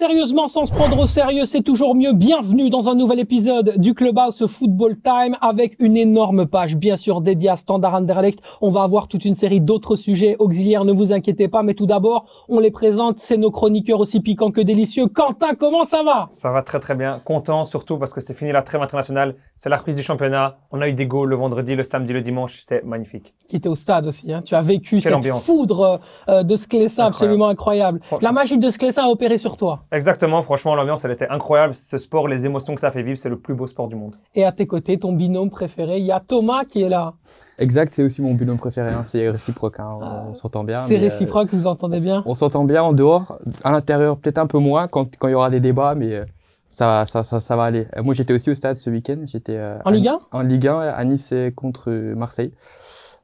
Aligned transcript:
sérieusement 0.00 0.48
sans 0.48 0.64
se 0.64 0.72
prendre 0.72 0.98
au 0.98 1.06
sérieux, 1.06 1.44
c'est 1.44 1.60
toujours 1.60 1.94
mieux. 1.94 2.14
Bienvenue 2.14 2.70
dans 2.70 2.88
un 2.88 2.94
nouvel 2.94 3.20
épisode 3.20 3.74
du 3.76 3.92
Clubhouse 3.92 4.46
Football 4.46 4.96
Time 5.02 5.36
avec 5.42 5.76
une 5.78 5.94
énorme 5.94 6.46
page, 6.46 6.74
bien 6.78 6.96
sûr, 6.96 7.20
dédiée 7.20 7.50
à 7.50 7.56
Standard 7.56 7.96
Anderlecht. 7.96 8.40
On 8.62 8.70
va 8.70 8.82
avoir 8.82 9.08
toute 9.08 9.26
une 9.26 9.34
série 9.34 9.60
d'autres 9.60 9.96
sujets 9.96 10.36
auxiliaires, 10.38 10.86
ne 10.86 10.92
vous 10.92 11.12
inquiétez 11.12 11.48
pas. 11.48 11.62
Mais 11.62 11.74
tout 11.74 11.84
d'abord, 11.84 12.24
on 12.48 12.60
les 12.60 12.70
présente, 12.70 13.18
c'est 13.18 13.36
nos 13.36 13.50
chroniqueurs 13.50 14.00
aussi 14.00 14.20
piquants 14.20 14.50
que 14.50 14.62
délicieux. 14.62 15.06
Quentin, 15.06 15.54
comment 15.54 15.84
ça 15.84 16.02
va? 16.02 16.28
Ça 16.30 16.50
va 16.50 16.62
très 16.62 16.80
très 16.80 16.94
bien. 16.94 17.20
Content 17.22 17.64
surtout 17.64 17.98
parce 17.98 18.14
que 18.14 18.20
c'est 18.20 18.32
fini 18.32 18.52
la 18.52 18.62
trêve 18.62 18.80
internationale. 18.80 19.36
C'est 19.58 19.68
la 19.68 19.76
reprise 19.76 19.96
du 19.96 20.02
championnat. 20.02 20.60
On 20.70 20.80
a 20.80 20.88
eu 20.88 20.94
des 20.94 21.04
goals 21.04 21.28
le 21.28 21.36
vendredi, 21.36 21.74
le 21.74 21.82
samedi, 21.82 22.14
le 22.14 22.22
dimanche. 22.22 22.56
C'est 22.62 22.82
magnifique. 22.84 23.34
Qui 23.46 23.56
était 23.56 23.68
au 23.68 23.74
stade 23.74 24.06
aussi. 24.06 24.32
Hein. 24.32 24.40
Tu 24.42 24.54
as 24.54 24.62
vécu 24.62 25.02
cette 25.02 25.22
foudre 25.26 26.00
euh, 26.30 26.42
de 26.42 26.56
Sclessin 26.56 27.04
absolument 27.04 27.48
incroyable. 27.48 28.00
La 28.22 28.32
magie 28.32 28.56
de 28.56 28.70
Sclessin 28.70 29.04
a 29.04 29.08
opéré 29.08 29.36
sur 29.36 29.58
toi. 29.58 29.84
Exactement, 29.92 30.40
franchement, 30.42 30.76
l'ambiance, 30.76 31.04
elle 31.04 31.10
était 31.10 31.28
incroyable. 31.28 31.74
Ce 31.74 31.98
sport, 31.98 32.28
les 32.28 32.46
émotions 32.46 32.74
que 32.76 32.80
ça 32.80 32.92
fait 32.92 33.02
vivre, 33.02 33.18
c'est 33.18 33.28
le 33.28 33.38
plus 33.38 33.54
beau 33.54 33.66
sport 33.66 33.88
du 33.88 33.96
monde. 33.96 34.14
Et 34.36 34.44
à 34.44 34.52
tes 34.52 34.66
côtés, 34.66 34.98
ton 34.98 35.12
binôme 35.12 35.50
préféré, 35.50 35.98
il 35.98 36.06
y 36.06 36.12
a 36.12 36.20
Thomas 36.20 36.64
qui 36.64 36.82
est 36.82 36.88
là. 36.88 37.14
Exact, 37.58 37.92
c'est 37.92 38.04
aussi 38.04 38.22
mon 38.22 38.34
binôme 38.34 38.58
préféré, 38.58 38.92
hein. 38.92 39.02
c'est 39.04 39.28
réciproque, 39.28 39.80
hein. 39.80 39.98
on, 40.00 40.02
ah. 40.02 40.34
s'entend 40.34 40.62
bien. 40.62 40.78
C'est 40.78 40.96
euh, 40.96 41.00
réciproque, 41.00 41.52
vous 41.52 41.66
entendez 41.66 41.98
bien? 41.98 42.22
On 42.24 42.34
s'entend 42.34 42.64
bien 42.64 42.84
en 42.84 42.92
dehors, 42.92 43.38
à 43.64 43.72
l'intérieur 43.72 44.16
peut-être 44.16 44.38
un 44.38 44.46
peu 44.46 44.58
moins 44.58 44.86
quand, 44.86 45.16
quand 45.18 45.26
il 45.26 45.32
y 45.32 45.34
aura 45.34 45.50
des 45.50 45.60
débats, 45.60 45.96
mais 45.96 46.14
euh, 46.14 46.24
ça, 46.68 47.04
ça, 47.06 47.24
ça, 47.24 47.40
ça 47.40 47.56
va 47.56 47.64
aller. 47.64 47.86
Euh, 47.96 48.04
moi 48.04 48.14
j'étais 48.14 48.32
aussi 48.32 48.50
au 48.50 48.54
stade 48.54 48.76
ce 48.76 48.90
week-end, 48.90 49.18
j'étais 49.24 49.60
en 49.84 49.90
Ligue 49.90 50.08
1 50.08 50.20
En 50.30 50.42
Ligue 50.42 50.68
1, 50.68 50.78
à 50.78 51.04
Nice 51.04 51.34
contre 51.56 51.90
Marseille. 51.90 52.52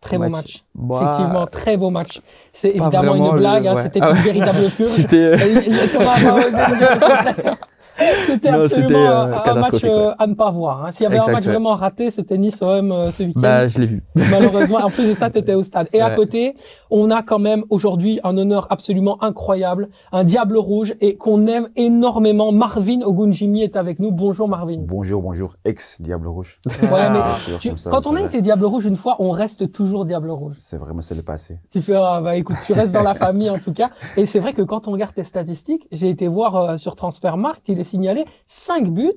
Très 0.01 0.19
beau 0.19 0.29
match. 0.29 0.65
Bah, 0.75 1.01
Effectivement, 1.03 1.47
très 1.47 1.77
beau 1.77 1.91
match. 1.91 2.21
C'est 2.53 2.71
évidemment 2.71 3.15
une 3.15 3.37
blague, 3.37 3.67
hein, 3.67 3.75
c'était 3.77 4.01
ah 4.03 4.11
une 4.11 4.17
véritable 4.17 4.71
purge. 4.77 4.89
C'était. 4.89 5.37
C'était 7.97 8.49
absolument 8.49 8.99
euh, 8.99 9.37
un, 9.45 9.55
match 9.55 9.85
euh, 9.85 10.15
à 10.19 10.27
ne 10.27 10.35
pas 10.35 10.51
voir. 10.51 10.85
Hein. 10.85 10.91
S'il 10.91 11.05
y 11.05 11.07
avait 11.07 11.19
un 11.19 11.33
match 11.33 11.45
vraiment 11.45 11.75
raté, 11.75 12.11
c'était 12.11 12.37
Nice-OM 12.37 12.93
euh, 12.93 13.11
ce 13.11 13.23
week-end. 13.23 13.41
Bah, 13.41 13.69
je 13.69 13.79
l'ai 13.79 13.87
vu. 13.87 14.03
Malheureusement, 14.31 14.79
en 14.79 14.91
plus 14.91 15.09
de 15.09 15.15
ça, 15.15 15.31
tu 15.31 15.39
étais 15.39 15.55
au 15.55 15.63
stade. 15.63 15.89
Et 15.93 16.01
à 16.01 16.15
côté, 16.15 16.55
on 16.91 17.11
a 17.11 17.23
quand 17.23 17.39
même 17.39 17.65
aujourd'hui 17.71 18.21
un 18.25 18.37
honneur 18.37 18.67
absolument 18.71 19.23
incroyable, 19.23 19.89
un 20.13 20.25
diable 20.25 20.59
rouge 20.59 20.95
et 21.01 21.17
qu'on 21.17 21.47
aime 21.47 21.69
énormément. 21.77 22.53
Marvin 22.53 23.01
Ogunjimi 23.03 23.63
est 23.63 23.77
avec 23.77 23.99
nous. 23.99 24.13
Bonjour 24.13 24.49
Marvin. 24.49 24.79
Bonjour, 24.81 25.23
bonjour, 25.23 25.55
ex-diable 25.65 26.29
rouge. 26.29 26.61
Ouais, 26.83 27.11
mais 27.11 27.73
quand 27.91 28.07
on 28.07 28.15
a 28.15 28.21
été 28.21 28.43
diable 28.43 28.65
rouge 28.67 28.85
une 28.85 28.97
fois, 28.97 29.17
on 29.21 29.31
reste 29.31 29.73
toujours 29.73 30.05
diable 30.05 30.31
rouge. 30.31 30.57
C'est 30.59 30.77
vraiment, 30.77 31.01
c'est 31.01 31.17
le 31.17 31.23
passé. 31.23 31.59
Tu 31.71 31.81
fais, 31.81 31.95
ah, 31.97 32.21
bah 32.23 32.37
écoute, 32.37 32.57
tu 32.67 32.73
restes 32.73 32.93
dans 32.93 33.03
la 33.03 33.15
famille 33.15 33.51
en 33.51 33.59
tout 33.59 33.73
cas. 33.73 33.91
Et 34.17 34.27
c'est 34.27 34.39
vrai 34.39 34.53
que 34.53 34.63
quand 34.63 34.87
on 34.87 34.93
regarde 34.93 35.15
tes 35.15 35.25
statistiques, 35.25 35.87
j'ai 35.93 36.09
été 36.09 36.29
voir 36.29 36.79
sur 36.79 36.95
Transfermarkt, 36.95 37.69
il 37.69 37.81
est 37.81 37.86
signaler 37.87 38.27
5 38.47 38.91
buts 38.91 39.13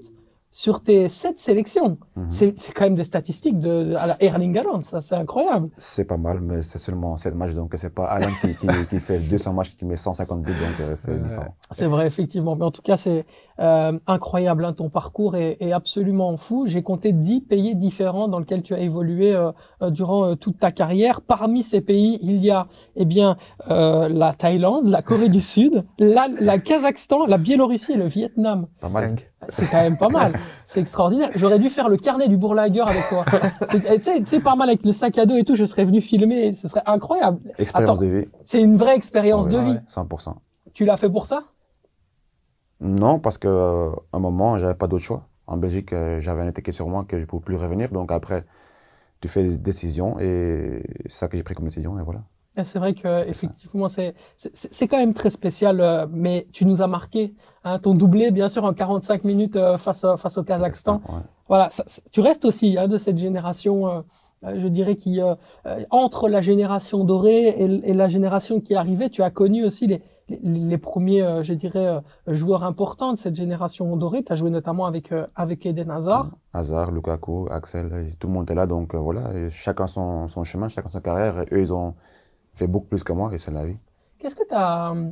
sur 0.51 0.81
tes 0.81 1.09
7 1.09 1.37
sélections. 1.37 1.97
Mhm. 2.15 2.29
C'est 2.29 2.73
quand 2.73 2.85
même 2.85 2.95
des 2.95 3.03
statistiques 3.03 3.59
de, 3.59 3.93
à 3.95 4.07
la 4.07 4.23
Erling 4.23 4.57
Haaland, 4.57 4.81
ça 4.81 4.99
c'est 4.99 5.15
incroyable. 5.15 5.69
C'est 5.77 6.05
pas 6.05 6.17
mal, 6.17 6.39
mais 6.41 6.61
c'est 6.61 6.79
seulement 6.79 7.17
7 7.17 7.35
matchs, 7.35 7.53
donc 7.53 7.71
c'est 7.75 7.93
pas 7.93 8.05
Haaland 8.05 8.33
qui, 8.41 8.55
qui, 8.55 8.67
qui, 8.89 8.99
fait 8.99 9.19
200 9.19 9.53
matchs, 9.53 9.75
qui 9.75 9.85
met 9.85 9.95
150 9.95 10.41
buts, 10.41 10.51
donc 10.51 10.79
euh, 10.79 10.93
c'est 10.95 11.21
différent. 11.21 11.55
C'est 11.69 11.85
vrai, 11.85 12.07
effectivement. 12.07 12.55
Mais 12.55 12.65
en 12.65 12.71
tout 12.71 12.81
cas, 12.81 12.97
c'est 12.97 13.25
euh, 13.59 13.97
incroyable, 14.07 14.63
hein, 14.63 14.73
ton 14.73 14.89
parcours 14.89 15.35
est, 15.35 15.57
est 15.59 15.73
absolument 15.73 16.37
fou. 16.37 16.65
J'ai 16.67 16.81
compté 16.81 17.11
10 17.11 17.41
pays 17.41 17.75
différents 17.75 18.27
dans 18.27 18.39
lesquels 18.39 18.61
tu 18.61 18.73
as 18.73 18.79
évolué 18.79 19.35
euh, 19.35 19.51
euh 19.81 19.89
durant 19.89 20.25
euh, 20.25 20.35
toute 20.35 20.59
ta 20.59 20.71
carrière. 20.71 21.21
Parmi 21.21 21.61
ces 21.61 21.81
pays, 21.81 22.19
il 22.21 22.37
y 22.37 22.51
a 22.51 22.67
eh 22.95 23.05
bien 23.05 23.35
la 23.67 24.33
Thaïlande, 24.33 24.87
la 24.87 25.01
Corée 25.01 25.29
du 25.29 25.41
Sud, 25.41 25.83
la, 25.97 26.27
la 26.39 26.57
Kazakhstan, 26.57 27.25
la 27.25 27.37
Biélorussie 27.37 27.93
et 27.93 27.97
le 27.97 28.07
Vietnam. 28.07 28.67
Pas 28.81 28.89
mal. 28.89 29.15
C'est 29.47 29.69
quand 29.69 29.81
même 29.81 29.97
pas 29.97 30.09
mal. 30.09 30.33
C'est 30.65 30.79
extraordinaire. 30.79 31.29
J'aurais 31.35 31.59
dû 31.59 31.69
faire 31.69 31.89
le 31.89 31.97
carnet 31.97 32.27
du 32.27 32.37
bourlagueur 32.37 32.89
avec 32.89 33.03
toi. 33.09 33.25
C'est 33.65 34.43
pas 34.43 34.55
mal 34.55 34.69
avec 34.69 34.83
le 34.83 34.91
sac 34.91 35.17
à 35.17 35.25
dos 35.25 35.35
et 35.35 35.43
tout. 35.43 35.55
Je 35.55 35.65
serais 35.65 35.85
venu 35.85 36.01
filmer. 36.01 36.51
Ce 36.51 36.67
serait 36.67 36.83
incroyable. 36.85 37.39
Expérience 37.57 37.99
de 37.99 38.07
vie. 38.07 38.25
C'est 38.43 38.61
une 38.61 38.77
vraie 38.77 38.95
expérience 38.95 39.47
de 39.47 39.57
vie. 39.57 39.79
100%. 39.87 40.33
Tu 40.73 40.85
l'as 40.85 40.97
fait 40.97 41.09
pour 41.09 41.25
ça? 41.25 41.43
Non, 42.81 43.19
parce 43.19 43.37
que 43.37 43.47
euh, 43.47 43.91
un 44.13 44.19
moment, 44.19 44.57
j'avais 44.57 44.75
pas 44.75 44.87
d'autre 44.87 45.03
choix. 45.03 45.27
En 45.47 45.57
Belgique, 45.57 45.93
euh, 45.93 46.19
j'avais 46.19 46.41
un 46.41 46.47
étiquette 46.47 46.73
sur 46.73 46.87
moi 46.87 47.05
que 47.07 47.17
je 47.17 47.25
pouvais 47.25 47.43
plus 47.43 47.55
revenir. 47.55 47.91
Donc 47.91 48.11
après, 48.11 48.45
tu 49.19 49.27
fais 49.27 49.43
des 49.43 49.57
décisions 49.57 50.19
et 50.19 50.83
c'est 51.05 51.11
ça 51.11 51.27
que 51.27 51.35
j'ai 51.35 51.43
pris 51.43 51.55
comme 51.55 51.65
décision 51.65 51.99
et 51.99 52.03
voilà. 52.03 52.21
C'est 52.61 52.79
vrai 52.79 52.93
que 52.93 53.25
effectivement 53.29 53.87
c'est 53.87 54.15
c'est 54.35 54.87
quand 54.87 54.97
même 54.97 55.13
très 55.13 55.29
spécial, 55.29 55.79
euh, 55.79 56.07
mais 56.11 56.45
tu 56.51 56.65
nous 56.65 56.81
as 56.81 56.87
marqué. 56.87 57.33
Hein, 57.63 57.79
ton 57.79 57.93
doublé, 57.93 58.31
bien 58.31 58.49
sûr, 58.49 58.65
en 58.65 58.73
45 58.73 59.23
minutes 59.23 59.57
face 59.77 60.05
face 60.17 60.37
au 60.37 60.43
Kazakhstan. 60.43 61.01
Voilà, 61.47 61.69
tu 62.11 62.19
restes 62.19 62.45
aussi 62.45 62.77
hein, 62.77 62.87
de 62.87 62.97
cette 62.97 63.17
génération, 63.17 64.03
je 64.43 64.67
dirais 64.67 64.95
qui 64.95 65.21
entre 65.89 66.27
la 66.27 66.41
génération 66.41 67.05
dorée 67.05 67.47
et, 67.47 67.93
la 67.93 68.07
génération 68.07 68.59
qui 68.59 68.75
arrivait. 68.75 69.09
Tu 69.09 69.23
as 69.23 69.29
connu 69.29 69.63
aussi 69.63 69.87
les 69.87 70.01
les, 70.41 70.77
premiers, 70.77 71.43
je 71.43 71.53
dirais, 71.53 72.01
joueurs 72.27 72.63
importants 72.63 73.11
de 73.13 73.17
cette 73.17 73.35
génération 73.35 73.95
dorée. 73.97 74.23
Tu 74.23 74.31
as 74.31 74.35
joué 74.35 74.49
notamment 74.49 74.85
avec 74.85 75.13
avec 75.35 75.65
Eden 75.65 75.91
Hazard. 75.91 76.31
Hazard, 76.53 76.91
Lukaku, 76.91 77.47
Axel, 77.49 78.11
tout 78.19 78.27
le 78.27 78.33
monde 78.33 78.49
est 78.49 78.55
là. 78.55 78.67
Donc 78.67 78.95
voilà, 78.95 79.49
chacun 79.49 79.87
son, 79.87 80.27
son 80.27 80.43
chemin, 80.43 80.67
chacun 80.67 80.89
sa 80.89 81.01
carrière. 81.01 81.39
Et 81.41 81.47
eux, 81.53 81.61
ils 81.61 81.73
ont 81.73 81.95
fait 82.53 82.67
beaucoup 82.67 82.87
plus 82.87 83.03
que 83.03 83.13
moi 83.13 83.33
et 83.33 83.37
c'est 83.37 83.51
la 83.51 83.65
vie. 83.65 83.77
Qu'est-ce 84.19 84.35
que 84.35 84.47
tu 84.47 84.53
as, 84.53 84.91
euh, 84.91 85.11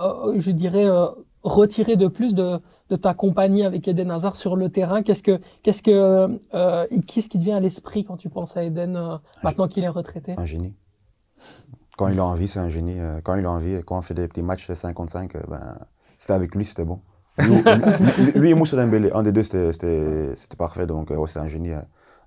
euh, 0.00 0.40
je 0.40 0.50
dirais, 0.50 0.86
euh, 0.86 1.06
retiré 1.42 1.96
de 1.96 2.08
plus 2.08 2.34
de, 2.34 2.58
de, 2.88 2.96
ta 2.96 3.14
compagnie 3.14 3.62
avec 3.62 3.86
Eden 3.86 4.10
Hazard 4.10 4.36
sur 4.36 4.56
le 4.56 4.70
terrain? 4.70 5.02
Qu'est-ce 5.02 5.22
que, 5.22 5.38
qu'est-ce 5.62 5.82
que, 5.82 6.40
qu'est-ce 7.06 7.28
qui 7.28 7.38
te 7.38 7.44
vient 7.44 7.58
à 7.58 7.60
l'esprit 7.60 8.04
quand 8.04 8.16
tu 8.16 8.28
penses 8.28 8.56
à 8.56 8.64
Eden 8.64 9.20
maintenant 9.42 9.68
qu'il 9.68 9.84
est 9.84 9.88
retraité? 9.88 10.34
Un 10.36 10.46
génie. 10.46 10.74
Quand 11.98 12.08
il 12.08 12.18
a 12.20 12.24
envie, 12.24 12.46
c'est 12.48 12.60
un 12.60 12.68
génie. 12.68 12.96
Quand 13.24 13.34
il 13.34 13.44
a 13.44 13.50
envie, 13.50 13.82
quand 13.84 13.98
on 13.98 14.02
fait 14.02 14.14
des 14.14 14.28
petits 14.28 14.42
matchs 14.42 14.72
55, 14.72 15.32
ben, 15.48 15.78
c'était 16.16 16.32
avec 16.32 16.54
lui, 16.54 16.64
c'était 16.64 16.84
bon. 16.84 17.00
Lui, 18.34 18.50
et 18.50 18.54
Moussa 18.54 18.76
Dembélé, 18.76 19.10
un 19.12 19.22
des 19.24 19.32
deux, 19.32 19.42
c'était 19.42 20.32
parfait. 20.56 20.86
Donc, 20.86 21.12
c'est 21.26 21.40
un 21.40 21.48
génie. 21.48 21.72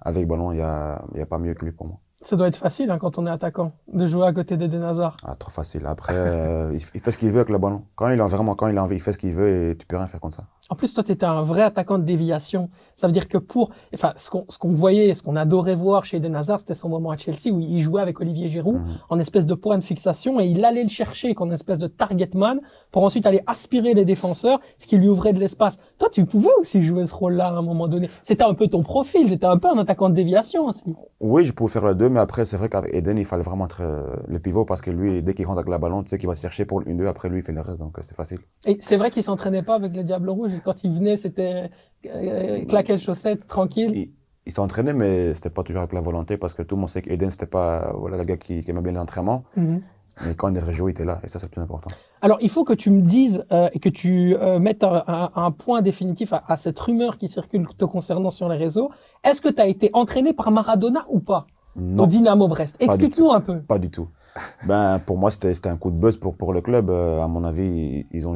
Avec 0.02 0.28
ballon, 0.28 0.52
il 0.52 0.58
n'y 0.58 0.62
a, 0.62 1.02
y 1.16 1.22
a 1.22 1.26
pas 1.26 1.38
mieux 1.38 1.54
que 1.54 1.64
lui 1.64 1.72
pour 1.72 1.88
moi. 1.88 2.00
Ça 2.24 2.36
doit 2.36 2.48
être 2.48 2.56
facile 2.56 2.92
hein, 2.92 3.00
quand 3.00 3.18
on 3.18 3.26
est 3.26 3.32
attaquant 3.32 3.72
de 3.92 4.06
jouer 4.06 4.28
à 4.28 4.34
côté 4.34 4.56
d'Eden 4.56 4.84
Hazard. 4.84 5.18
Ah, 5.24 5.36
trop 5.36 5.50
facile. 5.50 5.86
Après, 5.88 6.14
euh, 6.16 6.72
il 6.74 6.80
fait 7.02 7.12
ce 7.12 7.18
qu'il 7.18 7.30
veut 7.30 7.40
avec 7.40 7.50
le 7.50 7.58
ballon. 7.58 7.84
Quand 7.96 8.10
il 8.10 8.22
a 8.22 8.26
vraiment, 8.28 8.54
quand 8.54 8.68
il 8.68 8.78
a 8.78 8.84
envie, 8.84 8.98
il 8.98 9.02
fait 9.02 9.12
ce 9.12 9.18
qu'il 9.18 9.32
veut 9.32 9.72
et 9.72 9.78
tu 9.78 9.88
peux 9.88 9.98
rien 9.98 10.06
faire 10.06 10.20
contre 10.20 10.36
ça. 10.36 10.44
En 10.70 10.76
plus, 10.76 10.94
toi, 10.94 11.04
tu 11.04 11.12
étais 11.12 11.26
un 11.26 11.42
vrai 11.42 11.64
attaquant 11.64 11.98
de 11.98 12.04
déviation. 12.04 12.70
Ça 12.94 13.08
veut 13.08 13.14
dire 13.14 13.28
que 13.28 13.40
pour, 13.40 13.72
enfin, 13.94 14.14
ce 14.18 14.30
qu'on, 14.30 14.46
ce 14.50 14.58
qu'on 14.60 14.72
voyait, 14.72 15.14
ce 15.16 15.24
qu'on 15.24 15.36
adorait 15.36 15.76
voir 15.76 16.06
chez 16.06 16.18
Eden 16.18 16.36
Hazard, 16.36 16.60
c'était 16.60 16.76
son 16.76 16.90
moment 16.90 17.10
à 17.10 17.18
Chelsea 17.18 17.52
où 17.52 17.60
il 17.60 17.82
jouait 17.82 18.02
avec 18.02 18.22
Olivier 18.22 18.50
Giroud 18.50 18.76
mhm. 18.76 18.98
en 19.10 19.20
espèce 19.20 19.48
de 19.48 19.56
point 19.56 19.78
de 19.80 19.84
fixation 19.84 20.40
et 20.40 20.46
il 20.46 20.64
allait 20.64 20.84
le 20.84 20.90
chercher 20.90 21.34
comme 21.34 21.52
espèce 21.52 21.80
de 21.80 21.88
target 21.88 22.30
man 22.36 22.60
pour 22.92 23.04
ensuite 23.04 23.26
aller 23.26 23.42
aspirer 23.48 23.94
les 23.94 24.06
défenseurs, 24.06 24.60
ce 24.78 24.86
qui 24.86 24.98
lui 24.98 25.10
ouvrait 25.10 25.34
de 25.34 25.40
l'espace. 25.40 25.80
Toi, 25.98 26.10
tu 26.12 26.26
pouvais 26.26 26.54
aussi 26.60 26.84
jouer 26.84 27.06
ce 27.06 27.14
rôle-là 27.14 27.48
à 27.48 27.52
un 27.54 27.62
moment 27.62 27.88
donné. 27.88 28.10
C'était 28.22 28.44
un 28.44 28.54
peu 28.54 28.68
ton 28.68 28.84
profil. 28.84 29.28
C'était 29.30 29.46
un 29.46 29.58
peu 29.58 29.70
un 29.70 29.78
attaquant 29.78 30.10
de 30.10 30.16
déviation 30.16 30.68
aussi. 30.68 30.96
Oui, 31.20 31.44
je 31.44 31.54
pouvais 31.54 31.72
faire 31.72 31.88
les 31.88 31.96
deux, 31.96 32.10
mais 32.12 32.20
après, 32.20 32.46
c'est 32.46 32.58
vrai 32.58 32.70
qu'avec 32.70 32.94
Eden, 32.94 33.18
il 33.18 33.26
fallait 33.26 33.44
vraiment 33.44 33.66
être 33.66 33.82
euh, 33.82 34.04
le 34.28 34.40
pivot 34.40 34.66
parce 34.66 34.82
que 34.82 34.92
lui, 34.92 35.24
dès 35.24 35.34
qu'il 35.34 35.46
rentre 35.46 35.60
avec 35.60 35.70
la 35.70 35.78
ballon, 35.78 36.04
tu 36.04 36.10
sais 36.10 36.18
qu'il 36.18 36.28
va 36.28 36.36
se 36.36 36.42
chercher 36.42 36.66
pour 36.66 36.82
une 36.82 36.98
deux. 36.98 37.08
Après, 37.08 37.30
lui, 37.30 37.40
il 37.40 37.42
fait 37.44 37.52
le 37.52 37.62
reste, 37.62 37.80
donc 37.80 37.98
euh, 37.98 38.02
c'est 38.04 38.16
facile. 38.16 38.40
Et 38.66 38.78
c'est 38.80 38.98
vrai 38.98 39.12
qu'il 39.12 39.24
s'entraînait 39.24 39.64
pas 39.64 39.76
avec 39.76 39.96
les 39.96 40.04
Diables 40.04 40.30
Rouges. 40.30 40.52
Quand 40.64 40.84
il 40.84 40.92
venait, 40.92 41.18
c'était 41.18 41.70
c'était 42.04 42.16
euh, 42.16 42.66
claquer 42.66 42.94
les 42.94 43.00
chaussettes, 43.00 43.48
tranquille 43.48 44.12
il, 44.46 44.52
s'entraînait, 44.52 44.94
mais 44.94 45.34
c'était 45.36 45.52
pas 45.52 45.62
toujours 45.64 45.84
avec 45.84 45.94
la 45.94 46.02
volonté 46.02 46.36
parce 46.36 46.56
que 46.56 46.64
tout 46.64 46.76
le 46.76 46.82
monde 46.82 46.90
sait 46.90 47.04
qu'Eden, 47.04 47.30
c'était 47.30 47.46
pas 47.46 47.94
voilà, 47.96 48.18
le 48.18 48.24
gars 48.24 48.38
qui, 48.38 48.64
qui 48.64 48.72
aimait 48.72 48.82
bien 48.82 48.94
l'entraînement. 48.94 49.44
Mhm. 49.56 49.82
Mais 50.26 50.36
quand 50.36 50.48
il 50.50 50.54
devrait 50.54 50.74
jouer, 50.74 50.92
il 50.92 50.96
était 50.96 51.06
là. 51.06 51.20
Et 51.24 51.28
ça, 51.28 51.40
c'est 51.40 51.46
le 51.46 51.52
plus 51.52 51.62
important. 51.62 51.90
Alors, 52.22 52.38
il 52.42 52.50
faut 52.50 52.64
que 52.64 52.74
tu 52.74 52.90
me 52.92 53.02
dises 53.02 53.46
euh, 53.52 53.70
et 53.74 53.80
que 53.80 53.90
tu 53.90 54.36
euh, 54.36 54.60
mettes 54.60 54.84
un, 54.84 55.52
point 55.52 55.82
définitif 55.82 56.34
à, 56.34 56.58
cette 56.58 56.78
rumeur 56.78 57.18
qui 57.18 57.28
circule 57.28 57.68
te 57.78 57.86
concernant 57.86 58.30
sur 58.30 58.48
les 58.50 58.58
réseaux. 58.58 58.92
Est-ce 59.24 59.42
que 59.42 59.50
tu 59.50 59.62
as 59.62 59.68
été 59.68 59.90
entraîné 59.94 60.34
par 60.34 60.52
Maradona 60.52 61.06
ou 61.10 61.20
pas? 61.20 61.48
Non. 61.76 62.04
Au 62.04 62.08
Dynamo 62.08 62.48
Brest. 62.48 62.76
Explique-nous 62.80 63.32
un 63.32 63.42
peu. 63.42 63.60
Pas 63.62 63.80
du 63.80 63.90
tout. 63.90 64.08
ben, 64.68 65.00
pour 65.00 65.18
moi, 65.18 65.30
c'était 65.32 65.68
un 65.68 65.78
coup 65.78 65.92
de 65.92 65.98
buzz 65.98 66.18
pour, 66.18 66.36
pour 66.36 66.54
le 66.54 66.62
club. 66.62 66.90
à 66.90 67.28
mon 67.28 67.44
avis, 67.44 68.06
ils 68.12 68.28
ont 68.28 68.36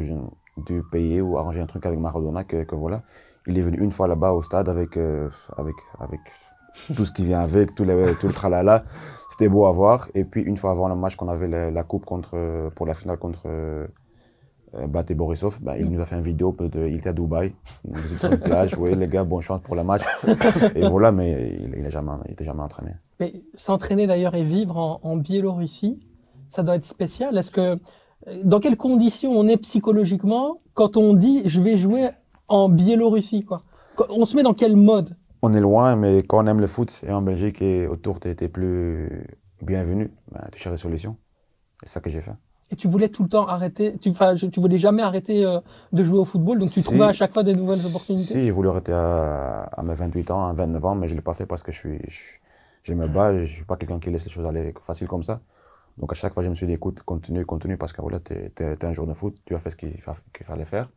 dû 0.58 0.84
payer 0.92 1.22
ou 1.22 1.38
arranger 1.38 1.62
un 1.62 1.66
truc 1.66 1.86
avec 1.86 2.00
Maradona 2.00 2.44
que, 2.44 2.64
que 2.64 2.76
voilà. 2.76 3.02
Il 3.48 3.58
est 3.58 3.62
venu 3.62 3.78
une 3.78 3.92
fois 3.92 4.08
là-bas 4.08 4.32
au 4.32 4.42
stade 4.42 4.70
avec, 4.70 4.98
euh, 4.98 5.30
avec, 5.56 5.76
avec 6.00 6.20
tout 6.96 7.06
ce 7.06 7.14
qui 7.14 7.24
vient 7.24 7.40
avec, 7.40 7.76
tout, 7.76 7.84
les, 7.84 8.14
tout 8.20 8.28
le 8.28 8.34
tralala. 8.34 8.84
C'était 9.30 9.50
beau 9.50 9.66
à 9.66 9.72
voir. 9.72 10.08
Et 10.16 10.26
puis, 10.26 10.42
une 10.42 10.58
fois 10.58 10.72
avant 10.72 10.88
le 10.88 10.96
match 10.96 11.16
qu'on 11.16 11.30
avait 11.30 11.72
la, 11.72 11.84
coupe 11.84 12.06
contre, 12.06 12.70
pour 12.76 12.86
la 12.86 12.94
finale 12.94 13.18
contre 13.18 13.48
euh, 14.74 14.88
Baté 14.88 15.14
Borisov, 15.14 15.60
bah, 15.62 15.78
il 15.78 15.90
nous 15.90 16.02
a 16.02 16.06
fait 16.06 16.16
une 16.16 16.22
vidéo. 16.22 16.56
De, 16.60 16.88
il 16.88 16.96
était 16.98 17.10
à 17.10 17.14
Dubaï, 17.14 17.54
sur 18.18 18.32
une 18.32 18.40
plage. 18.40 18.74
Vous 18.74 18.80
voyez, 18.82 18.96
les 18.96 19.08
gars, 19.08 19.24
bonne 19.24 19.42
chance 19.42 19.62
pour 19.62 19.76
le 19.76 19.84
match. 19.84 20.02
Et 20.76 20.88
voilà, 20.88 21.12
mais 21.12 21.58
il 21.60 21.70
n'était 21.70 21.92
jamais, 21.92 22.12
jamais 22.40 22.62
entraîné. 22.62 22.92
Mais 23.20 23.44
s'entraîner 23.54 24.08
d'ailleurs 24.08 24.36
et 24.36 24.44
vivre 24.44 24.78
en, 24.78 25.00
en 25.04 25.18
Biélorussie, 25.18 25.98
ça 26.50 26.64
doit 26.64 26.76
être 26.76 26.84
spécial. 26.84 27.38
Est-ce 27.38 27.52
que 27.52 27.80
Dans 28.44 28.60
quelles 28.60 28.78
conditions 28.78 29.32
on 29.32 29.48
est 29.48 29.58
psychologiquement 29.58 30.62
quand 30.74 30.98
on 30.98 31.14
dit 31.14 31.44
je 31.46 31.62
vais 31.62 31.78
jouer 31.78 32.10
en 32.48 32.70
Biélorussie 32.70 33.44
quoi? 33.44 33.62
On 34.10 34.26
se 34.26 34.36
met 34.36 34.44
dans 34.44 34.54
quel 34.54 34.76
mode? 34.76 35.16
On 35.42 35.54
est 35.54 35.62
loin, 35.62 35.96
mais 35.96 36.24
quand 36.24 36.44
on 36.44 36.48
aime 36.48 36.60
le 36.60 36.68
foot 36.68 37.04
et 37.08 37.12
en 37.12 37.22
Belgique 37.22 37.62
et 37.62 37.88
autour, 37.88 38.20
tu 38.20 38.30
étais 38.30 38.50
plus 38.50 39.28
bienvenu. 39.62 40.12
Ben, 40.32 40.48
tu 40.52 40.60
cherches 40.60 40.76
des 40.76 40.82
solutions. 40.82 41.18
C'est 41.84 41.90
ça 41.90 42.00
que 42.00 42.10
j'ai 42.10 42.22
fait. 42.22 42.34
Et 42.72 42.76
tu 42.76 42.88
voulais 42.88 43.10
tout 43.10 43.22
le 43.24 43.30
temps 43.30 43.48
arrêter, 43.48 43.96
tu, 44.00 44.10
enfin, 44.10 44.34
tu 44.36 44.60
voulais 44.60 44.80
jamais 44.80 45.04
arrêter 45.04 45.46
euh, 45.46 45.60
de 45.94 46.04
jouer 46.04 46.18
au 46.18 46.26
football, 46.26 46.58
donc 46.60 46.70
tu 46.70 46.80
Si. 46.82 46.84
trouvais 46.84 47.04
à 47.06 47.14
chaque 47.14 47.32
fois 47.32 47.44
des 47.44 47.54
nouvelles 47.54 47.86
opportunités. 47.86 48.24
Si, 48.34 48.42
j'ai 48.42 48.50
voulu 48.52 48.70
arrêter 48.70 48.92
à, 48.92 49.64
à 49.64 49.84
mes 49.84 49.94
28 49.94 50.32
ans, 50.32 50.48
à 50.48 50.54
29 50.54 50.86
ans, 50.86 50.96
mais 50.96 51.08
je 51.08 51.14
ne 51.14 51.18
l'ai 51.20 51.22
pas 51.24 51.34
fait 51.36 51.46
parce 51.46 51.62
que 51.62 51.72
je 51.72 51.78
suis, 51.78 52.00
je, 52.08 52.20
je 52.84 52.94
me 52.96 53.08
bats, 53.08 53.36
je 53.38 53.42
ne 53.42 53.46
suis 53.46 53.66
pas 53.66 53.76
quelqu'un 53.78 54.00
qui 54.00 54.10
laisse 54.10 54.26
les 54.26 54.32
choses 54.32 54.48
aller 54.48 54.74
facile 54.82 55.08
comme 55.08 55.22
ça. 55.24 55.42
Donc 55.98 56.12
à 56.12 56.16
chaque 56.16 56.34
fois, 56.34 56.42
je 56.42 56.50
me 56.50 56.56
suis 56.56 56.66
dit, 56.66 56.74
écoute, 56.74 57.02
continue, 57.04 57.46
continue, 57.46 57.78
parce 57.78 57.94
que 57.94 58.02
voilà, 58.02 58.20
tu 58.20 58.34
es, 58.34 58.86
un 58.86 58.94
joueur 58.94 59.08
de 59.08 59.14
foot, 59.14 59.36
tu 59.46 59.54
as 59.56 59.60
fait 59.60 59.70
ce 59.70 59.76
qu'il 59.76 59.94
fallait 60.44 60.66
faire. 60.66 60.90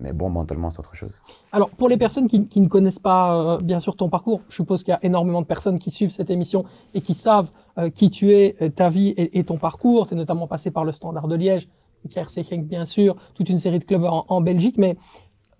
Mais 0.00 0.12
bon, 0.12 0.30
mentalement, 0.30 0.70
c'est 0.70 0.80
autre 0.80 0.96
chose. 0.96 1.14
Alors, 1.52 1.70
pour 1.70 1.88
les 1.88 1.96
personnes 1.96 2.26
qui, 2.26 2.48
qui 2.48 2.60
ne 2.60 2.66
connaissent 2.66 2.98
pas, 2.98 3.36
euh, 3.56 3.58
bien 3.60 3.78
sûr, 3.78 3.94
ton 3.94 4.08
parcours, 4.08 4.40
je 4.48 4.54
suppose 4.56 4.82
qu'il 4.82 4.90
y 4.90 4.94
a 4.94 4.98
énormément 5.04 5.42
de 5.42 5.46
personnes 5.46 5.78
qui 5.78 5.90
suivent 5.92 6.10
cette 6.10 6.30
émission 6.30 6.64
et 6.94 7.00
qui 7.00 7.14
savent 7.14 7.50
euh, 7.78 7.90
qui 7.90 8.10
tu 8.10 8.32
es, 8.32 8.56
euh, 8.62 8.68
ta 8.68 8.88
vie 8.88 9.08
et, 9.08 9.38
et 9.38 9.44
ton 9.44 9.58
parcours. 9.58 10.06
Tu 10.06 10.14
es 10.14 10.16
notamment 10.16 10.46
passé 10.46 10.70
par 10.70 10.84
le 10.84 10.92
Standard 10.92 11.28
de 11.28 11.36
Liège, 11.36 11.68
KRC 12.10 12.44
Genk, 12.44 12.66
bien 12.66 12.84
sûr, 12.84 13.16
toute 13.34 13.48
une 13.48 13.58
série 13.58 13.78
de 13.78 13.84
clubs 13.84 14.04
en, 14.04 14.24
en 14.28 14.40
Belgique. 14.40 14.76
Mais 14.78 14.96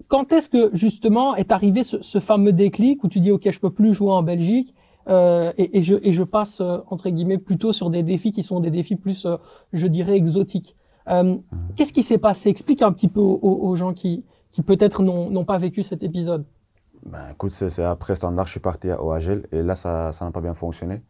quand 0.08 0.32
est-ce 0.32 0.48
que, 0.48 0.70
justement, 0.74 1.34
est 1.36 1.52
arrivé 1.52 1.82
ce, 1.82 2.02
ce 2.02 2.18
fameux 2.20 2.52
déclic 2.52 3.02
où 3.04 3.08
tu 3.08 3.20
dis, 3.20 3.30
OK, 3.30 3.50
je 3.50 3.60
peux 3.60 3.70
plus 3.70 3.94
jouer 3.94 4.12
en 4.12 4.22
Belgique 4.22 4.74
euh, 5.08 5.52
et, 5.58 5.78
et, 5.78 5.82
je, 5.82 5.94
et 6.02 6.12
je 6.12 6.22
passe, 6.22 6.60
euh, 6.60 6.78
entre 6.88 7.08
guillemets, 7.10 7.38
plutôt 7.38 7.72
sur 7.72 7.90
des 7.90 8.02
défis 8.02 8.32
qui 8.32 8.42
sont 8.42 8.60
des 8.60 8.70
défis 8.70 8.96
plus, 8.96 9.26
euh, 9.26 9.36
je 9.72 9.86
dirais, 9.86 10.16
exotiques. 10.16 10.76
Euh, 11.08 11.36
Qu'est-ce 11.76 11.92
qui 11.92 12.02
s'est 12.02 12.18
passé? 12.18 12.48
Explique 12.48 12.82
un 12.82 12.92
petit 12.92 13.08
peu 13.08 13.20
aux, 13.20 13.74
gens 13.74 13.92
qui, 13.92 14.24
qui 14.50 14.62
peut-être 14.62 15.02
n'ont 15.02 15.30
n'ont 15.30 15.44
pas 15.44 15.58
vécu 15.58 15.82
cet 15.82 16.04
épisode. 16.04 16.44
Ben, 17.04 17.30
écoute, 17.32 17.50
c'est 17.50 17.70
c'est 17.70 17.82
après 17.82 18.14
Standard, 18.14 18.46
je 18.46 18.52
suis 18.52 18.60
parti 18.60 18.88
à 18.88 19.02
OHL 19.02 19.48
et 19.50 19.62
là, 19.62 19.74
ça 19.74 20.12
ça 20.12 20.24
n'a 20.24 20.30
pas 20.30 20.40
bien 20.40 20.54
fonctionné. 20.54 21.02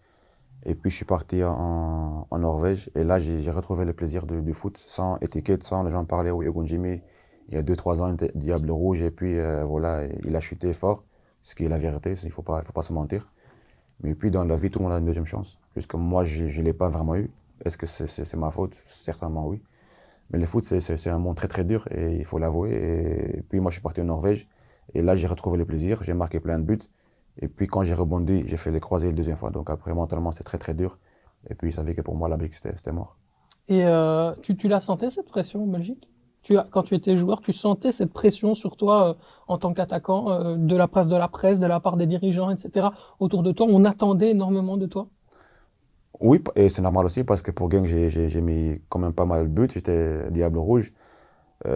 Et 0.64 0.74
puis, 0.74 0.90
je 0.90 0.96
suis 0.96 1.04
parti 1.04 1.42
en, 1.44 2.26
Norvège 2.38 2.90
et 2.94 3.04
là, 3.04 3.18
j'ai 3.18 3.50
retrouvé 3.50 3.84
le 3.84 3.92
plaisir 3.92 4.26
du, 4.26 4.52
foot 4.52 4.76
sans 4.78 5.18
étiquette, 5.18 5.62
sans 5.62 5.82
les 5.82 5.90
gens 5.90 6.04
parler 6.04 6.30
au 6.30 6.42
Egon 6.42 6.64
Jimmy. 6.64 7.00
Il 7.48 7.54
y 7.54 7.58
a 7.58 7.62
2-3 7.62 8.00
ans, 8.00 8.08
il 8.08 8.14
était 8.14 8.32
Diable 8.34 8.70
Rouge 8.70 9.02
et 9.02 9.10
puis 9.10 9.38
euh, 9.38 9.64
voilà, 9.64 10.04
il 10.24 10.34
a 10.36 10.40
chuté 10.40 10.72
fort, 10.72 11.04
ce 11.42 11.54
qui 11.54 11.64
est 11.64 11.68
la 11.68 11.78
vérité, 11.78 12.14
il 12.22 12.26
ne 12.26 12.32
faut 12.32 12.42
pas, 12.42 12.62
faut 12.62 12.72
pas 12.72 12.82
se 12.82 12.92
mentir. 12.92 13.32
Mais 14.02 14.14
puis, 14.14 14.30
dans 14.30 14.44
la 14.44 14.56
vie, 14.56 14.70
tout 14.70 14.78
le 14.78 14.84
monde 14.84 14.94
a 14.94 14.98
une 14.98 15.04
deuxième 15.04 15.26
chance, 15.26 15.58
puisque 15.72 15.94
moi, 15.94 16.24
je 16.24 16.44
ne 16.44 16.64
l'ai 16.64 16.72
pas 16.72 16.88
vraiment 16.88 17.16
eu. 17.16 17.30
Est-ce 17.64 17.76
que 17.76 17.86
c'est 17.86 18.36
ma 18.36 18.50
faute? 18.50 18.80
Certainement 18.84 19.46
oui. 19.46 19.62
Mais 20.30 20.38
le 20.38 20.46
foot, 20.46 20.64
c'est 20.64 21.10
un 21.10 21.18
monde 21.18 21.36
très 21.36 21.48
très 21.48 21.64
dur 21.64 21.86
et 21.90 22.16
il 22.16 22.24
faut 22.24 22.38
l'avouer. 22.38 22.72
Et 23.36 23.42
puis 23.42 23.60
moi, 23.60 23.70
je 23.70 23.76
suis 23.76 23.82
parti 23.82 24.00
en 24.00 24.04
Norvège 24.04 24.48
et 24.94 25.02
là, 25.02 25.14
j'ai 25.14 25.26
retrouvé 25.26 25.58
le 25.58 25.64
plaisir. 25.64 26.02
J'ai 26.02 26.14
marqué 26.14 26.40
plein 26.40 26.58
de 26.58 26.64
buts. 26.64 26.80
Et 27.38 27.48
puis 27.48 27.66
quand 27.66 27.82
j'ai 27.82 27.94
rebondi, 27.94 28.44
j'ai 28.46 28.56
fait 28.56 28.70
les 28.70 28.80
croisés 28.80 29.08
la 29.08 29.12
deuxième 29.14 29.36
fois. 29.36 29.50
Donc 29.50 29.70
après, 29.70 29.92
mentalement, 29.94 30.32
c'est 30.32 30.44
très 30.44 30.58
très 30.58 30.74
dur. 30.74 30.98
Et 31.50 31.54
puis, 31.54 31.70
il 31.70 31.72
savait 31.72 31.94
que 31.94 32.02
pour 32.02 32.16
moi, 32.16 32.28
la 32.28 32.36
Belgique, 32.36 32.54
c'était 32.54 32.92
mort. 32.92 33.16
Et 33.68 33.84
euh, 33.84 34.34
tu, 34.42 34.56
tu 34.56 34.68
la 34.68 34.80
sentais 34.80 35.10
cette 35.10 35.28
pression 35.28 35.64
en 35.64 35.66
Belgique? 35.66 36.08
Tu 36.42 36.58
as, 36.58 36.64
Quand 36.64 36.82
tu 36.82 36.94
étais 36.94 37.16
joueur, 37.16 37.40
tu 37.40 37.52
sentais 37.52 37.92
cette 37.92 38.12
pression 38.12 38.54
sur 38.54 38.76
toi 38.76 39.10
euh, 39.10 39.14
en 39.48 39.58
tant 39.58 39.72
qu'attaquant, 39.72 40.30
euh, 40.30 40.56
de 40.56 40.76
la 40.76 40.88
presse 40.88 41.06
de 41.08 41.16
la 41.16 41.28
presse, 41.28 41.60
de 41.60 41.66
la 41.66 41.80
part 41.80 41.96
des 41.96 42.06
dirigeants, 42.06 42.50
etc. 42.50 42.92
Autour 43.20 43.42
de 43.42 43.52
toi, 43.52 43.66
on 43.68 43.84
attendait 43.84 44.30
énormément 44.30 44.76
de 44.76 44.86
toi? 44.86 45.08
Oui, 46.20 46.42
et 46.56 46.68
c'est 46.68 46.82
normal 46.82 47.06
aussi 47.06 47.24
parce 47.24 47.42
que 47.42 47.50
pour 47.50 47.70
Genk, 47.70 47.86
j'ai- 47.86 48.40
mis 48.40 48.80
quand 48.88 48.98
même 48.98 49.12
pas 49.14 49.24
mal 49.24 49.44
de 49.44 49.48
buts. 49.48 49.68
J'étais 49.72 50.30
Diable 50.30 50.58
Rouge. 50.58 50.92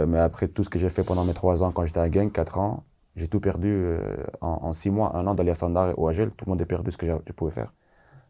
Mais 0.09 0.19
après 0.21 0.49
tout 0.49 0.65
ce 0.65 0.71
que 0.71 0.79
j'ai 0.79 0.89
fait 0.91 1.05
pendant 1.05 1.25
mes 1.25 1.35
trois 1.35 1.63
ans, 1.63 1.73
quand 1.73 1.85
j'étais 1.87 2.01
à 2.01 2.11
Genk, 2.11 2.33
quatre 2.33 2.59
ans, 2.59 2.85
j'ai 3.17 3.29
tout 3.29 3.41
perdu 3.41 3.69
euh, 3.71 3.99
en, 4.41 4.59
en 4.63 4.73
six 4.73 4.91
mois, 4.91 5.17
un 5.17 5.27
an 5.27 5.35
d'aller 5.35 5.51
à 5.51 5.55
Standard 5.55 5.91
et 5.91 5.95
au 5.97 6.09
AGL. 6.09 6.31
Tout 6.31 6.45
le 6.47 6.51
monde 6.51 6.63
a 6.63 6.67
perdu 6.67 6.91
ce 6.93 6.99
que 6.99 7.07
je 7.07 7.33
pouvais 7.33 7.51
faire. 7.51 7.73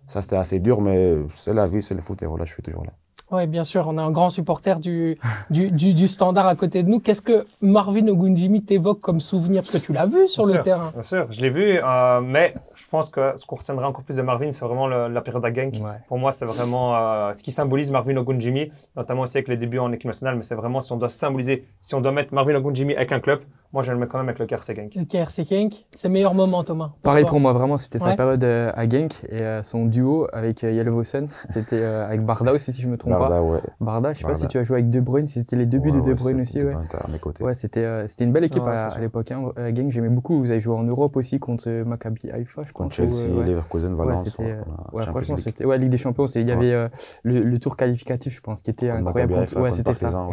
Ça, 0.07 0.23
c'était 0.23 0.37
assez 0.37 0.61
dur, 0.61 0.81
mais 0.81 1.17
c'est 1.31 1.53
la 1.55 1.67
vie, 1.67 1.83
c'est 1.83 1.95
le 1.95 2.01
foot 2.01 2.23
et 2.23 2.27
voilà, 2.27 2.45
je 2.45 2.53
suis 2.53 2.63
toujours 2.63 2.85
là. 2.85 2.93
Oui, 3.33 3.49
bien 3.49 3.65
sûr, 3.65 3.87
on 3.89 3.99
a 3.99 4.03
un 4.03 4.13
grand 4.13 4.29
supporter 4.31 4.79
du, 4.79 5.19
du, 5.51 5.73
du, 5.73 5.95
du 5.95 6.07
standard 6.07 6.47
à 6.47 6.55
côté 6.55 6.85
de 6.85 6.89
nous. 6.89 7.01
Qu'est-ce 7.01 7.23
que 7.23 7.45
Marvin 7.61 8.07
Ogunjimi 8.07 8.63
t'évoque 8.63 9.01
comme 9.01 9.19
souvenir? 9.19 9.63
Parce 9.65 9.73
que 9.73 9.79
tu 9.85 9.93
l'as 9.93 10.07
vu 10.07 10.29
sur 10.29 10.45
Bien 10.45 10.53
le 10.53 10.59
sûr, 10.59 10.63
terrain. 10.63 10.91
Bien 10.93 11.03
sûr, 11.03 11.27
je 11.33 11.41
l'ai 11.41 11.51
vu, 11.51 11.81
euh, 11.83 12.21
mais 12.21 12.55
je 12.77 12.85
pense 12.89 13.11
que 13.11 13.33
ce 13.35 13.45
qu'on 13.45 13.57
retiendra 13.57 13.89
encore 13.89 14.05
plus 14.05 14.15
de 14.19 14.23
Marvin, 14.23 14.53
c'est 14.53 14.65
vraiment 14.65 14.87
le- 14.87 15.09
la 15.09 15.21
période 15.23 15.45
à 15.45 15.53
Genk. 15.53 15.75
Ouais. 15.75 15.99
Pour 16.07 16.19
moi, 16.19 16.31
c'est 16.31 16.45
vraiment 16.47 16.95
euh, 16.95 17.33
ce 17.33 17.43
qui 17.43 17.51
symbolise 17.51 17.91
Marvin 17.91 18.17
Ogunjimi, 18.17 18.71
notamment 18.95 19.23
aussi 19.23 19.39
avec 19.39 19.49
les 19.49 19.57
débuts 19.57 19.81
en 19.81 19.91
équipe 19.91 20.07
nationale, 20.07 20.37
mais 20.37 20.43
c'est 20.43 20.55
vraiment 20.55 20.81
si 20.81 20.93
on 20.93 20.97
doit 20.97 21.09
symboliser, 21.09 21.65
si 21.81 21.97
on 21.97 22.01
doit 22.01 22.13
mettre 22.13 22.33
Marvin 22.33 22.55
Ogunjimi 22.55 22.95
avec 22.95 23.11
un 23.11 23.19
club, 23.19 23.41
moi 23.77 23.83
je 23.83 23.93
le 23.93 23.99
mets 23.99 24.07
quand 24.07 24.17
même 24.17 24.29
avec 24.31 24.39
le 24.39 24.47
KRC 24.47 24.75
Genk. 24.75 24.95
Le 24.95 25.05
KRC 25.05 25.45
Genk, 25.45 25.85
c'est 25.95 26.09
meilleur 26.09 26.33
moment, 26.33 26.65
Thomas. 26.65 26.93
Pareil 27.03 27.25
toi. 27.25 27.31
pour 27.33 27.41
moi, 27.41 27.53
vraiment, 27.53 27.77
c'était 27.77 28.03
Ouais. 28.03 28.09
sa 28.11 28.17
période 28.17 28.43
euh, 28.43 28.73
à 28.75 28.89
Genk 28.89 29.13
et 29.29 29.43
euh, 29.43 29.63
son 29.63 29.85
duo 29.85 30.27
avec 30.33 30.65
euh, 30.65 30.73
Yelvosen. 30.73 31.27
C'était 31.47 31.83
euh, 31.83 32.07
avec 32.07 32.25
Barda 32.25 32.55
aussi, 32.55 32.73
si 32.73 32.81
je 32.81 32.89
me 32.89 32.97
trompe 32.97 33.19
Barda, 33.19 33.43
ouais. 33.43 33.59
pas. 33.61 33.67
Barda, 33.85 34.15
je 34.15 34.21
sais 34.21 34.27
pas 34.27 34.35
si 34.35 34.49
tu 34.49 34.57
as 34.57 34.65
joué 34.65 34.79
avec 34.79 34.89
De 34.89 34.99
Bruyne, 35.01 35.27
si 35.29 35.41
c'était 35.41 35.57
les 35.57 35.67
débuts 35.67 35.91
Ouais, 35.91 36.01
de 36.01 36.07
De 36.07 36.15
Bruyne 36.15 36.41
aussi, 36.41 36.63
ouais. 36.63 36.75
t'es 36.91 36.97
à 36.97 37.07
mes 37.13 37.19
côtés. 37.19 37.45
Ouais, 37.45 37.55
c'était 37.55 37.85
euh, 37.85 38.09
c'était 38.09 38.25
une 38.25 38.33
belle 38.33 38.45
équipe 38.45 38.63
à, 38.63 38.91
c'est 38.93 38.97
à 38.97 39.01
l'époque. 39.01 39.31
Hein. 39.31 39.51
Euh, 39.59 39.75
Genk, 39.77 39.91
j'aimais 39.91 40.09
beaucoup. 40.09 40.39
Vous 40.41 40.51
avez 40.51 40.61
joué 40.61 40.75
en 40.75 40.83
Europe 40.85 41.15
aussi 41.17 41.39
contre 41.39 41.69
Maccabi 41.85 42.31
Haïfa, 42.31 42.63
je 42.65 42.73
Contre 42.73 42.97
pense. 42.97 42.99
ou, 42.99 43.13
Chelsea, 43.19 43.31
euh. 43.39 43.45
Leverkusen, 43.45 43.95
Valence. 43.95 44.39
ouais, 44.39 44.57
euh, 44.95 45.03
franchement, 45.03 45.37
c'était 45.37 45.67
ouais, 45.67 45.77
Ligue 45.77 45.91
des 45.91 45.99
Champions. 45.99 46.25
Il 46.35 46.49
y 46.49 46.53
avait 46.53 46.73
euh, 46.73 46.89
le, 47.25 47.41
le 47.43 47.59
tour 47.59 47.77
qualificatif, 47.77 48.35
je 48.35 48.41
pense, 48.41 48.63
qui 48.63 48.71
était 48.71 48.89
incroyable. 48.89 49.35
Ouais, 49.57 49.73
c'était 49.73 49.95
ça. 49.95 50.27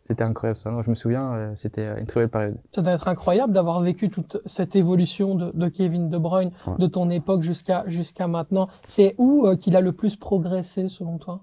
C'était 0.00 0.22
incroyable 0.22 0.56
ça. 0.56 0.70
Je 0.82 0.90
me 0.90 0.94
souviens, 0.94 1.52
c'était 1.56 1.98
une 1.98 2.06
très 2.06 2.20
belle 2.20 2.28
période. 2.28 2.51
Ça 2.74 2.82
doit 2.82 2.92
être 2.92 3.08
incroyable 3.08 3.52
d'avoir 3.52 3.80
vécu 3.80 4.08
toute 4.10 4.38
cette 4.46 4.74
évolution 4.76 5.34
de, 5.34 5.50
de 5.52 5.68
Kevin 5.68 6.08
De 6.08 6.18
Bruyne, 6.18 6.50
Ouais. 6.66 6.74
de 6.78 6.86
ton 6.86 7.08
époque 7.10 7.42
jusqu'à 7.42 7.84
jusqu'à 7.86 8.26
maintenant. 8.26 8.68
C'est 8.86 9.14
où 9.18 9.46
euh, 9.46 9.56
qu'il 9.56 9.76
a 9.76 9.80
le 9.80 9.92
plus 9.92 10.16
progressé 10.16 10.88
selon 10.88 11.18
toi? 11.18 11.40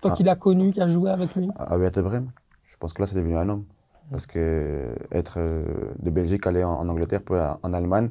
Toi 0.00 0.10
Ah. 0.12 0.16
qui 0.16 0.22
l'as 0.22 0.36
connu, 0.36 0.72
qui 0.72 0.80
as 0.80 0.88
joué 0.88 1.10
avec 1.10 1.34
lui? 1.34 1.48
À 1.56 1.76
Werder 1.78 2.02
Bremen. 2.02 2.30
Je 2.64 2.76
pense 2.76 2.92
que 2.92 3.02
là, 3.02 3.06
c'est 3.06 3.16
devenu 3.16 3.36
un 3.36 3.48
homme. 3.48 3.64
Parce 4.10 4.26
que 4.26 4.94
être 5.12 5.36
euh, 5.38 5.64
de 5.98 6.10
Belgique, 6.10 6.46
aller 6.46 6.62
en, 6.62 6.72
en 6.74 6.88
Angleterre, 6.90 7.22
puis 7.24 7.36
en 7.62 7.72
Allemagne, 7.72 8.10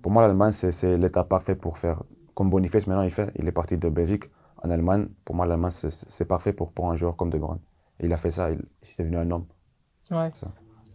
pour 0.00 0.12
moi, 0.12 0.22
l'Allemagne, 0.26 0.52
c'est- 0.52 0.96
l'état 0.96 1.24
parfait 1.24 1.56
pour 1.56 1.78
faire 1.78 2.04
comme 2.34 2.48
Boniface 2.48 2.86
maintenant 2.86 3.02
il 3.02 3.10
fait. 3.10 3.32
Il 3.36 3.48
est 3.48 3.52
parti 3.52 3.76
de 3.76 3.88
Belgique 3.88 4.24
en 4.62 4.70
Allemagne. 4.70 5.08
Pour 5.24 5.34
moi, 5.34 5.44
l'Allemagne, 5.46 5.72
c'est- 5.72 6.24
parfait 6.24 6.52
pour, 6.52 6.70
pour 6.72 6.90
un 6.90 6.94
joueur 6.94 7.16
comme 7.16 7.30
De 7.30 7.38
Bruyne. 7.38 7.58
Et 7.98 8.06
il 8.06 8.12
a 8.12 8.16
fait 8.16 8.30
ça, 8.30 8.50
il, 8.52 8.62
c'est 8.80 9.02
devenu 9.02 9.16
un 9.18 9.30
homme. 9.32 9.46
Ouais. 10.12 10.30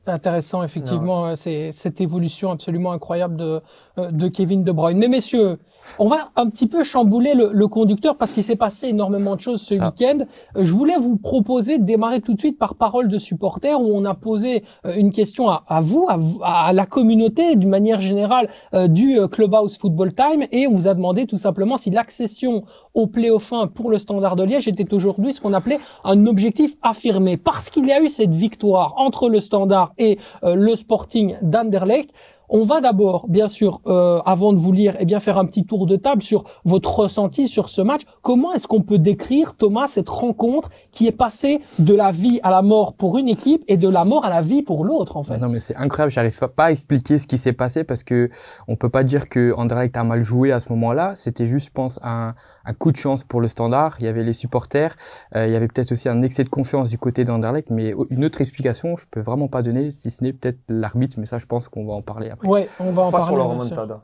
Intéressant, 0.07 0.63
effectivement, 0.63 1.27
euh, 1.27 1.35
c'est 1.35 1.71
cette 1.73 1.99
évolution 1.99 2.51
absolument 2.51 2.93
incroyable 2.93 3.35
de, 3.35 3.61
euh, 3.97 4.09
de 4.11 4.27
Kevin 4.29 4.63
De 4.63 4.71
Bruyne. 4.71 4.97
Mais 4.97 5.09
messieurs, 5.09 5.59
on 5.99 6.07
va 6.07 6.29
un 6.35 6.47
petit 6.49 6.67
peu 6.67 6.83
chambouler 6.83 7.33
le, 7.33 7.51
le 7.53 7.67
conducteur 7.67 8.15
parce 8.15 8.31
qu'il 8.31 8.43
s'est 8.43 8.55
passé 8.55 8.87
énormément 8.87 9.35
de 9.35 9.41
choses 9.41 9.61
ce 9.61 9.73
week-end. 9.73 10.19
Euh, 10.55 10.63
Je 10.63 10.73
voulais 10.73 10.97
vous 10.97 11.17
proposer 11.17 11.77
de 11.79 11.83
démarrer 11.83 12.21
tout 12.21 12.33
de 12.33 12.39
suite 12.39 12.57
par 12.57 12.75
parole 12.75 13.07
de 13.07 13.17
supporters 13.17 13.79
où 13.81 13.89
on 13.93 14.05
a 14.05 14.13
posé 14.13 14.63
euh, 14.85 14.93
une 14.95 15.11
question 15.11 15.49
à, 15.49 15.63
à 15.67 15.79
vous, 15.81 16.07
à, 16.09 16.67
à 16.67 16.73
la 16.73 16.85
communauté 16.85 17.55
d'une 17.55 17.69
manière 17.69 18.01
générale 18.01 18.49
euh, 18.73 18.87
du 18.87 19.17
Clubhouse 19.31 19.77
Football 19.77 20.13
Time 20.13 20.45
et 20.51 20.67
on 20.67 20.73
vous 20.73 20.87
a 20.87 20.93
demandé 20.93 21.25
tout 21.25 21.37
simplement 21.37 21.77
si 21.77 21.89
l'accession 21.89 22.61
au 22.93 23.07
play-off 23.07 23.51
1 23.53 23.67
pour 23.67 23.89
le 23.89 23.99
Standard 23.99 24.35
de 24.35 24.43
Liège 24.43 24.67
était 24.67 24.93
aujourd'hui 24.93 25.33
ce 25.33 25.41
qu'on 25.41 25.53
appelait 25.53 25.79
un 26.03 26.25
objectif 26.25 26.75
affirmé. 26.81 27.37
Parce 27.37 27.69
qu'il 27.69 27.85
y 27.87 27.91
a 27.91 28.01
eu 28.01 28.09
cette 28.09 28.33
victoire 28.33 28.93
entre 28.97 29.29
le 29.29 29.39
Standard 29.39 29.93
et 29.97 30.17
euh, 30.43 30.55
le 30.55 30.75
Sporting 30.75 31.35
d'Anderlecht, 31.41 32.11
on 32.49 32.63
va 32.63 32.81
d'abord, 32.81 33.27
bien 33.27 33.47
sûr, 33.47 33.81
euh, 33.87 34.19
avant 34.25 34.53
de 34.53 34.57
vous 34.59 34.71
lire, 34.71 34.95
eh 34.99 35.05
bien 35.05 35.19
faire 35.19 35.37
un 35.37 35.45
petit 35.45 35.65
tour 35.65 35.85
de 35.85 35.95
table 35.95 36.21
sur 36.21 36.43
votre 36.65 36.99
ressenti 36.99 37.47
sur 37.47 37.69
ce 37.69 37.81
match. 37.81 38.01
Comment 38.21 38.53
est-ce 38.53 38.67
qu'on 38.67 38.81
peut 38.81 38.99
décrire, 38.99 39.55
Thomas, 39.55 39.87
cette 39.87 40.09
rencontre 40.09 40.69
qui 40.91 41.07
est 41.07 41.11
passée 41.11 41.59
de 41.79 41.93
la 41.93 42.11
vie 42.11 42.39
à 42.43 42.49
la 42.51 42.61
mort 42.61 42.93
pour 42.93 43.17
une 43.17 43.27
équipe 43.29 43.63
et 43.67 43.77
de 43.77 43.89
la 43.89 44.05
mort 44.05 44.25
à 44.25 44.29
la 44.29 44.41
vie 44.41 44.61
pour 44.63 44.83
l'autre, 44.85 45.17
en 45.17 45.23
fait? 45.23 45.37
Non 45.37 45.49
mais 45.49 45.59
c'est 45.59 45.75
incroyable, 45.75 46.11
j'arrive 46.11 46.39
pas- 46.55 46.65
à 46.65 46.71
expliquer 46.71 47.19
ce 47.19 47.27
qui 47.27 47.37
s'est 47.37 47.53
passé 47.53 47.83
parce 47.83 48.03
que 48.03 48.29
on 48.67 48.75
peut 48.75 48.89
pas 48.89 49.03
dire 49.03 49.29
que 49.29 49.53
Anderlecht 49.57 49.95
a 49.97 50.03
mal 50.03 50.23
joué 50.23 50.51
à 50.51 50.59
ce 50.59 50.69
moment-là. 50.73 51.13
C'était 51.15 51.47
juste, 51.47 51.67
je 51.67 51.71
pense, 51.73 51.99
un, 52.03 52.33
un 52.67 52.73
coup 52.73 52.91
de 52.91 52.97
chance 52.97 53.23
pour 53.23 53.41
le 53.41 53.47
Standard. 53.47 53.95
Il 53.99 54.05
y 54.05 54.09
avait 54.09 54.23
les 54.23 54.33
supporters, 54.33 54.95
euh, 55.35 55.47
il 55.47 55.53
y 55.53 55.55
avait 55.55 55.67
peut-être 55.67 55.91
aussi 55.91 56.09
un 56.09 56.21
excès 56.21 56.43
de 56.43 56.49
confiance 56.49 56.89
du 56.89 56.97
côté 56.97 57.23
d'Anderlecht, 57.23 57.69
mais 57.71 57.93
une 58.09 58.25
autre 58.25 58.41
explication, 58.41 58.97
je 58.97 59.05
peux 59.09 59.21
vraiment 59.21 59.47
pas 59.47 59.61
donner, 59.61 59.89
si 59.91 60.11
ce 60.11 60.23
n'est 60.23 60.33
peut-être 60.33 60.59
l'arbitre. 60.69 61.15
Mais 61.19 61.25
ça, 61.25 61.39
je 61.39 61.45
pense 61.45 61.69
qu'on 61.69 61.85
va 61.87 61.93
en 61.93 62.01
parler 62.01 62.29
après. 62.29 62.47
Ouais, 62.47 62.67
on 62.79 62.91
va 62.91 63.03
en 63.03 63.11
Pas 63.11 63.19
parler. 63.19 63.25
sur 63.27 63.37
la 63.37 63.43
remontada. 63.45 64.01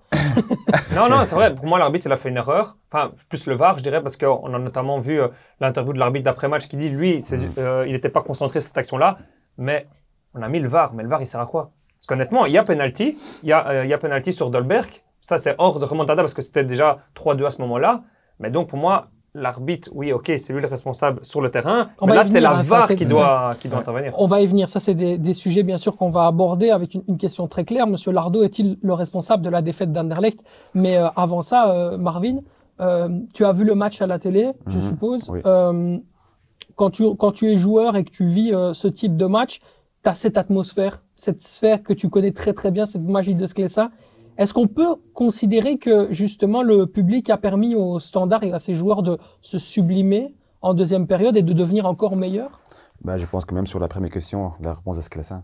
non, 0.96 1.10
non, 1.10 1.24
c'est 1.26 1.36
vrai. 1.36 1.54
Pour 1.54 1.66
moi, 1.66 1.78
l'arbitre, 1.80 2.06
il 2.08 2.12
a 2.12 2.18
fait 2.18 2.30
une 2.30 2.38
erreur. 2.38 2.78
Enfin, 2.92 3.12
plus 3.30 3.46
le 3.48 3.56
VAR, 3.56 3.78
je 3.78 3.84
dirais, 3.84 4.02
parce 4.02 4.18
qu'on 4.18 4.54
a 4.54 4.60
notamment 4.60 5.00
vu 5.00 5.22
euh, 5.22 5.28
l'interview 5.60 5.94
de 5.94 6.00
l'arbitre 6.00 6.26
d'après-match 6.26 6.68
qui 6.68 6.78
dit, 6.78 6.90
lui, 6.90 7.22
c'est- 7.24 7.58
euh, 7.58 7.86
il 7.88 7.94
n'était 7.94 8.10
pas 8.10 8.22
concentré 8.22 8.60
sur 8.60 8.68
cette 8.70 8.78
action-là, 8.78 9.18
mais 9.58 9.88
on 10.34 10.42
a 10.42 10.48
mis 10.50 10.60
le 10.60 10.68
VAR. 10.70 10.94
Mais 10.94 11.04
le 11.04 11.10
VAR, 11.10 11.22
il 11.22 11.28
sert 11.28 11.42
à 11.42 11.46
quoi? 11.48 11.72
Parce 11.98 12.08
qu'honnêtement, 12.08 12.46
il 12.46 12.54
y 12.54 12.58
a 12.58 12.64
penalty. 12.64 13.18
Il 13.44 13.50
y 13.50 13.54
a, 13.54 13.68
euh, 13.70 13.86
il 13.86 13.90
y 13.90 13.94
a 13.94 13.98
penalty 13.98 14.34
sur 14.34 14.50
Dolberg. 14.50 14.90
Ça, 15.22 15.38
c'est 15.38 15.56
hors 15.58 15.80
de 15.80 15.86
remontada 15.86 16.22
parce 16.22 16.34
que 16.34 16.42
c'était 16.42 16.66
déjà 16.66 17.00
3-2 17.16 17.46
à 17.46 17.50
ce 17.50 17.62
moment-là. 17.62 18.04
Mais 18.40 18.50
donc, 18.52 18.68
pour 18.70 18.80
moi, 18.80 19.08
l'arbitre, 19.36 19.90
oui, 19.94 20.12
ok, 20.14 20.32
c'est 20.38 20.54
lui 20.54 20.62
le 20.62 20.68
responsable 20.68 21.20
sur 21.26 21.42
le 21.42 21.50
terrain, 21.50 21.90
On 22.02 22.06
mais 22.06 22.14
là, 22.16 22.24
c'est 22.24 22.40
la 22.40 22.52
hein, 22.58 22.62
VAR 22.62 22.88
qui 22.88 23.06
doit, 23.06 23.56
qui 23.60 23.68
doit 23.68 23.78
Ouais. 23.78 23.82
intervenir. 23.82 24.14
On 24.18 24.28
va 24.28 24.42
y 24.42 24.46
venir. 24.46 24.70
Ça, 24.70 24.80
c'est 24.80 24.94
des, 24.96 25.18
des 25.18 25.34
sujets, 25.34 25.64
bien 25.64 25.78
sûr, 25.78 25.96
qu'on 25.98 26.10
va 26.12 26.28
aborder 26.28 26.70
avec 26.70 26.94
une, 26.94 27.04
une 27.08 27.18
question 27.18 27.48
très 27.48 27.66
claire. 27.66 27.88
Monsieur 27.88 28.12
Lardo 28.12 28.44
est-il 28.44 28.78
le 28.82 28.94
responsable 28.94 29.44
de 29.44 29.50
la 29.50 29.62
défaite 29.64 29.92
d'Anderlecht? 29.92 30.44
Mais 30.76 30.98
euh, 30.98 31.08
avant 31.16 31.42
ça, 31.42 31.72
euh, 31.72 31.98
Marvin, 31.98 32.38
euh, 32.80 33.10
tu 33.34 33.44
as 33.46 33.54
vu 33.54 33.64
le 33.64 33.74
match 33.76 34.02
à 34.02 34.08
la 34.08 34.20
télé, 34.20 34.52
je 34.68 34.78
Mhm. 34.78 34.82
suppose. 34.90 35.30
Oui. 35.30 35.40
Euh, 35.46 35.98
quand, 36.76 36.92
tu, 36.92 37.16
quand 37.16 37.32
tu 37.32 37.52
es 37.52 37.58
joueur 37.58 37.96
et 37.96 38.04
que 38.04 38.12
tu 38.12 38.28
vis 38.28 38.54
euh, 38.54 38.74
ce 38.74 38.88
type 38.88 39.18
de 39.18 39.26
match, 39.26 39.62
tu 40.04 40.10
as 40.10 40.14
cette 40.14 40.38
atmosphère, 40.38 41.02
cette 41.16 41.42
sphère 41.42 41.82
que 41.82 41.94
tu 41.94 42.10
connais 42.10 42.32
très 42.34 42.54
très 42.54 42.70
bien, 42.72 42.86
cette 42.86 43.04
magie 43.04 43.36
de 43.36 43.46
Sclessin. 43.48 43.90
Est-ce 44.38 44.54
qu'on 44.54 44.68
peut 44.68 44.96
considérer 45.14 45.78
que 45.78 46.12
justement 46.12 46.64
le 46.64 46.88
public 46.88 47.30
a 47.30 47.38
permis 47.38 47.76
au 47.76 48.00
standard 48.00 48.44
et 48.44 48.52
à 48.52 48.60
ses 48.60 48.76
joueurs 48.76 49.04
de 49.04 49.18
se 49.42 49.58
sublimer 49.58 50.36
en 50.62 50.74
deuxième 50.74 51.08
période 51.08 51.38
et 51.38 51.42
de 51.44 51.54
devenir 51.54 51.86
encore 51.86 52.16
meilleurs? 52.16 52.60
Ben, 53.04 53.18
je 53.18 53.26
pense 53.26 53.46
que 53.46 53.54
même 53.54 53.68
sur 53.68 53.80
la 53.80 53.88
première 53.88 54.10
question, 54.12 54.54
la 54.62 54.74
réponse 54.74 54.98
est 54.98 55.02
Sclessin. 55.02 55.44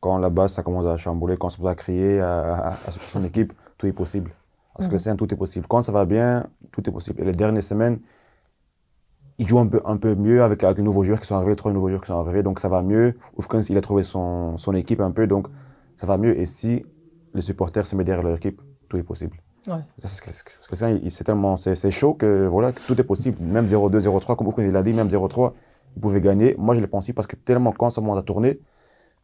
Quand 0.00 0.18
là-bas, 0.18 0.48
ça 0.48 0.62
commence 0.62 0.86
à 0.86 0.96
chambouler, 0.96 1.36
quand 1.36 1.48
ça 1.48 1.58
commence 1.58 1.72
à 1.72 1.74
crier 1.74 2.20
à, 2.20 2.54
à- 2.54 2.68
à 2.68 2.90
son 2.90 3.22
équipe, 3.22 3.52
tout 3.78 3.86
est 3.86 3.92
possible. 3.92 4.30
À 4.78 4.82
Sclessin, 4.82 5.16
tout 5.16 5.32
est 5.32 5.36
possible. 5.36 5.66
Quand 5.68 5.82
ça 5.82 5.92
va 5.92 6.04
bien, 6.06 6.46
tout 6.72 6.88
est 6.88 6.92
possible. 6.92 7.20
Et 7.20 7.24
les 7.24 7.32
dernières 7.32 7.62
semaines, 7.62 8.00
il 9.38 9.46
joue 9.48 9.58
un 9.58 9.66
peu, 9.66 9.80
un 9.84 9.96
peu 9.96 10.14
mieux 10.14 10.42
avec, 10.42 10.62
avec 10.64 10.78
les 10.78 10.82
nouveaux 10.84 11.04
joueurs 11.04 11.20
qui 11.20 11.26
sont 11.26 11.36
arrivés, 11.36 11.56
trois 11.56 11.72
nouveaux 11.72 11.88
joueurs 11.88 12.00
qui 12.00 12.06
sont 12.08 12.18
arrivés, 12.18 12.42
donc 12.42 12.58
ça 12.60 12.68
va 12.68 12.82
mieux. 12.82 13.16
Oufkens, 13.36 13.68
il 13.68 13.76
a 13.76 13.80
trouvé 13.80 14.02
son, 14.02 14.56
son 14.56 14.72
équipe 14.74 15.00
un 15.00 15.10
peu, 15.10 15.26
donc 15.26 15.48
ça 15.96 16.06
va 16.06 16.16
mieux. 16.16 16.38
Et 16.38 16.46
si 16.46 16.84
les 17.34 17.40
supporters 17.42 17.86
se 17.86 17.96
mettent 17.96 18.06
derrière 18.06 18.24
leur 18.24 18.36
équipe, 18.36 18.60
tout 18.88 18.96
est 18.96 19.02
possible. 19.02 19.36
Ouais. 19.66 19.74
Ça, 19.98 20.08
c'est 20.08 21.24
tellement, 21.24 21.56
c'est 21.56 21.90
chaud 21.90 22.14
que 22.14 22.46
voilà, 22.46 22.72
que 22.72 22.80
tout 22.86 23.00
est 23.00 23.04
possible. 23.04 23.38
Même 23.40 23.66
0-2, 23.66 24.00
0-3, 24.00 24.36
comme 24.36 24.52
il 24.58 24.76
a 24.76 24.82
dit, 24.82 24.92
même 24.92 25.08
0-3, 25.08 25.52
ils 25.96 26.00
pouvaient 26.00 26.20
gagner. 26.20 26.56
Moi, 26.58 26.74
je 26.74 26.80
l'ai 26.80 26.86
pensé 26.86 27.12
parce 27.12 27.26
que 27.28 27.36
tellement 27.36 27.72
quand 27.72 27.90
ça 27.90 28.00
monte 28.00 28.18
à 28.18 28.22
tourner, 28.22 28.58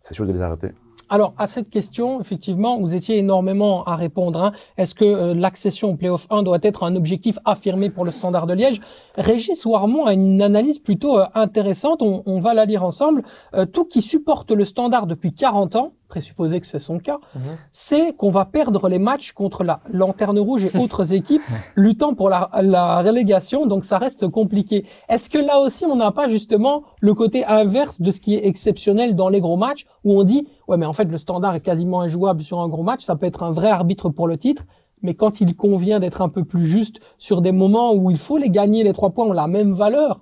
c'est 0.01 0.15
chaud 0.15 0.27
de 0.27 0.33
les 0.33 0.41
arrêter. 0.41 0.69
Alors, 1.11 1.33
à 1.39 1.47
cette 1.47 1.71
question, 1.71 2.21
effectivement, 2.21 2.79
vous 2.79 2.95
étiez 2.95 3.17
énormément 3.17 3.83
à 3.85 3.97
répondre. 3.97 4.43
hein. 4.43 4.53
Est-ce 4.77 4.95
que 4.95 5.07
euh, 5.07 5.35
l'accession 5.35 5.91
au 5.93 5.97
Playoff 5.97 6.27
1 6.29 6.43
doit 6.43 6.59
être 6.61 6.83
un 6.83 6.95
objectif 6.97 7.39
affirmé 7.47 7.89
pour 7.89 8.05
le 8.05 8.11
Standard 8.11 8.47
de 8.47 8.53
Liège? 8.53 8.81
Régis 9.17 9.65
Warmont 9.65 10.05
a 10.05 10.13
une 10.13 10.43
analyse 10.43 10.79
plutôt 10.79 11.19
euh, 11.19 11.25
intéressante, 11.35 12.03
on, 12.03 12.23
on 12.27 12.41
va 12.41 12.53
la 12.53 12.67
lire 12.67 12.85
ensemble. 12.85 13.23
Euh, 13.55 13.65
tout 13.65 13.87
qui 13.87 14.03
supporte 14.03 14.51
le 14.51 14.67
Standard 14.67 15.07
depuis 15.07 15.33
40 15.33 15.77
ans, 15.77 15.95
présupposé 16.09 16.59
que 16.59 16.67
c'est 16.67 16.79
son 16.79 16.99
cas, 16.99 17.19
Mhm. 17.35 17.41
c'est 17.71 18.17
qu'on 18.17 18.31
va 18.31 18.45
perdre 18.47 18.89
les 18.89 18.99
matchs 18.99 19.33
contre 19.33 19.63
la 19.63 19.81
Lanterne 19.93 20.39
Rouge 20.39 20.65
et 20.65 20.77
autres 20.79 21.13
équipes 21.13 21.43
luttant 21.77 22.15
pour 22.15 22.29
la, 22.31 22.49
la 22.63 23.03
relégation, 23.03 23.67
donc 23.67 23.85
ça 23.85 23.99
reste 23.99 24.27
compliqué. 24.29 24.87
Est-ce 25.09 25.29
que 25.29 25.39
là 25.39 25.61
aussi, 25.61 25.85
on 25.87 25.97
n'a 25.97 26.11
pas 26.11 26.29
justement 26.29 26.83
le 27.01 27.15
côté 27.15 27.45
inverse 27.45 28.01
de 28.01 28.11
ce 28.11 28.21
qui 28.21 28.35
est 28.35 28.47
exceptionnel 28.47 29.15
dans 29.15 29.29
les 29.29 29.41
gros 29.41 29.57
matchs, 29.57 29.87
où 30.05 30.19
on 30.19 30.25
dit, 30.25 30.47
ouais, 30.67 30.77
mais 30.77 30.87
en 30.87 30.93
fait, 30.93 31.05
le 31.05 31.19
standard 31.19 31.55
est 31.55 31.61
quasiment 31.61 32.01
injouable 32.01 32.43
sur 32.43 32.61
un 32.61 32.69
gros 32.69 32.83
match, 32.83 33.03
ça 33.05 33.15
peut 33.17 33.27
être 33.27 33.43
un 33.43 33.53
vrai 33.53 33.69
arbitre 33.69 34.09
pour 34.09 34.27
le 34.29 34.37
titre, 34.37 34.65
mais 35.03 35.15
quand 35.15 35.41
il 35.41 35.55
convient 35.55 36.01
d'être 36.01 36.23
un 36.23 36.29
peu 36.29 36.43
plus 36.45 36.67
juste 36.67 36.99
sur 37.19 37.41
des 37.41 37.53
moments 37.53 37.93
où 37.95 38.11
il 38.11 38.19
faut 38.19 38.37
les 38.39 38.51
gagner, 38.51 38.83
les 38.83 38.93
trois 38.93 39.11
points 39.11 39.27
ont 39.27 39.33
la 39.33 39.47
même 39.47 39.73
valeur, 39.73 40.21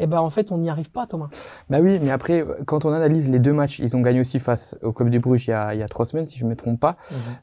eh 0.00 0.06
ben 0.06 0.18
en 0.18 0.30
fait, 0.30 0.50
on 0.50 0.58
n'y 0.58 0.70
arrive 0.70 0.90
pas, 0.90 1.06
Thomas. 1.06 1.28
Bah 1.68 1.78
oui, 1.80 1.98
mais 2.02 2.10
après, 2.10 2.44
quand 2.66 2.84
on 2.84 2.92
analyse 2.92 3.30
les 3.30 3.38
deux 3.38 3.52
matchs, 3.52 3.78
ils 3.78 3.96
ont 3.96 4.00
gagné 4.00 4.20
aussi 4.20 4.38
face 4.38 4.76
au 4.82 4.92
Club 4.92 5.10
de 5.10 5.18
Bruges 5.18 5.46
il 5.46 5.50
y 5.50 5.54
a, 5.54 5.74
il 5.74 5.80
y 5.80 5.82
a 5.82 5.88
trois 5.88 6.06
semaines, 6.06 6.26
si 6.26 6.38
je 6.38 6.46
me 6.46 6.56
trompe 6.56 6.80
pas. 6.80 6.96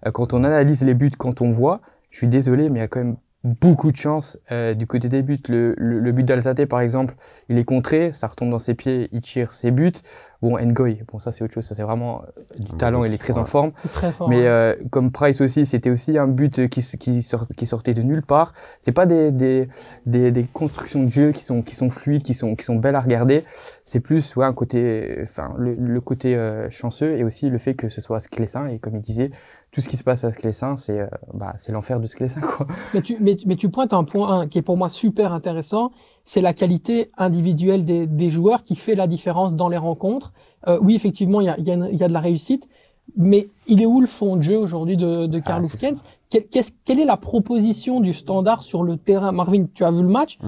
Euh, 0.05 0.11
Quand 0.11 0.33
on 0.33 0.43
analyse 0.43 0.83
les 0.83 0.93
buts, 0.93 1.11
quand 1.17 1.41
on 1.41 1.51
voit, 1.51 1.81
je 2.11 2.17
suis 2.17 2.27
désolé, 2.27 2.69
mais 2.69 2.79
il 2.79 2.81
y 2.81 2.85
a 2.85 2.87
quand 2.87 3.03
même 3.03 3.17
beaucoup 3.43 3.91
de 3.91 3.97
chance 3.97 4.39
euh, 4.51 4.73
du 4.73 4.87
côté 4.87 5.07
des 5.09 5.21
buts. 5.21 5.37
Le, 5.47 5.73
le, 5.77 5.99
le 5.99 6.11
but 6.11 6.23
d'Alzate, 6.23 6.65
par 6.65 6.81
exemple, 6.81 7.15
il 7.49 7.57
est 7.57 7.63
contré, 7.63 8.11
ça 8.11 8.27
retombe 8.27 8.49
dans 8.49 8.59
ses 8.59 8.73
pieds, 8.73 9.07
il 9.11 9.21
tire 9.21 9.51
ses 9.51 9.71
buts. 9.71 9.93
Bon, 10.41 10.55
Ngoy, 10.59 11.01
bon 11.11 11.17
ça 11.17 11.31
c'est 11.31 11.43
autre 11.43 11.53
chose, 11.55 11.65
ça 11.65 11.73
c'est 11.73 11.81
vraiment 11.81 12.21
euh, 12.21 12.59
du 12.59 12.71
talent, 12.73 13.01
but, 13.01 13.07
il 13.07 13.13
est 13.15 13.17
très 13.17 13.37
en 13.39 13.45
forme. 13.45 13.71
Très 13.93 14.11
fort. 14.11 14.29
Mais 14.29 14.45
euh, 14.45 14.75
comme 14.91 15.11
Price 15.11 15.41
aussi, 15.41 15.65
c'était 15.65 15.89
aussi 15.89 16.15
un 16.17 16.27
but 16.27 16.67
qui, 16.69 16.81
s- 16.81 16.95
qui, 16.99 17.23
sort- 17.23 17.47
qui 17.57 17.65
sortait 17.65 17.95
de 17.95 18.03
nulle 18.03 18.21
part. 18.21 18.53
C'est 18.79 18.91
pas 18.91 19.07
des, 19.07 19.31
des, 19.31 19.67
des, 20.05 20.31
des 20.31 20.43
constructions 20.43 21.03
de 21.03 21.09
jeu 21.09 21.31
qui 21.31 21.43
sont, 21.43 21.63
qui 21.63 21.75
sont 21.75 21.89
fluides, 21.89 22.21
qui 22.21 22.35
sont, 22.35 22.55
qui 22.55 22.63
sont 22.65 22.75
belles 22.75 22.95
à 22.95 23.01
regarder. 23.01 23.43
C'est 23.83 23.99
plus 23.99 24.35
ouais, 24.35 24.45
un 24.45 24.53
côté, 24.53 25.17
enfin 25.23 25.49
le, 25.57 25.73
le 25.73 26.01
côté 26.01 26.35
euh, 26.35 26.69
chanceux 26.69 27.17
et 27.17 27.23
aussi 27.23 27.49
le 27.49 27.57
fait 27.57 27.73
que 27.73 27.89
ce 27.89 27.99
soit 27.99 28.19
Sclessin. 28.19 28.67
Et 28.67 28.77
comme 28.77 28.95
il 28.95 29.01
disait, 29.01 29.31
tout 29.71 29.81
ce 29.81 29.89
qui 29.89 29.97
se 29.97 30.03
passe 30.03 30.23
à 30.23 30.31
Sclessin, 30.31 30.75
c'est 30.77 30.99
euh, 31.01 31.07
bah, 31.33 31.53
c'est 31.57 31.71
l'enfer 31.71 31.99
de 32.01 32.07
Sclessin 32.07 32.41
quoi. 32.41 32.65
Mais 32.93 33.01
tu, 33.01 33.17
mais, 33.19 33.37
mais 33.45 33.55
tu 33.55 33.69
pointes 33.69 33.93
un 33.93 34.03
point 34.03 34.39
un, 34.41 34.47
qui 34.47 34.57
est 34.57 34.61
pour 34.61 34.77
moi 34.77 34.89
super 34.89 35.33
intéressant, 35.33 35.91
c'est 36.23 36.41
la 36.41 36.53
qualité 36.53 37.11
individuelle 37.17 37.85
des, 37.85 38.07
des 38.07 38.29
joueurs 38.29 38.63
qui 38.63 38.75
fait 38.75 38.95
la 38.95 39.07
différence 39.07 39.53
dans 39.55 39.69
les 39.69 39.77
rencontres. 39.77 40.31
Euh, 40.67 40.79
oui, 40.81 40.95
effectivement, 40.95 41.41
il 41.41 41.45
y 41.45 41.49
a, 41.49 41.57
il 41.57 41.67
y, 41.67 41.71
a 41.71 41.75
y 41.91 42.03
a 42.03 42.07
de 42.07 42.13
la 42.13 42.19
réussite, 42.21 42.67
mais 43.15 43.49
il 43.67 43.81
est 43.81 43.85
où 43.85 44.01
le 44.01 44.07
fond 44.07 44.35
de 44.35 44.41
jeu 44.41 44.57
aujourd'hui 44.57 44.97
de, 44.97 45.27
de 45.27 45.39
Karl 45.39 45.61
Ah, 45.63 45.67
Hufkens 45.67 46.03
Quelle- 46.29 46.47
qu'est-ce- 46.47 46.71
Quelle 46.83 46.99
est 46.99 47.05
la 47.05 47.15
proposition 47.17 48.01
du 48.01 48.13
standard 48.13 48.61
sur 48.63 48.83
le 48.83 48.97
terrain? 48.97 49.31
Marvin, 49.31 49.65
tu 49.73 49.83
as 49.85 49.91
vu 49.91 50.01
le 50.01 50.09
match 50.09 50.39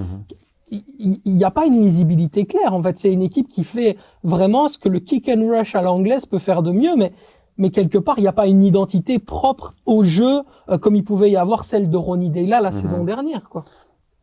il 0.71 1.19
n'y 1.35 1.43
a 1.43 1.49
pas 1.49 1.65
une 1.65 1.81
lisibilité 1.81 2.45
claire. 2.45 2.73
En 2.75 2.83
fait, 2.83 2.97
c'est 2.99 3.11
une 3.11 3.23
équipe 3.23 3.47
qui 3.47 3.63
fait 3.63 3.97
vraiment 4.23 4.67
ce 4.67 4.77
que 4.77 4.87
le 4.87 4.99
kick 4.99 5.27
and 5.27 5.47
rush 5.49 5.73
à 5.73 5.81
l'anglaise 5.81 6.27
peut 6.27 6.37
faire 6.37 6.61
de 6.61 6.71
mieux, 6.71 6.95
mais 6.95 7.11
mais 7.59 7.69
quelque 7.69 7.97
part, 7.99 8.17
il 8.17 8.21
n'y 8.23 8.27
a 8.27 8.33
pas 8.33 8.47
une 8.47 8.63
identité 8.63 9.19
propre 9.19 9.75
au 9.85 10.03
jeu 10.03 10.41
euh, 10.69 10.77
comme 10.79 10.95
il 10.95 11.03
pouvait 11.03 11.29
y 11.29 11.37
avoir 11.37 11.63
celle 11.63 11.89
de 11.91 11.97
Ronnie 11.97 12.31
Deyla 12.31 12.61
la 12.61 12.69
Mhm. 12.71 12.75
saison 12.81 13.03
dernière, 13.03 13.47
quoi. 13.49 13.63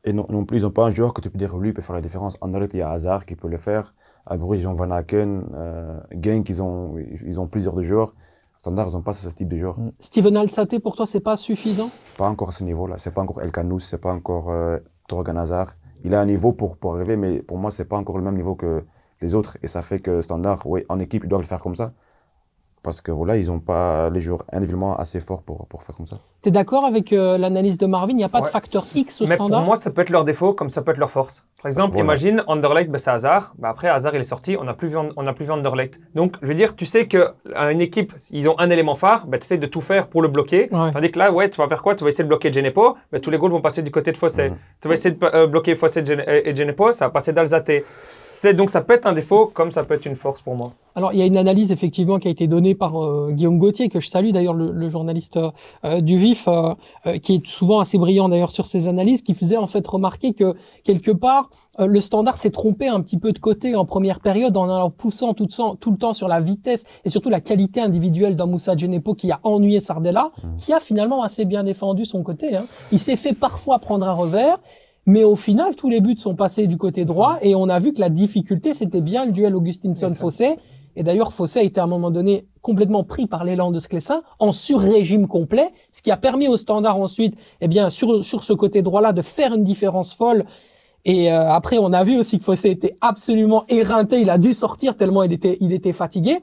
Et 0.04 0.12
non, 0.12 0.26
non 0.28 0.44
plus, 0.44 0.58
ils 0.58 0.62
n'ont 0.64 0.70
pas 0.70 0.86
un 0.86 0.90
joueur 0.90 1.12
que 1.14 1.20
tu 1.20 1.30
peux 1.30 1.38
dire, 1.38 1.56
lui, 1.56 1.72
peut 1.72 1.82
faire 1.82 1.94
la 1.96 2.00
différence. 2.02 2.36
En 2.40 2.46
Anderlecht, 2.48 2.74
il 2.74 2.78
y 2.78 2.82
a 2.82 2.90
Hazard 2.90 3.24
qui 3.26 3.34
peut 3.36 3.48
le 3.48 3.56
faire. 3.56 3.94
À 4.24 4.36
Bruges, 4.36 4.60
ils 4.62 4.68
ont 4.68 4.72
Van 4.72 4.90
Aken, 4.90 5.44
euh, 5.54 6.00
Genk, 6.20 6.48
ils 6.48 6.60
ont, 6.62 6.94
ils 7.24 7.38
ont 7.40 7.46
plusieurs 7.46 7.74
de 7.74 7.82
joueurs. 7.82 8.14
Standard, 8.58 8.88
ils 8.88 8.94
n'ont 8.94 9.02
pas 9.02 9.12
ce 9.12 9.28
type 9.28 9.48
de 9.48 9.56
joueur. 9.56 9.76
Steven 10.00 10.36
Alsate, 10.36 10.78
pour 10.80 10.96
toi, 10.96 11.06
c'est 11.06 11.20
pas 11.20 11.36
suffisant? 11.36 11.90
Pas 12.18 12.28
encore 12.28 12.48
à 12.48 12.52
ce 12.52 12.64
niveau-là. 12.64 12.98
C'est 12.98 13.12
pas 13.14 13.22
encore 13.22 13.40
El 13.42 13.52
Kanous, 13.52 13.80
c'est 13.80 14.00
pas 14.00 14.12
encore 14.12 14.50
euh, 14.50 14.78
Torgan 15.08 15.36
Hazard. 15.36 15.74
Il 16.04 16.14
a 16.14 16.20
un 16.20 16.26
niveau 16.26 16.52
pour, 16.52 16.76
pour 16.76 16.94
arriver, 16.96 17.16
mais 17.16 17.40
pour 17.42 17.58
moi, 17.58 17.70
c'est 17.70 17.84
pas 17.84 17.96
encore 17.96 18.16
le 18.18 18.24
même 18.24 18.36
niveau 18.36 18.54
que 18.56 18.84
les 19.20 19.34
autres. 19.34 19.56
Et 19.62 19.66
ça 19.68 19.82
fait 19.82 19.98
que 20.00 20.20
Standard, 20.20 20.62
oui, 20.66 20.84
en 20.88 20.98
équipe, 21.00 21.24
ils 21.24 21.28
doivent 21.28 21.42
le 21.42 21.46
faire 21.46 21.60
comme 21.62 21.74
ça. 21.76 21.92
Parce 22.86 23.00
que 23.00 23.10
voilà, 23.10 23.36
ils 23.36 23.48
n'ont 23.48 23.58
pas 23.58 24.10
les 24.10 24.20
joueurs 24.20 24.44
individuellement 24.52 24.96
assez 24.96 25.18
forts 25.18 25.42
pour, 25.42 25.66
pour 25.66 25.82
faire 25.82 25.96
comme 25.96 26.06
ça. 26.06 26.18
T'es 26.40 26.52
d'accord 26.52 26.84
avec 26.84 27.12
euh, 27.12 27.36
l'analyse 27.36 27.78
de 27.78 27.86
Marvin? 27.86 28.12
Il 28.12 28.16
n'y 28.16 28.22
a 28.22 28.28
pas 28.28 28.40
de 28.40 28.46
facteur 28.46 28.84
X 28.94 29.20
au 29.22 29.26
Mais 29.26 29.34
standard? 29.34 29.58
pour 29.58 29.66
moi, 29.66 29.74
ça 29.74 29.90
peut 29.90 30.02
être 30.02 30.10
leur 30.10 30.24
défaut 30.24 30.52
comme 30.52 30.70
ça 30.70 30.82
peut 30.82 30.92
être 30.92 30.98
leur 30.98 31.10
force. 31.10 31.44
Par 31.60 31.68
exemple, 31.68 31.94
Voilà. 31.94 32.04
imagine 32.04 32.44
Anderlecht, 32.46 32.88
ben, 32.88 32.98
c'est 32.98 33.10
Hazard. 33.10 33.54
Ben, 33.58 33.70
après, 33.70 33.88
Hazard, 33.88 34.14
il 34.14 34.20
est 34.20 34.22
sorti, 34.22 34.56
on 34.56 34.62
n'a 34.62 34.74
plus, 34.74 34.86
vu- 34.86 34.96
on 35.16 35.22
n'a 35.24 35.32
plus 35.32 35.46
vu 35.46 35.50
Anderlecht. 35.50 36.00
Donc, 36.14 36.36
je 36.42 36.46
veux 36.46 36.54
dire, 36.54 36.76
tu 36.76 36.86
sais 36.86 37.08
que 37.08 37.18
euh, 37.56 37.70
une 37.70 37.80
équipe, 37.80 38.12
ils 38.30 38.48
ont 38.48 38.56
un 38.60 38.70
élément 38.70 38.94
phare, 38.94 39.26
ben, 39.26 39.38
tu 39.40 39.44
essaies 39.46 39.58
de 39.58 39.66
tout 39.66 39.80
faire 39.80 40.06
pour 40.06 40.22
le 40.22 40.28
bloquer. 40.28 40.68
Ouais. 40.72 40.92
Tandis 40.92 41.10
que 41.10 41.18
là, 41.18 41.32
ouais, 41.32 41.50
tu 41.50 41.60
vas 41.60 41.66
faire 41.66 41.82
quoi? 41.82 41.96
Tu 41.96 42.04
vas 42.04 42.10
essayer 42.10 42.22
de 42.22 42.28
bloquer 42.28 42.52
Genepo, 42.52 42.94
ben, 43.10 43.20
tous 43.20 43.30
les 43.30 43.38
goals 43.38 43.50
vont 43.50 43.60
passer 43.60 43.82
du 43.82 43.90
côté 43.90 44.12
de 44.12 44.16
Fossé. 44.16 44.52
Tu 44.80 44.86
vas 44.86 44.94
essayer 44.94 45.16
de 45.16 45.24
euh, 45.26 45.48
bloquer 45.48 45.74
Fossé 45.74 45.98
et 45.98 46.04
Gene- 46.04 46.22
et 46.28 46.54
Genepo, 46.54 46.92
ça 46.92 47.06
va 47.06 47.10
passer 47.10 47.32
d'Alzate. 47.32 47.82
C'est 48.22 48.54
donc 48.54 48.70
ça 48.70 48.82
peut 48.82 48.94
être 48.94 49.06
un 49.06 49.14
défaut 49.14 49.46
comme 49.52 49.72
ça 49.72 49.82
peut 49.82 49.94
être 49.94 50.06
une 50.06 50.14
force 50.14 50.40
pour 50.42 50.54
moi. 50.54 50.70
Alors, 50.96 51.12
il 51.12 51.18
y 51.18 51.22
a 51.22 51.26
une 51.26 51.36
analyse 51.36 51.72
effectivement 51.72 52.18
qui 52.18 52.26
a 52.26 52.30
été 52.30 52.46
donnée 52.46 52.74
par 52.74 52.96
euh, 53.04 53.30
Guillaume 53.30 53.58
Gauthier, 53.58 53.88
que 53.90 54.00
je 54.00 54.08
salue 54.08 54.30
d'ailleurs, 54.30 54.54
le, 54.54 54.72
le 54.72 54.88
journaliste 54.88 55.36
euh, 55.36 55.50
euh, 55.84 56.00
du 56.00 56.16
VIF, 56.16 56.48
euh, 56.48 56.74
euh, 57.06 57.18
qui 57.18 57.34
est 57.34 57.46
souvent 57.46 57.80
assez 57.80 57.98
brillant 57.98 58.30
d'ailleurs 58.30 58.50
sur 58.50 58.64
ses 58.64 58.88
analyses, 58.88 59.20
qui 59.20 59.34
faisait 59.34 59.58
en 59.58 59.66
fait 59.66 59.86
remarquer 59.86 60.32
que 60.32 60.54
quelque 60.84 61.10
part, 61.10 61.50
euh, 61.80 61.86
le 61.86 62.00
standard 62.00 62.38
s'est 62.38 62.50
trompé 62.50 62.88
un 62.88 63.02
petit 63.02 63.18
peu 63.18 63.32
de 63.32 63.38
côté 63.38 63.76
en 63.76 63.84
première 63.84 64.20
période 64.20 64.56
en 64.56 64.64
allant 64.64 64.88
poussant 64.90 65.34
tout, 65.34 65.44
le 65.44 65.54
temps- 65.54 65.76
tout 65.76 65.90
le 65.90 65.98
temps 65.98 66.14
sur 66.14 66.28
la 66.28 66.40
vitesse 66.40 66.84
et 67.04 67.10
surtout 67.10 67.28
la 67.28 67.40
qualité 67.40 67.80
individuelle 67.82 68.34
d'un 68.34 68.46
Moussa 68.46 68.74
Genepo 68.74 69.12
qui 69.12 69.30
a 69.30 69.38
ennuyé 69.42 69.80
Sardella, 69.80 70.30
qui 70.56 70.72
a 70.72 70.80
finalement 70.80 71.22
assez 71.22 71.44
bien 71.44 71.62
défendu 71.62 72.06
son 72.06 72.22
côté. 72.22 72.56
Hein. 72.56 72.64
Il 72.90 72.98
s'est 72.98 73.16
fait 73.16 73.34
parfois 73.34 73.78
prendre 73.78 74.08
un 74.08 74.14
revers. 74.14 74.58
Mais 75.08 75.22
au 75.22 75.36
final, 75.36 75.76
tous 75.76 75.88
les 75.88 76.00
buts 76.00 76.16
sont 76.18 76.34
passés 76.34 76.66
du 76.66 76.76
côté 76.78 77.04
droit 77.04 77.36
et 77.40 77.54
on 77.54 77.68
a 77.68 77.78
vu 77.78 77.92
que 77.92 78.00
la 78.00 78.08
difficulté, 78.08 78.72
c'était 78.72 79.00
bien 79.00 79.24
le 79.24 79.30
duel 79.30 79.54
Augustinson-Fossé. 79.54 80.56
Et 80.96 81.02
d'ailleurs, 81.02 81.32
Fossé 81.32 81.60
a 81.60 81.62
été 81.62 81.78
à 81.78 81.84
un 81.84 81.86
moment 81.86 82.10
donné 82.10 82.46
complètement 82.62 83.04
pris 83.04 83.26
par 83.26 83.44
l'élan 83.44 83.70
de 83.70 83.78
Sclessin 83.78 84.22
en 84.40 84.50
sur-régime 84.50 85.28
complet, 85.28 85.70
ce 85.92 86.02
qui 86.02 86.10
a 86.10 86.16
permis 86.16 86.48
au 86.48 86.56
standard 86.56 86.96
ensuite, 86.96 87.34
eh 87.60 87.68
bien, 87.68 87.90
sur, 87.90 88.24
sur 88.24 88.42
ce 88.42 88.54
côté 88.54 88.82
droit-là, 88.82 89.12
de 89.12 89.22
faire 89.22 89.54
une 89.54 89.62
différence 89.62 90.14
folle. 90.14 90.44
Et 91.04 91.30
euh, 91.30 91.50
après, 91.50 91.78
on 91.78 91.92
a 91.92 92.02
vu 92.02 92.18
aussi 92.18 92.38
que 92.38 92.44
Fossé 92.44 92.70
était 92.70 92.96
absolument 93.00 93.64
éreinté. 93.68 94.20
Il 94.20 94.30
a 94.30 94.38
dû 94.38 94.52
sortir 94.52 94.96
tellement 94.96 95.22
il 95.22 95.32
était, 95.32 95.58
il 95.60 95.72
était 95.72 95.92
fatigué. 95.92 96.38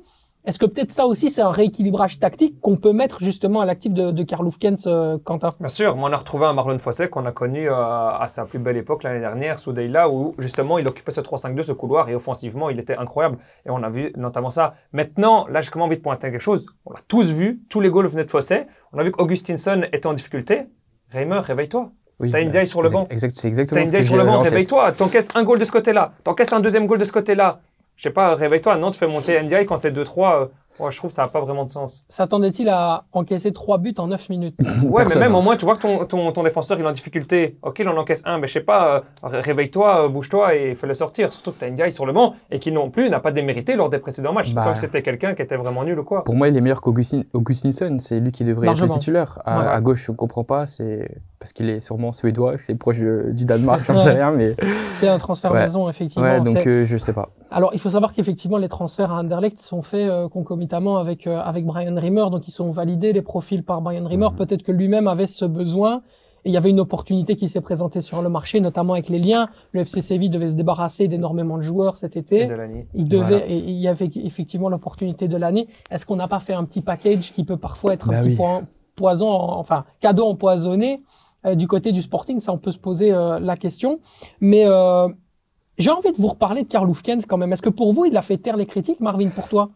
Est-ce 0.46 0.60
que 0.60 0.66
peut-être 0.66 0.92
ça 0.92 1.06
aussi, 1.06 1.30
c'est 1.30 1.42
un 1.42 1.52
rééquilibrage 1.52 2.20
tactique 2.20 2.60
qu'on 2.60 2.76
peut 2.76 2.92
mettre 2.92 3.20
justement 3.22 3.62
à 3.62 3.66
l'actif 3.66 3.94
de, 3.94 4.12
de 4.12 4.24
Karl 4.24 4.46
Hufkens, 4.46 4.88
euh, 4.88 5.18
Quentin? 5.24 5.54
Bien 5.58 5.70
sûr, 5.70 5.96
moi 5.96 6.10
on 6.10 6.14
a 6.14 6.18
retrouvé 6.18 6.46
un 6.46 6.52
Marlon 6.54 6.78
Fossé 6.80 7.08
qu'on 7.08 7.26
a 7.26 7.32
connu 7.32 7.70
euh, 7.70 7.74
à 7.74 8.26
sa 8.28 8.44
plus 8.44 8.60
belle 8.60 8.76
époque 8.76 9.04
l'année 9.04 9.22
dernière, 9.22 9.58
sous 9.58 9.72
Deyla, 9.72 10.10
où 10.10 10.36
justement 10.40 10.78
il 10.80 10.88
occupait 10.88 11.12
ce 11.12 11.22
3-5-2, 11.22 11.64
ce 11.64 11.72
couloir, 11.72 12.10
et 12.10 12.16
offensivement 12.16 12.70
il 12.70 12.78
était 12.78 12.98
incroyable. 12.98 13.38
Et 13.66 13.70
on 13.70 13.82
a 13.84 13.90
vu 13.90 14.12
notamment 14.18 14.50
ça. 14.50 14.74
Maintenant, 14.92 15.48
là 15.48 15.62
j'ai 15.62 15.72
quand 15.72 15.80
même 15.80 15.88
envie 15.88 15.98
de 15.98 16.02
pointer 16.02 16.30
quelque 16.30 16.42
chose. 16.42 16.66
On 16.86 16.92
l'a 16.92 17.00
tous 17.08 17.32
vu, 17.32 17.62
tous 17.70 17.80
les 17.80 17.90
goals 17.90 18.08
venaient 18.08 18.26
de 18.26 18.32
Fossé. 18.32 18.64
On 18.92 19.00
a 19.00 19.04
vu 19.04 19.12
qu'Augustinson 19.12 19.84
était 19.94 20.08
en 20.08 20.14
difficulté. 20.14 20.64
Reimer, 21.10 21.40
réveille-toi. 21.40 21.90
Oui, 22.20 22.32
T'as 22.32 22.40
bah, 22.40 22.46
Ndiaye 22.46 22.68
sur 22.68 22.82
le 22.82 22.90
banc. 22.90 23.08
Exact, 23.10 23.34
c'est 23.36 23.42
T'as 23.44 23.48
exactement 23.48 23.80
une 23.82 23.88
ce 23.88 23.92
day 23.92 24.00
que 24.00 24.06
sur 24.06 24.18
le 24.18 24.26
banc, 24.26 24.40
réveille-toi. 24.40 24.92
T'encaisses 24.92 25.36
un 25.36 25.44
goal 25.44 25.60
de 25.60 25.66
ce 25.66 25.72
côté-là. 25.72 26.14
T'encaisses 26.24 26.54
un 26.54 26.60
deuxième 26.60 26.86
goal 26.86 27.00
de 27.00 27.06
ce 27.06 27.12
côté-là. 27.12 27.62
Je 27.96 28.04
sais 28.04 28.10
pas, 28.10 28.36
réveille-toi. 28.36 28.78
Non, 28.78 28.92
tu 28.92 29.00
fais 29.00 29.08
monter 29.08 29.42
NDI 29.42 29.66
quand 29.66 29.78
c'est 29.78 29.92
2-3. 29.92 30.50
Ouais, 30.80 30.92
je 30.92 30.98
trouve 30.98 31.10
que 31.10 31.16
ça 31.16 31.24
n'a 31.24 31.28
pas 31.28 31.42
vraiment 31.42 31.66
de 31.66 31.70
sens. 31.70 32.06
S'attendait-il 32.10 32.70
à 32.70 33.06
encaisser 33.14 33.52
trois 33.54 33.78
buts 33.78 33.94
en 33.98 34.08
9 34.08 34.30
minutes? 34.30 34.56
Ouais, 34.84 35.04
Personne, 35.04 35.20
mais 35.22 35.28
même 35.28 35.36
hein. 35.36 35.40
au 35.40 35.42
moins, 35.42 35.56
tu 35.56 35.66
vois 35.66 35.76
que 35.76 35.82
ton, 35.82 36.06
ton, 36.06 36.32
ton 36.32 36.44
défenseur 36.44 36.78
il 36.80 36.84
est 36.86 36.88
en 36.88 36.92
difficulté. 36.92 37.58
Ok, 37.64 37.80
il 37.80 37.88
en 37.88 37.96
encaisse 37.98 38.22
un, 38.26 38.38
mais 38.38 38.48
je 38.48 38.54
sais 38.54 38.60
pas, 38.62 38.96
euh, 38.96 39.00
ré- 39.24 39.40
réveille-toi, 39.40 40.06
euh, 40.06 40.10
bouge-toi 40.10 40.56
et 40.56 40.76
fais-le 40.76 40.94
sortir. 40.94 41.32
Surtout 41.32 41.52
que 41.52 41.60
t'as 41.60 41.70
NDI 41.70 41.92
sur 41.92 42.06
le 42.06 42.14
banc 42.14 42.34
et 42.52 42.60
qui 42.60 42.72
non 42.72 42.90
plus 42.90 43.10
n'a 43.10 43.20
pas 43.20 43.32
démérité 43.32 43.76
lors 43.76 43.90
des 43.90 44.00
précédents 44.00 44.34
matchs. 44.34 44.54
Bah. 44.54 44.64
pas 44.66 44.74
que 44.74 44.80
c'était 44.80 45.02
quelqu'un 45.02 45.34
qui 45.36 45.42
était 45.42 45.56
vraiment 45.58 45.84
nul 45.84 46.00
ou 46.00 46.04
quoi. 46.04 46.24
Pour 46.24 46.36
moi, 46.36 46.48
il 46.50 46.58
est 46.58 46.62
meilleur 46.62 46.82
qu'Augustin- 46.82 47.24
Augustinson. 47.34 47.98
C'est 48.00 48.20
lui 48.20 48.32
qui 48.32 48.44
devrait 48.44 48.68
être 48.70 48.82
le 48.82 48.90
titulaire. 48.90 49.40
À, 49.46 49.60
Ouais. 49.60 49.68
à 49.68 49.82
gauche, 49.82 50.06
je 50.06 50.12
ne 50.12 50.18
comprends 50.18 50.44
pas. 50.44 50.68
C'est 50.68 51.08
parce 51.40 51.52
qu'il 51.54 51.70
est 51.70 51.80
sûrement 51.80 52.14
suédois, 52.14 52.58
c'est 52.58 52.76
proche 52.76 53.00
de- 53.00 53.32
du 53.34 53.46
Danemark, 53.46 53.82
j'en 53.86 53.98
sais 54.04 54.12
rien. 54.12 54.32
Mais 54.32 54.56
C'est 54.96 55.08
un 55.10 55.18
transfert 55.18 55.52
Ouais. 55.52 55.64
maison, 55.64 55.90
effectivement. 55.90 56.26
ouais, 56.28 56.40
donc 56.40 56.66
euh, 56.68 56.86
je 56.86 56.98
sais 56.98 57.14
pas. 57.14 57.30
Alors, 57.52 57.72
il 57.74 57.80
faut 57.80 57.90
savoir 57.90 58.14
qu'effectivement, 58.14 58.58
les 58.58 58.70
transferts 58.70 59.12
à 59.12 59.20
Anderlecht 59.20 59.60
sont 59.60 59.82
faits 59.82 60.10
euh, 60.10 60.28
concomitamment 60.64 60.98
avec, 60.98 61.28
euh, 61.28 61.40
avec 61.42 61.66
Brian 61.66 61.96
Rimmer. 61.96 62.30
Donc, 62.32 62.48
ils 62.48 62.52
sont 62.52 62.72
validés, 62.72 63.14
les 63.14 63.22
profils 63.22 63.64
par 63.64 63.82
Brian 63.82 64.06
Rimmer. 64.08 64.30
Mhm. 64.32 64.36
Peut-être 64.36 64.64
que 64.64 64.72
lui-même 64.72 65.08
avait 65.08 65.28
ce 65.28 65.46
besoin. 65.46 66.02
Et 66.46 66.50
il 66.50 66.54
y 66.54 66.58
avait 66.58 66.70
une 66.72 66.82
opportunité 66.82 67.38
qui 67.38 67.48
s'est 67.48 67.62
présentée 67.62 68.02
sur 68.02 68.22
le 68.22 68.28
marché, 68.28 68.60
notamment 68.60 68.94
avec 68.94 69.08
les 69.08 69.20
liens. 69.20 69.48
Le 69.72 69.82
FC 69.82 70.02
Séville 70.02 70.30
devait 70.30 70.50
se 70.50 70.56
débarrasser 70.56 71.08
d'énormément 71.08 71.56
de 71.58 71.62
joueurs 71.62 71.96
cet 71.96 72.18
Et 72.18 72.20
été. 72.20 72.46
Delaney. 72.46 72.86
Il 72.94 73.08
devait, 73.08 73.40
Voilà. 73.40 73.48
et 73.48 73.58
il 73.58 73.80
y 73.80 73.88
avait 73.88 74.10
effectivement 74.16 74.68
l'opportunité 74.68 75.30
de 75.30 75.38
l'année. 75.38 75.68
Est-ce 75.90 76.06
qu'on 76.06 76.18
n'a 76.18 76.28
pas 76.28 76.40
fait 76.40 76.54
un 76.54 76.66
petit 76.66 76.82
package 76.82 77.32
qui 77.34 77.46
peut 77.46 77.56
parfois 77.58 77.94
être 77.94 78.10
un 78.10 78.12
Bah 78.12 78.22
petit 78.22 78.38
poison, 78.96 79.30
en- 79.30 79.58
enfin 79.58 79.86
cadeau 80.02 80.26
empoisonné 80.28 81.02
euh, 81.46 81.56
du 81.56 81.66
côté 81.68 81.94
du 81.94 82.02
Sporting? 82.02 82.40
Ça, 82.42 82.52
on 82.52 82.58
peut 82.58 82.72
se 82.74 82.78
poser 82.80 83.14
euh, 83.14 83.40
la 83.40 83.56
question. 83.56 84.00
Mais 84.42 84.66
j'ai 85.78 85.92
envie 85.92 86.12
de 86.12 86.18
vous 86.18 86.28
reparler 86.28 86.64
de 86.64 86.68
Karl 86.68 86.90
Hufkens 86.90 87.26
quand 87.26 87.38
même. 87.38 87.54
Est-ce 87.54 87.62
que 87.62 87.70
pour 87.70 87.94
vous, 87.94 88.04
il 88.04 88.18
a 88.18 88.22
fait 88.22 88.38
taire 88.38 88.58
les 88.58 88.66
critiques, 88.66 89.00
Marvin, 89.00 89.30
pour 89.30 89.48
toi? 89.48 89.70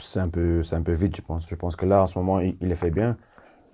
C'est 0.00 0.20
un, 0.20 0.28
peu, 0.28 0.62
c'est 0.62 0.76
un 0.76 0.82
peu 0.82 0.92
vite, 0.92 1.16
je 1.16 1.22
pense. 1.22 1.48
Je 1.48 1.54
pense 1.54 1.76
que 1.76 1.86
là, 1.86 2.02
en 2.02 2.06
ce 2.06 2.18
moment, 2.18 2.40
il, 2.40 2.56
il 2.60 2.74
fait 2.76 2.90
bien. 2.90 3.16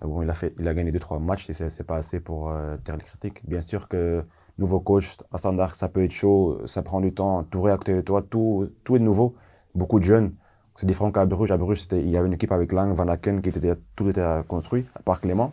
Mais 0.01 0.09
Bon, 0.09 0.23
il, 0.23 0.31
a 0.31 0.35
fait, 0.35 0.55
il 0.59 0.67
a 0.69 0.75
gagné 0.75 0.93
2-3 0.93 1.21
matchs 1.23 1.51
et 1.51 1.53
c'est, 1.53 1.85
pas 1.85 1.97
assez 1.97 2.21
pour 2.21 2.51
euh, 2.51 2.77
taire 2.79 2.97
les 2.97 3.05
critiques. 3.05 3.47
Bien 3.49 3.61
sûr 3.61 3.89
que 3.89 4.25
nouveau 4.59 4.81
coach, 4.81 5.17
un 5.33 5.39
standard, 5.39 5.75
ça 5.75 5.89
peut 5.89 6.05
être 6.05 6.11
chaud, 6.13 6.61
ça 6.67 6.83
prend 6.83 7.01
du 7.01 7.13
temps, 7.15 7.45
tout 7.45 7.63
réacter 7.63 7.95
de 7.95 8.01
toi, 8.03 8.23
tout, 8.23 8.71
tout 8.85 8.97
est 8.97 9.01
nouveau. 9.01 9.35
Beaucoup 9.75 9.99
de 10.01 10.05
jeunes. 10.05 10.35
C'est 10.77 10.87
différent 10.87 11.11
qu'à 11.13 11.25
Bruges. 11.27 11.53
À 11.53 11.57
Bruges, 11.57 11.87
il 11.93 12.09
y 12.11 12.17
avait 12.17 12.27
une 12.27 12.35
équipe 12.35 12.53
avec 12.53 12.73
Lang, 12.73 12.93
Van 12.93 13.09
Aken, 13.09 13.43
qui 13.43 13.51
était, 13.51 13.75
tout 13.97 14.09
était 14.09 14.25
construit, 14.49 14.87
à 14.95 15.01
part 15.03 15.21
Clément. 15.21 15.53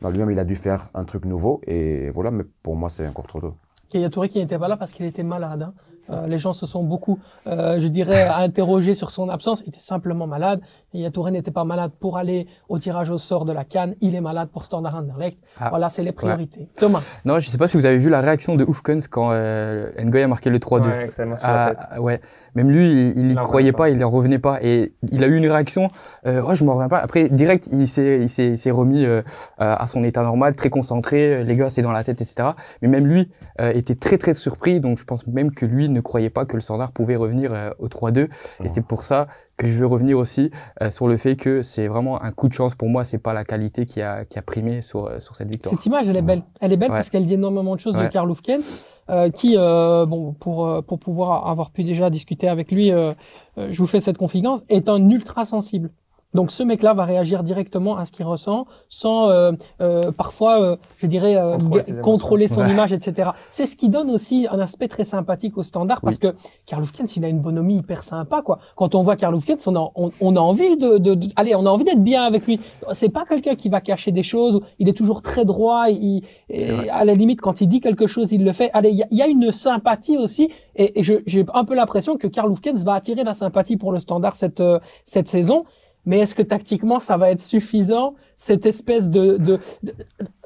Donc 0.00 0.12
lui-même, 0.12 0.30
il 0.30 0.38
a 0.38 0.44
dû 0.44 0.54
faire 0.56 0.90
un 0.94 1.04
truc 1.04 1.24
nouveau 1.24 1.60
et 1.66 2.10
voilà, 2.10 2.30
mais 2.30 2.44
pour 2.62 2.76
moi, 2.76 2.88
c'est 2.88 3.06
encore 3.06 3.26
trop 3.26 3.40
tôt. 3.40 3.54
Yaya 3.92 4.08
Touré 4.10 4.28
qui 4.28 4.38
n'était 4.38 4.58
pas 4.58 4.68
là 4.68 4.76
parce 4.76 4.92
qu'il 4.92 5.06
était 5.06 5.22
malade. 5.22 5.62
hein. 5.62 5.74
Euh, 6.10 6.26
les 6.26 6.38
gens 6.38 6.52
se 6.52 6.66
sont 6.66 6.82
beaucoup, 6.82 7.18
euh, 7.46 7.80
je 7.80 7.86
dirais, 7.86 8.26
interrogés 8.34 8.94
sur 8.94 9.10
son 9.10 9.28
absence. 9.28 9.62
Il 9.64 9.68
était 9.68 9.80
simplement 9.80 10.26
malade. 10.26 10.60
Yaya 10.92 11.10
Touré 11.10 11.30
n'était 11.30 11.50
pas 11.50 11.64
malade 11.64 11.92
pour 11.98 12.16
aller 12.18 12.46
au 12.68 12.78
tirage 12.78 13.10
au 13.10 13.18
sort 13.18 13.44
de 13.44 13.52
la 13.52 13.64
Cannes. 13.64 13.94
Il 14.00 14.14
est 14.14 14.20
malade 14.20 14.48
pour 14.52 14.64
Standard 14.64 14.96
Anderlecht. 14.96 15.38
Ah. 15.58 15.70
Voilà, 15.70 15.88
c'est 15.88 16.02
les 16.02 16.12
priorités. 16.12 16.68
Thomas, 16.76 17.02
Non, 17.24 17.38
je 17.38 17.48
sais 17.48 17.58
pas 17.58 17.68
si 17.68 17.76
vous 17.76 17.86
avez 17.86 17.98
vu 17.98 18.10
la 18.10 18.20
réaction 18.20 18.56
de 18.56 18.64
Hufkens 18.64 19.06
quand 19.08 19.30
euh, 19.32 19.90
Ngoy 20.02 20.22
a 20.22 20.28
marqué 20.28 20.50
le 20.50 20.58
3-2. 20.58 20.86
Ouais. 20.86 21.10
Ah, 21.42 22.00
ouais. 22.00 22.20
Même 22.54 22.70
lui, 22.70 22.90
il, 22.90 23.12
il 23.16 23.28
y 23.30 23.32
Il 23.32 23.38
en 23.38 23.42
croyait 23.42 23.72
pas, 23.72 23.88
il 23.90 24.02
en 24.04 24.10
revenait 24.10 24.38
pas. 24.38 24.58
Et 24.62 24.92
il 25.10 25.24
a 25.24 25.26
eu 25.26 25.36
une 25.36 25.46
réaction, 25.48 25.90
euh, 26.26 26.42
oh, 26.46 26.54
je 26.54 26.64
m'en 26.64 26.74
reviens 26.74 26.88
pas. 26.88 26.98
Après, 26.98 27.28
direct, 27.28 27.68
il 27.72 27.88
s'est, 27.88 28.18
il 28.20 28.28
s'est, 28.28 28.48
il 28.48 28.58
s'est 28.58 28.70
remis 28.70 29.04
euh, 29.04 29.22
à 29.58 29.86
son 29.86 30.04
état 30.04 30.22
normal, 30.22 30.54
très 30.56 30.70
concentré. 30.70 31.44
Les 31.44 31.56
gars, 31.56 31.70
c'est 31.70 31.82
dans 31.82 31.92
la 31.92 32.04
tête, 32.04 32.20
etc. 32.20 32.50
Mais 32.82 32.88
même 32.88 33.06
lui 33.06 33.30
euh, 33.60 33.72
était 33.72 33.94
très, 33.94 34.18
très 34.18 34.34
surpris. 34.34 34.80
Donc, 34.80 34.98
je 34.98 35.04
pense 35.04 35.26
même 35.26 35.50
que 35.52 35.64
lui 35.66 35.88
ne 35.88 36.00
croyait 36.00 36.30
pas 36.30 36.44
que 36.44 36.54
le 36.54 36.60
standard 36.60 36.92
pouvait 36.92 37.16
revenir 37.16 37.52
euh, 37.52 37.70
au 37.78 37.88
3-2. 37.88 38.28
Et 38.64 38.68
c'est 38.68 38.84
pour 38.84 39.02
ça 39.02 39.26
que 39.56 39.66
je 39.66 39.78
veux 39.78 39.86
revenir 39.86 40.18
aussi 40.18 40.50
euh, 40.82 40.90
sur 40.90 41.06
le 41.08 41.16
fait 41.16 41.36
que 41.36 41.62
c'est 41.62 41.86
vraiment 41.86 42.22
un 42.22 42.32
coup 42.32 42.48
de 42.48 42.52
chance 42.54 42.74
pour 42.74 42.88
moi. 42.88 43.04
C'est 43.04 43.18
pas 43.18 43.32
la 43.32 43.44
qualité 43.44 43.86
qui 43.86 44.02
a, 44.02 44.24
qui 44.24 44.38
a 44.38 44.42
primé 44.42 44.82
sur, 44.82 45.06
euh, 45.06 45.20
sur 45.20 45.36
cette 45.36 45.50
victoire. 45.50 45.74
cette 45.74 45.86
image, 45.86 46.08
elle 46.08 46.16
est 46.16 46.22
belle. 46.22 46.42
Elle 46.60 46.72
est 46.72 46.76
belle 46.76 46.90
Ouais. 46.90 46.96
parce 46.98 47.10
qu'elle 47.10 47.24
dit 47.24 47.34
énormément 47.34 47.74
de 47.74 47.80
choses 47.80 47.94
de. 47.94 48.06
Karl 48.08 48.30
Hufkens, 48.30 48.84
euh, 49.10 49.30
qui, 49.30 49.56
euh, 49.56 50.06
bon, 50.06 50.32
pour, 50.34 50.66
euh, 50.66 50.82
pour 50.82 50.98
pouvoir 50.98 51.46
avoir 51.48 51.70
pu 51.70 51.84
déjà 51.84 52.10
discuter 52.10 52.48
avec 52.48 52.70
lui, 52.72 52.92
euh, 52.92 53.12
je 53.56 53.76
vous 53.78 53.86
fais 53.86 54.00
cette 54.00 54.18
confidence, 54.18 54.60
est 54.68 54.88
un 54.88 55.10
ultra 55.10 55.44
sensible. 55.44 55.90
Donc 56.34 56.50
ce 56.50 56.62
mec-là 56.62 56.94
va 56.94 57.04
réagir 57.04 57.42
directement 57.42 57.96
à 57.96 58.04
ce 58.04 58.12
qu'il 58.12 58.24
ressent, 58.24 58.66
sans 58.88 59.28
euh, 59.28 59.52
euh, 59.80 60.12
parfois, 60.12 60.60
euh, 60.62 60.76
je 60.98 61.06
dirais, 61.06 61.36
euh, 61.36 61.58
Contrôler 61.58 62.00
contrôler 62.02 62.48
son 62.48 62.60
Ouais. 62.62 62.70
image, 62.70 62.92
etc. 62.92 63.30
C'est 63.50 63.66
ce 63.66 63.76
qui 63.76 63.88
donne 63.88 64.10
aussi 64.10 64.46
un 64.50 64.58
aspect 64.60 64.88
très 64.88 65.04
sympathique 65.04 65.58
au 65.58 65.62
standard, 65.62 66.00
parce 66.00 66.18
que 66.18 66.34
Karl 66.66 66.84
il 67.16 67.24
a 67.24 67.28
une 67.28 67.40
bonhomie 67.40 67.76
hyper 67.78 68.02
sympa, 68.02 68.42
quoi. 68.42 68.58
Quand 68.76 68.94
on 68.94 69.02
voit 69.02 69.16
Karl 69.16 69.34
on 69.66 69.76
a, 69.76 69.90
on, 69.94 70.10
on 70.20 70.36
a 70.36 70.40
envie 70.40 70.76
de, 70.76 70.98
de, 70.98 71.14
de- 71.14 71.28
allez, 71.36 71.54
on 71.54 71.66
a 71.66 71.70
envie 71.70 71.84
d'être 71.84 72.02
bien 72.02 72.22
avec 72.24 72.46
lui. 72.46 72.60
C'est 72.92 73.08
pas 73.08 73.24
quelqu'un 73.24 73.54
qui 73.54 73.68
va 73.68 73.80
cacher 73.80 74.12
des 74.12 74.22
choses. 74.22 74.60
Il 74.78 74.88
est 74.88 74.92
toujours 74.96 75.22
très 75.22 75.44
droit. 75.44 75.88
Il, 75.90 76.22
et 76.48 76.88
à 76.90 77.04
la 77.04 77.14
limite, 77.14 77.40
quand 77.40 77.60
il 77.60 77.66
dit 77.66 77.80
quelque 77.80 78.06
chose, 78.06 78.32
il 78.32 78.44
le 78.44 78.52
fait. 78.52 78.70
Allez, 78.72 78.90
il 78.90 78.96
y 78.96 79.02
a, 79.02 79.06
il 79.10 79.18
y 79.18 79.22
a 79.22 79.26
une 79.26 79.52
sympathie 79.52 80.16
aussi, 80.16 80.50
et, 80.76 81.02
j'ai 81.02 81.44
un 81.54 81.64
peu 81.64 81.74
l'impression 81.74 82.16
que 82.16 82.26
Karl 82.26 82.52
va 82.86 82.94
attirer 82.94 83.24
la 83.24 83.34
sympathie 83.34 83.76
pour 83.76 83.92
le 83.92 83.98
standard 84.00 84.36
cette 84.36 84.60
euh, 84.60 84.78
cette 85.04 85.28
saison. 85.28 85.64
Mais 86.04 86.18
est-ce 86.20 86.34
que 86.34 86.42
tactiquement 86.42 86.98
ça 86.98 87.16
va 87.16 87.30
être 87.30 87.40
suffisant 87.40 88.14
cette 88.34 88.66
espèce 88.66 89.08
de, 89.08 89.36
de, 89.36 89.58
de- 89.82 89.94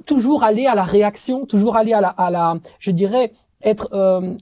toujours 0.05 0.45
aller 0.45 0.67
à 0.67 0.75
la 0.75 0.85
réaction, 0.85 1.47
toujours 1.47 1.77
aller 1.77 1.93
à 1.93 2.01
la, 2.01 2.09
à 2.09 2.31
la 2.31 2.57
je 2.79 2.91
dirais 2.91 3.33
être 3.63 3.89
euh, 3.93 4.35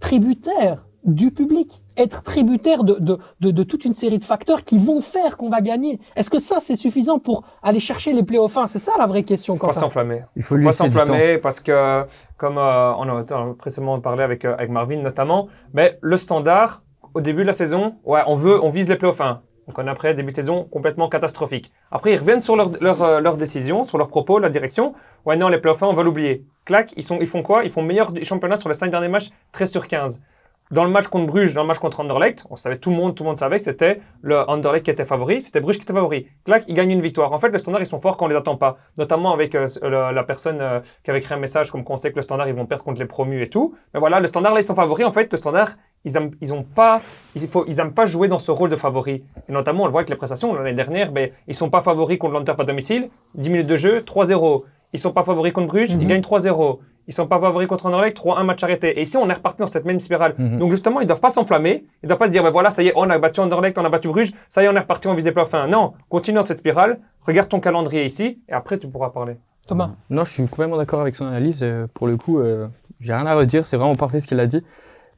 tributaire 0.00 0.84
du 1.04 1.30
public, 1.30 1.82
être 1.96 2.22
tributaire 2.22 2.84
de, 2.84 2.94
de, 2.98 3.18
de, 3.40 3.50
de 3.50 3.62
toute 3.62 3.84
une 3.84 3.94
série 3.94 4.18
de 4.18 4.24
facteurs 4.24 4.62
qui 4.62 4.78
vont 4.78 5.00
faire 5.00 5.36
qu'on 5.36 5.48
va 5.48 5.60
gagner. 5.60 5.98
Est-ce 6.16 6.28
que 6.28 6.38
ça 6.38 6.56
c'est 6.60 6.76
suffisant 6.76 7.18
pour 7.18 7.44
aller 7.62 7.80
chercher 7.80 8.12
les 8.12 8.22
playoffs 8.22 8.58
C'est 8.66 8.78
ça 8.78 8.92
la 8.98 9.06
vraie 9.06 9.22
question. 9.22 9.54
Faut 9.54 9.66
pas 9.68 9.72
s'enflammer. 9.72 10.24
Il 10.36 10.42
faut 10.42 10.56
lui 10.56 10.64
s'enflammer 10.72 11.38
parce 11.38 11.60
que, 11.60 12.04
comme 12.36 12.58
euh, 12.58 12.92
on 12.94 13.08
a 13.08 13.24
on 13.32 13.50
a 13.52 13.54
précédemment 13.54 14.00
parlé 14.00 14.22
avec, 14.22 14.44
euh, 14.44 14.54
avec 14.54 14.70
Marvin 14.70 14.98
notamment, 15.00 15.48
mais 15.72 15.98
le 16.02 16.16
standard, 16.16 16.82
au 17.14 17.20
début 17.22 17.42
de 17.42 17.46
la 17.46 17.52
saison, 17.54 17.94
ouais, 18.04 18.20
on 18.26 18.36
veut, 18.36 18.62
on 18.62 18.70
vise 18.70 18.88
les 18.88 18.96
playoffs 18.96 19.20
1. 19.20 19.40
Donc 19.68 19.78
on 19.78 19.86
a 19.86 19.90
après 19.90 20.14
début 20.14 20.32
de 20.32 20.36
saison 20.36 20.64
complètement 20.64 21.10
catastrophique. 21.10 21.72
Après, 21.92 22.12
ils 22.12 22.16
reviennent 22.16 22.40
sur 22.40 22.56
leur, 22.56 22.70
leur, 22.80 23.02
euh, 23.02 23.36
décision, 23.36 23.84
sur 23.84 23.98
leurs 23.98 24.08
propos, 24.08 24.38
la 24.38 24.48
direction. 24.48 24.94
Ouais, 25.26 25.36
non, 25.36 25.48
les 25.48 25.58
playoffs 25.58 25.82
1, 25.82 25.86
on 25.86 25.92
va 25.92 26.02
l'oublier. 26.02 26.46
Clac, 26.64 26.94
ils, 26.96 27.02
sont, 27.02 27.18
ils 27.20 27.26
font 27.26 27.42
quoi? 27.42 27.64
Ils 27.64 27.70
font 27.70 27.82
meilleur 27.82 28.10
championnat 28.22 28.56
sur 28.56 28.70
les 28.70 28.74
5 28.74 28.90
derniers 28.90 29.08
matchs, 29.08 29.28
13 29.52 29.70
sur 29.70 29.86
15. 29.86 30.22
Dans 30.70 30.84
le 30.84 30.90
match 30.90 31.06
contre 31.06 31.26
Bruges, 31.26 31.54
dans 31.54 31.62
le 31.62 31.66
match 31.66 31.78
contre 31.78 32.00
Anderlecht, 32.00 32.46
on 32.50 32.56
savait 32.56 32.76
tout 32.76 32.90
le 32.90 32.96
monde, 32.96 33.14
tout 33.14 33.22
le 33.22 33.28
monde 33.28 33.38
savait 33.38 33.56
que 33.56 33.64
c'était 33.64 34.00
le 34.20 34.40
Anderlecht 34.50 34.84
qui 34.84 34.90
était 34.90 35.06
favori, 35.06 35.40
c'était 35.40 35.60
Bruges 35.60 35.76
qui 35.76 35.84
était 35.84 35.94
favori. 35.94 36.28
Clac, 36.44 36.64
ils 36.68 36.74
gagnent 36.74 36.90
une 36.90 37.00
victoire. 37.00 37.32
En 37.32 37.38
fait, 37.38 37.48
le 37.48 37.56
Standard, 37.56 37.80
ils 37.80 37.86
sont 37.86 38.00
forts 38.00 38.18
quand 38.18 38.26
on 38.26 38.28
les 38.28 38.36
attend 38.36 38.56
pas. 38.56 38.76
Notamment 38.98 39.32
avec 39.32 39.54
euh, 39.54 39.66
la 40.12 40.22
personne 40.24 40.58
euh, 40.60 40.80
qui 41.04 41.10
avait 41.10 41.22
créé 41.22 41.38
un 41.38 41.40
message 41.40 41.70
comme 41.70 41.84
qu'on 41.84 41.96
sait 41.96 42.10
que 42.10 42.16
le 42.16 42.22
Standard, 42.22 42.48
ils 42.48 42.54
vont 42.54 42.66
perdre 42.66 42.84
contre 42.84 43.00
les 43.00 43.06
promus 43.06 43.42
et 43.42 43.48
tout. 43.48 43.74
Mais 43.94 44.00
voilà, 44.00 44.20
le 44.20 44.26
Standard, 44.26 44.52
là, 44.52 44.60
ils 44.60 44.64
sont 44.64 44.74
favoris. 44.74 45.06
En 45.06 45.12
fait, 45.12 45.32
le 45.32 45.38
Standard, 45.38 45.70
ils 46.04 46.16
aiment, 46.16 46.30
ils 46.40 46.52
ont 46.54 46.62
pas, 46.62 47.00
il 47.34 47.46
faut, 47.48 47.64
ils 47.66 47.80
aiment 47.80 47.92
pas 47.92 48.06
jouer 48.06 48.28
dans 48.28 48.38
ce 48.38 48.50
rôle 48.50 48.70
de 48.70 48.76
favori. 48.76 49.24
Et 49.48 49.52
notamment, 49.52 49.82
on 49.82 49.86
le 49.86 49.92
voit 49.92 50.00
avec 50.00 50.10
les 50.10 50.16
prestations 50.16 50.54
l'année 50.54 50.72
dernière, 50.74 51.12
ben, 51.12 51.30
ils 51.48 51.54
sont 51.54 51.70
pas 51.70 51.80
favoris 51.80 52.18
contre 52.18 52.34
l'Antwerp 52.34 52.60
à 52.60 52.64
domicile. 52.64 53.08
10 53.34 53.50
minutes 53.50 53.66
de 53.66 53.76
jeu, 53.76 54.00
3-0. 54.00 54.64
Ils 54.94 54.98
sont 54.98 55.12
pas 55.12 55.22
favoris 55.22 55.52
contre 55.52 55.66
Bruges, 55.68 55.94
Mhm. 55.94 56.00
ils 56.02 56.06
gagnent 56.08 56.22
3-0. 56.22 56.80
Ils 57.08 57.14
sont 57.14 57.26
pas 57.26 57.40
favoris 57.40 57.66
contre 57.68 57.86
Anderlecht, 57.86 58.16
3-1 58.16 58.44
match 58.44 58.62
arrêté. 58.62 58.98
Et 58.98 59.02
ici, 59.02 59.16
on 59.16 59.28
est 59.30 59.32
reparti 59.34 59.58
dans 59.60 59.66
cette 59.66 59.84
même 59.86 59.98
spirale. 60.00 60.34
Mhm. 60.38 60.58
Donc 60.58 60.70
justement, 60.70 61.00
ils 61.00 61.06
doivent 61.06 61.20
pas 61.20 61.30
s'enflammer. 61.30 61.86
Ils 62.02 62.06
doivent 62.06 62.18
pas 62.18 62.26
se 62.26 62.32
dire, 62.32 62.42
ben 62.42 62.50
voilà, 62.50 62.70
ça 62.70 62.82
y 62.82 62.88
est, 62.88 62.92
on 62.96 63.08
a 63.08 63.18
battu 63.18 63.40
Anderlecht, 63.40 63.78
on 63.78 63.84
a 63.84 63.88
battu 63.88 64.08
Bruges, 64.08 64.32
ça 64.48 64.62
y 64.62 64.66
est, 64.66 64.68
on 64.68 64.76
est 64.76 64.80
reparti, 64.80 65.08
on 65.08 65.14
playoffs 65.16 65.54
1. 65.54 65.68
Non, 65.68 65.94
continue 66.10 66.36
dans 66.36 66.42
cette 66.42 66.58
spirale. 66.58 67.00
Regarde 67.22 67.48
ton 67.48 67.60
calendrier 67.60 68.04
ici, 68.04 68.40
et 68.48 68.52
après, 68.52 68.78
tu 68.78 68.88
pourras 68.88 69.10
parler. 69.10 69.36
Thomas. 69.66 69.90
Non, 70.10 70.24
je 70.24 70.32
suis 70.32 70.46
complètement 70.48 70.76
d'accord 70.78 71.00
avec 71.02 71.14
son 71.14 71.26
analyse. 71.26 71.62
Euh, 71.62 71.86
Pour 71.92 72.06
le 72.06 72.16
coup, 72.16 72.38
euh, 72.40 72.68
j'ai 73.00 73.12
rien 73.14 73.26
à 73.26 73.34
redire. 73.34 73.66
C'est 73.66 73.76
vraiment 73.76 73.96
parfait 73.96 74.20
ce 74.20 74.26
qu'il 74.26 74.40
a 74.40 74.46
dit. 74.46 74.62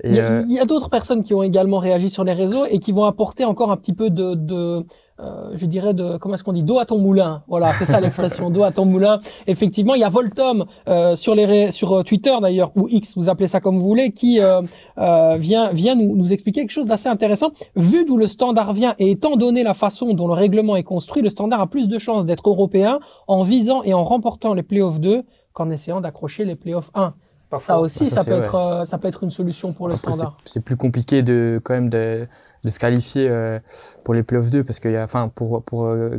Il 0.05 0.13
Et, 0.13 0.17
y 0.17 0.21
a, 0.21 0.25
euh, 0.25 0.45
il 0.49 0.53
y 0.53 0.59
a 0.59 0.65
d'autres 0.65 0.91
personnes 0.91 1.23
qui 1.23 1.35
ont 1.35 1.43
également 1.43 1.79
réagi 1.79 2.11
sur 2.11 2.25
les 2.25 2.33
réseaux 2.33 2.65
et 2.65 2.79
qui 2.79 2.93
vont 2.93 3.05
apporter 3.05 3.45
encore 3.45 3.71
un 3.71 3.77
petit 3.77 3.93
peu 3.93 4.11
de, 4.11 4.35
de 4.35 4.85
euh, 5.21 5.51
je 5.55 5.67
dirais 5.67 5.93
de 5.93 6.17
comment 6.17 6.35
est-ce 6.35 6.45
qu'on 6.45 6.53
dit 6.53 6.63
d'eau 6.63 6.79
à 6.79 6.87
ton 6.87 6.99
moulin. 6.99 7.43
Voilà, 7.49 7.73
c'est 7.73 7.85
ça 7.85 8.01
l'expression 8.01 8.51
d'eau 8.51 8.63
à 8.63 8.71
ton 8.71 8.87
moulin. 8.87 9.21
Effectivement, 9.47 9.95
il 9.95 10.01
y 10.01 10.05
a 10.05 10.09
Voltom 10.09 10.65
euh, 10.89 11.15
sur 11.15 11.35
les 11.35 11.71
sur 11.71 11.93
euh, 11.93 12.03
Twitter 12.03 12.35
d'ailleurs 12.41 12.73
ou 12.77 12.89
X, 12.89 13.17
vous 13.17 13.29
appelez 13.29 13.49
ça 13.49 13.61
comme 13.61 13.79
vous 13.79 13.87
voulez, 13.87 14.13
qui 14.13 14.41
euh, 14.41 14.63
euh, 14.99 15.37
vient 15.39 15.73
vient 15.73 15.95
nous, 15.95 16.17
nous 16.17 16.33
expliquer 16.33 16.61
quelque 16.61 16.71
chose 16.71 16.87
d'assez 16.87 17.09
intéressant. 17.09 17.51
Vu 17.77 18.05
d'où 18.05 18.17
le 18.17 18.27
standard 18.27 18.73
vient 18.73 18.95
et 18.99 19.11
étant 19.11 19.37
donné 19.37 19.63
la 19.63 19.75
façon 19.75 20.15
dont 20.15 20.27
le 20.27 20.35
règlement 20.35 20.77
est 20.77 20.83
construit, 20.83 21.23
le 21.23 21.31
standard 21.31 21.61
a 21.61 21.67
plus 21.67 21.89
de 21.89 21.99
chances 21.99 22.25
d'être 22.25 22.49
européen 22.49 23.01
en 23.27 23.43
visant 23.43 23.83
et 23.83 23.93
en 23.95 24.05
remportant 24.05 24.55
les 24.55 24.63
playoffs 24.63 25.01
2 25.01 25.23
qu'en 25.53 25.71
essayant 25.71 26.01
d'accrocher 26.01 26.45
les 26.45 26.57
playoffs 26.57 26.91
1. 26.95 27.13
Ça 27.59 27.79
aussi, 27.81 28.09
Ah, 28.13 28.15
ça, 28.17 28.25
peut 28.25 28.33
être, 28.33 28.55
euh, 28.55 28.85
ça 28.85 28.99
peut 28.99 29.09
être 29.09 29.23
une 29.25 29.31
solution 29.31 29.73
pour 29.73 29.89
le 29.89 29.95
Après, 29.95 30.13
standard. 30.13 30.37
c'est 30.45 30.61
plus 30.65 30.77
compliqué 30.77 31.23
de 31.23 31.61
quand 31.65 31.75
même 31.75 31.89
de, 31.89 32.27
de 32.63 32.71
se 32.71 32.79
qualifier 32.79 33.27
euh, 33.29 33.59
pour 34.05 34.15
les 34.15 34.23
playoffs 34.23 34.51
2 34.51 34.63
parce 34.65 34.81
qu'il 34.81 34.91
y 34.93 34.97
a 34.97 35.03
enfin 35.05 35.29
pour 35.29 35.63
pour 35.65 35.87
euh, 35.87 36.19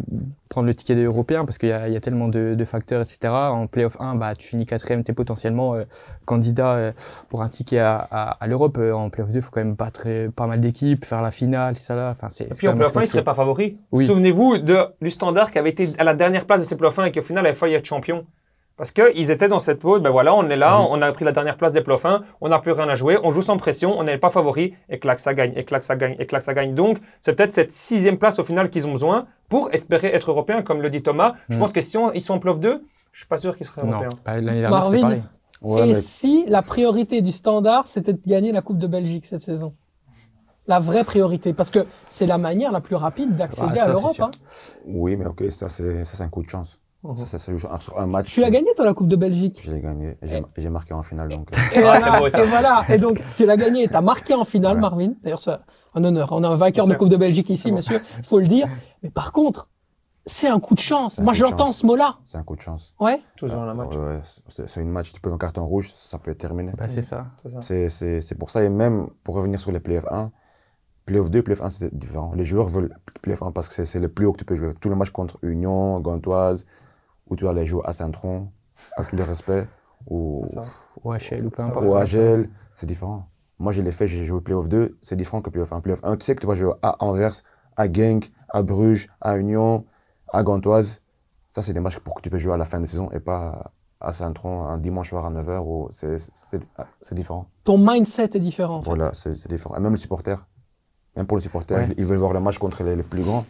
prendre 0.50 0.68
le 0.68 0.74
ticket 0.76 0.96
des 0.96 1.04
européens 1.04 1.46
parce 1.46 1.58
qu'il 1.60 1.70
y 1.70 1.72
a, 1.72 1.88
il 1.88 1.94
y 1.94 1.96
a 1.96 2.00
tellement 2.00 2.28
de, 2.30 2.56
de 2.56 2.66
facteurs 2.66 3.02
etc 3.02 3.30
en 3.32 3.68
playoff 3.68 3.96
1 4.00 4.16
bah 4.16 4.34
tu 4.36 4.48
finis 4.48 4.66
quatrième 4.66 5.04
t'es 5.04 5.14
potentiellement 5.14 5.76
euh, 5.76 5.84
candidat 6.26 6.74
euh, 6.74 6.92
pour 7.30 7.44
un 7.44 7.50
ticket 7.50 7.78
à, 7.80 7.96
à, 8.10 8.32
à 8.44 8.48
l'Europe 8.48 8.78
Euh, 8.80 8.92
en 8.94 9.10
playoff 9.12 9.32
2 9.32 9.40
faut 9.42 9.52
quand 9.52 9.64
même 9.64 9.76
battre 9.76 10.04
euh, 10.08 10.30
pas 10.32 10.48
mal 10.48 10.60
d'équipes 10.60 11.06
faire 11.06 11.22
la 11.22 11.32
finale 11.32 11.76
c'est 11.76 11.84
ça 11.86 11.96
là 11.96 12.10
enfin 12.12 12.28
c'est 12.32 12.46
Et 12.46 12.50
puis 12.58 12.68
en 12.68 12.74
playoff 12.74 12.98
1, 12.98 13.00
il 13.00 13.04
assez 13.04 13.12
serait 13.14 13.24
pas 13.24 13.36
favori. 13.36 13.78
Oui. 13.92 14.08
Souvenez-vous 14.08 14.58
de, 14.58 14.80
du 15.02 15.12
Standard 15.12 15.52
qui 15.52 15.60
avait 15.60 15.70
été 15.70 15.90
à 16.00 16.04
la 16.04 16.16
dernière 16.16 16.46
place 16.46 16.62
de 16.64 16.68
ces 16.68 16.76
playoffs 16.76 16.98
1 16.98 17.06
et 17.06 17.12
qui 17.12 17.20
au 17.20 17.24
final 17.24 17.46
avait 17.46 17.56
failli 17.56 17.76
être 17.76 17.86
champion. 17.86 18.26
Parce 18.82 18.94
qu'ils 18.94 19.30
étaient 19.30 19.48
dans 19.48 19.60
cette 19.60 19.78
peau, 19.78 20.00
ben 20.00 20.10
voilà, 20.10 20.34
on 20.34 20.50
est 20.50 20.56
là, 20.56 20.80
Mhm. 20.80 20.88
on 20.90 21.02
a 21.04 21.12
pris 21.12 21.24
la 21.24 21.32
dernière 21.32 21.56
place 21.56 21.72
des 21.74 21.84
1, 21.88 22.24
on 22.42 22.50
n'a 22.50 22.58
plus 22.58 22.72
rien 22.72 22.90
à 22.90 22.96
jouer, 22.96 23.20
on 23.24 23.30
joue 23.30 23.44
sans 23.44 23.58
pression, 23.58 23.92
on 23.96 24.04
n'est 24.04 24.18
pas 24.18 24.32
favori, 24.32 24.74
et 24.90 24.98
clac, 24.98 25.20
ça 25.20 25.36
gagne, 25.36 25.54
et 25.56 25.64
clac, 25.66 25.84
ça 25.84 25.96
gagne, 25.96 26.16
et 26.18 26.26
clac, 26.26 26.42
ça 26.42 26.56
gagne. 26.56 26.74
Donc, 26.74 26.98
c'est 27.22 27.36
peut-être 27.36 27.54
cette 27.54 27.72
sixième 27.72 28.18
place 28.18 28.40
au 28.40 28.44
final 28.44 28.72
qu'ils 28.72 28.88
ont 28.88 28.92
besoin 28.92 29.28
pour 29.50 29.72
espérer 29.72 30.08
être 30.08 30.32
européens, 30.32 30.64
comme 30.64 30.82
le 30.82 30.90
dit 30.90 31.04
Thomas. 31.04 31.36
Je 31.50 31.54
Mhm. 31.54 31.60
pense 31.60 31.74
que 31.74 31.82
si 31.82 31.96
on- 31.96 32.12
ils 32.12 32.24
sont 32.24 32.34
en 32.34 32.40
playoff 32.40 32.60
2, 32.60 32.84
je 33.12 33.20
suis 33.20 33.28
pas 33.28 33.38
sûr 33.38 33.56
qu'ils 33.56 33.68
seraient 33.68 33.84
non 33.86 33.92
européens. 34.02 34.18
pas 34.24 34.42
l'année 34.42 34.62
dernière 34.62 34.86
c'était 34.88 35.02
pareil 35.02 35.24
Ouais, 35.62 35.82
Et 35.84 35.88
mais 35.90 35.94
si 35.94 36.46
la 36.48 36.64
priorité 36.64 37.22
du 37.22 37.32
standard, 37.32 37.86
c'était 37.86 38.14
de 38.14 38.22
gagner 38.26 38.52
la 38.52 38.64
Coupe 38.64 38.80
de 38.80 38.88
Belgique 38.88 39.28
cette 39.28 39.42
saison? 39.42 39.76
La 40.66 40.80
vraie 40.80 41.04
priorité, 41.04 41.54
parce 41.54 41.70
que 41.70 41.86
c'est 42.10 42.26
la 42.26 42.40
manière 42.40 42.72
la 42.72 42.82
plus 42.82 42.96
rapide 42.96 43.36
d'accéder 43.36 43.68
Ah, 43.70 43.74
à 43.74 43.76
ça, 43.76 43.86
c'est 43.86 43.92
l'Europe. 43.92 44.12
sûr. 44.16 44.26
hein. 44.26 44.32
oui, 44.88 45.16
mais 45.18 45.28
ok, 45.28 45.44
ça, 45.52 45.70
c'est 45.70 46.02
un 46.20 46.30
coup 46.30 46.42
de 46.42 46.50
chance. 46.50 46.80
Mhm. 47.04 47.18
Ça, 47.18 47.26
ça, 47.26 47.40
ça 47.40 47.52
joue 47.52 47.58
sur 47.58 47.98
un 48.00 48.06
match. 48.08 48.32
Tu 48.32 48.42
l'as 48.42 48.50
gagné, 48.52 48.68
toi, 48.76 48.86
la 48.86 48.94
Coupe 48.94 49.08
de 49.08 49.16
Belgique? 49.16 49.60
Je 49.64 49.72
l'ai 49.72 49.82
gagné. 49.82 50.18
J'ai 50.58 50.70
marqué 50.70 50.94
en 50.94 51.02
finale. 51.02 51.30
Donc, 51.30 51.50
euh, 51.52 51.60
Et 51.76 51.78
Ah, 51.80 51.82
voilà, 51.82 52.02
c'est 52.02 52.20
beau, 52.20 52.30
ça. 52.30 52.44
Et 52.44 52.48
voilà. 52.48 52.82
Et 52.90 52.98
donc, 52.98 53.20
tu 53.36 53.46
l'as 53.46 53.58
gagné 53.58 53.88
tu 53.88 53.96
as 53.96 54.02
marqué 54.02 54.34
en 54.36 54.44
finale, 54.44 54.76
Ouais. 54.76 54.82
Marvin. 54.82 55.14
D'ailleurs, 55.24 55.40
c'est 55.40 55.58
un 55.96 56.04
honneur. 56.04 56.30
On 56.32 56.44
a 56.44 56.48
un 56.50 56.56
vainqueur 56.56 56.86
de. 56.88 56.94
Coupe 56.94 57.10
de 57.10 57.18
Belgique 57.18 57.50
ici, 57.50 57.72
monsieur. 57.72 58.00
Il 58.20 58.24
faut 58.24 58.40
le 58.40 58.46
dire. 58.48 58.68
Mais 59.02 59.10
par 59.10 59.32
contre, 59.32 59.68
c'est 60.28 60.48
un 60.48 60.60
coup 60.60 60.76
de 60.76 60.80
chance. 60.80 61.18
Moi, 61.20 61.34
coup 61.34 61.40
de 61.40 61.46
j'entends 61.46 61.66
chance. 61.66 61.78
ce 61.78 61.86
mot-là. 61.88 62.18
c'est 62.24 62.38
un 62.38 62.44
coup 62.44 62.56
de 62.56 62.62
chance. 62.62 62.94
Ouais. 63.00 63.20
Toujours 63.36 63.58
dans 63.58 63.66
la 63.66 63.74
match. 63.74 63.96
Ouais, 63.96 64.20
c'est 64.48 64.82
une 64.82 64.92
match. 64.92 65.12
Tu 65.12 65.20
peux 65.20 65.32
un 65.32 65.38
carton 65.40 65.66
rouge, 65.66 65.92
ça 65.96 66.20
peut 66.20 66.30
être 66.30 66.38
terminé. 66.38 66.72
bah, 66.78 66.88
c'est 66.90 67.02
ça 67.02 67.26
c'est 67.62 67.90
ça. 67.90 68.36
Pour 68.38 68.52
ça, 68.52 68.64
et 68.64 68.70
même 68.70 69.08
pour 69.24 69.34
revenir 69.34 69.60
sur 69.60 69.72
les 69.72 69.80
playoffs 69.80 70.06
1, 70.12 70.32
playoff 71.08 71.32
2, 71.32 71.42
playoff 71.42 71.64
1, 71.64 71.70
c'est 71.72 71.98
différent. 71.98 72.34
Les 72.36 72.44
joueurs 72.44 72.68
veulent 72.68 72.96
playoff 73.24 73.42
1 73.42 73.52
parce 73.52 73.68
que 73.68 73.74
c'est- 73.74 73.86
c'est 73.86 74.00
le 74.00 74.10
plus 74.10 74.28
haut 74.28 74.34
que 74.34 74.38
tu 74.38 74.46
peux 74.46 74.54
jouer. 74.56 74.74
Tout 74.80 74.90
le 74.90 74.96
match 74.96 75.10
contre 75.10 75.40
Union, 75.42 76.00
Gantoise, 76.00 76.68
où 77.32 77.36
tu 77.36 77.46
vas 77.46 77.52
aller 77.52 77.66
jouer 77.66 77.82
à 77.86 77.94
Saint-Tron, 77.94 78.50
à 78.98 79.04
tout 79.06 79.16
le 79.16 79.24
respect, 79.24 79.68
ou, 80.08 80.46
ou 81.04 81.14
HL 81.14 81.46
ou 81.46 81.50
peu 81.50 81.64
importe 81.64 81.86
ou 81.86 81.96
à 81.96 82.06
Gel, 82.06 82.50
c'est 82.74 82.86
différent. 82.86 83.28
Moi, 83.58 83.72
je 83.72 83.82
l'ai 83.82 83.92
fait, 83.92 84.08
j'ai 84.08 84.26
joué 84.26 84.42
playoff 84.42 84.68
2, 84.70 84.98
c'est 85.02 85.16
différent 85.16 85.42
que 85.42 85.50
playoff 85.50 85.72
1. 85.72 85.82
Playoff 85.82 86.02
1, 86.04 86.18
tu 86.18 86.26
sais 86.26 86.36
que 86.36 86.42
tu 86.42 86.48
vas 86.48 86.56
jouer 86.56 86.74
à 86.82 87.04
Anvers, 87.04 87.32
à 87.78 87.92
Genk, 87.92 88.32
à 88.50 88.64
Bruges, 88.64 89.08
à 89.22 89.38
Union, 89.38 89.86
à 90.34 90.44
Gantoise. 90.44 91.02
Ça, 91.50 91.62
c'est 91.62 91.74
des 91.74 91.80
matchs 91.80 92.00
pour 92.00 92.16
que 92.16 92.22
tu 92.22 92.30
veux 92.30 92.40
jouer 92.40 92.54
à 92.54 92.58
la 92.58 92.66
fin 92.66 92.80
de 92.82 92.86
saison 92.86 93.10
et 93.12 93.20
pas 93.20 93.72
à 94.00 94.12
Saint-Tron 94.14 94.64
un 94.66 94.78
dimanche 94.80 95.10
soir 95.10 95.26
à 95.26 95.30
9h. 95.30 95.60
ou 95.60 95.88
C'est 95.92 97.14
différent. 97.16 97.48
Ton 97.64 97.78
mindset 97.78 98.32
est 98.36 98.40
différent. 98.40 98.78
en 98.78 98.82
fait. 98.82 98.90
Voilà, 98.90 99.12
c'est 99.14 99.48
différent. 99.48 99.76
Et 99.76 99.80
même 99.80 99.94
les 99.94 100.00
supporters, 100.00 100.48
même 101.16 101.28
pour 101.28 101.38
les 101.38 101.44
supporters, 101.44 101.78
Ouais. 101.78 101.94
ils 101.98 102.06
veulent 102.06 102.18
voir 102.18 102.34
le 102.34 102.40
match 102.40 102.58
contre 102.58 102.84
les, 102.84 102.96
les 102.96 103.04
plus 103.04 103.22
grands, 103.24 103.46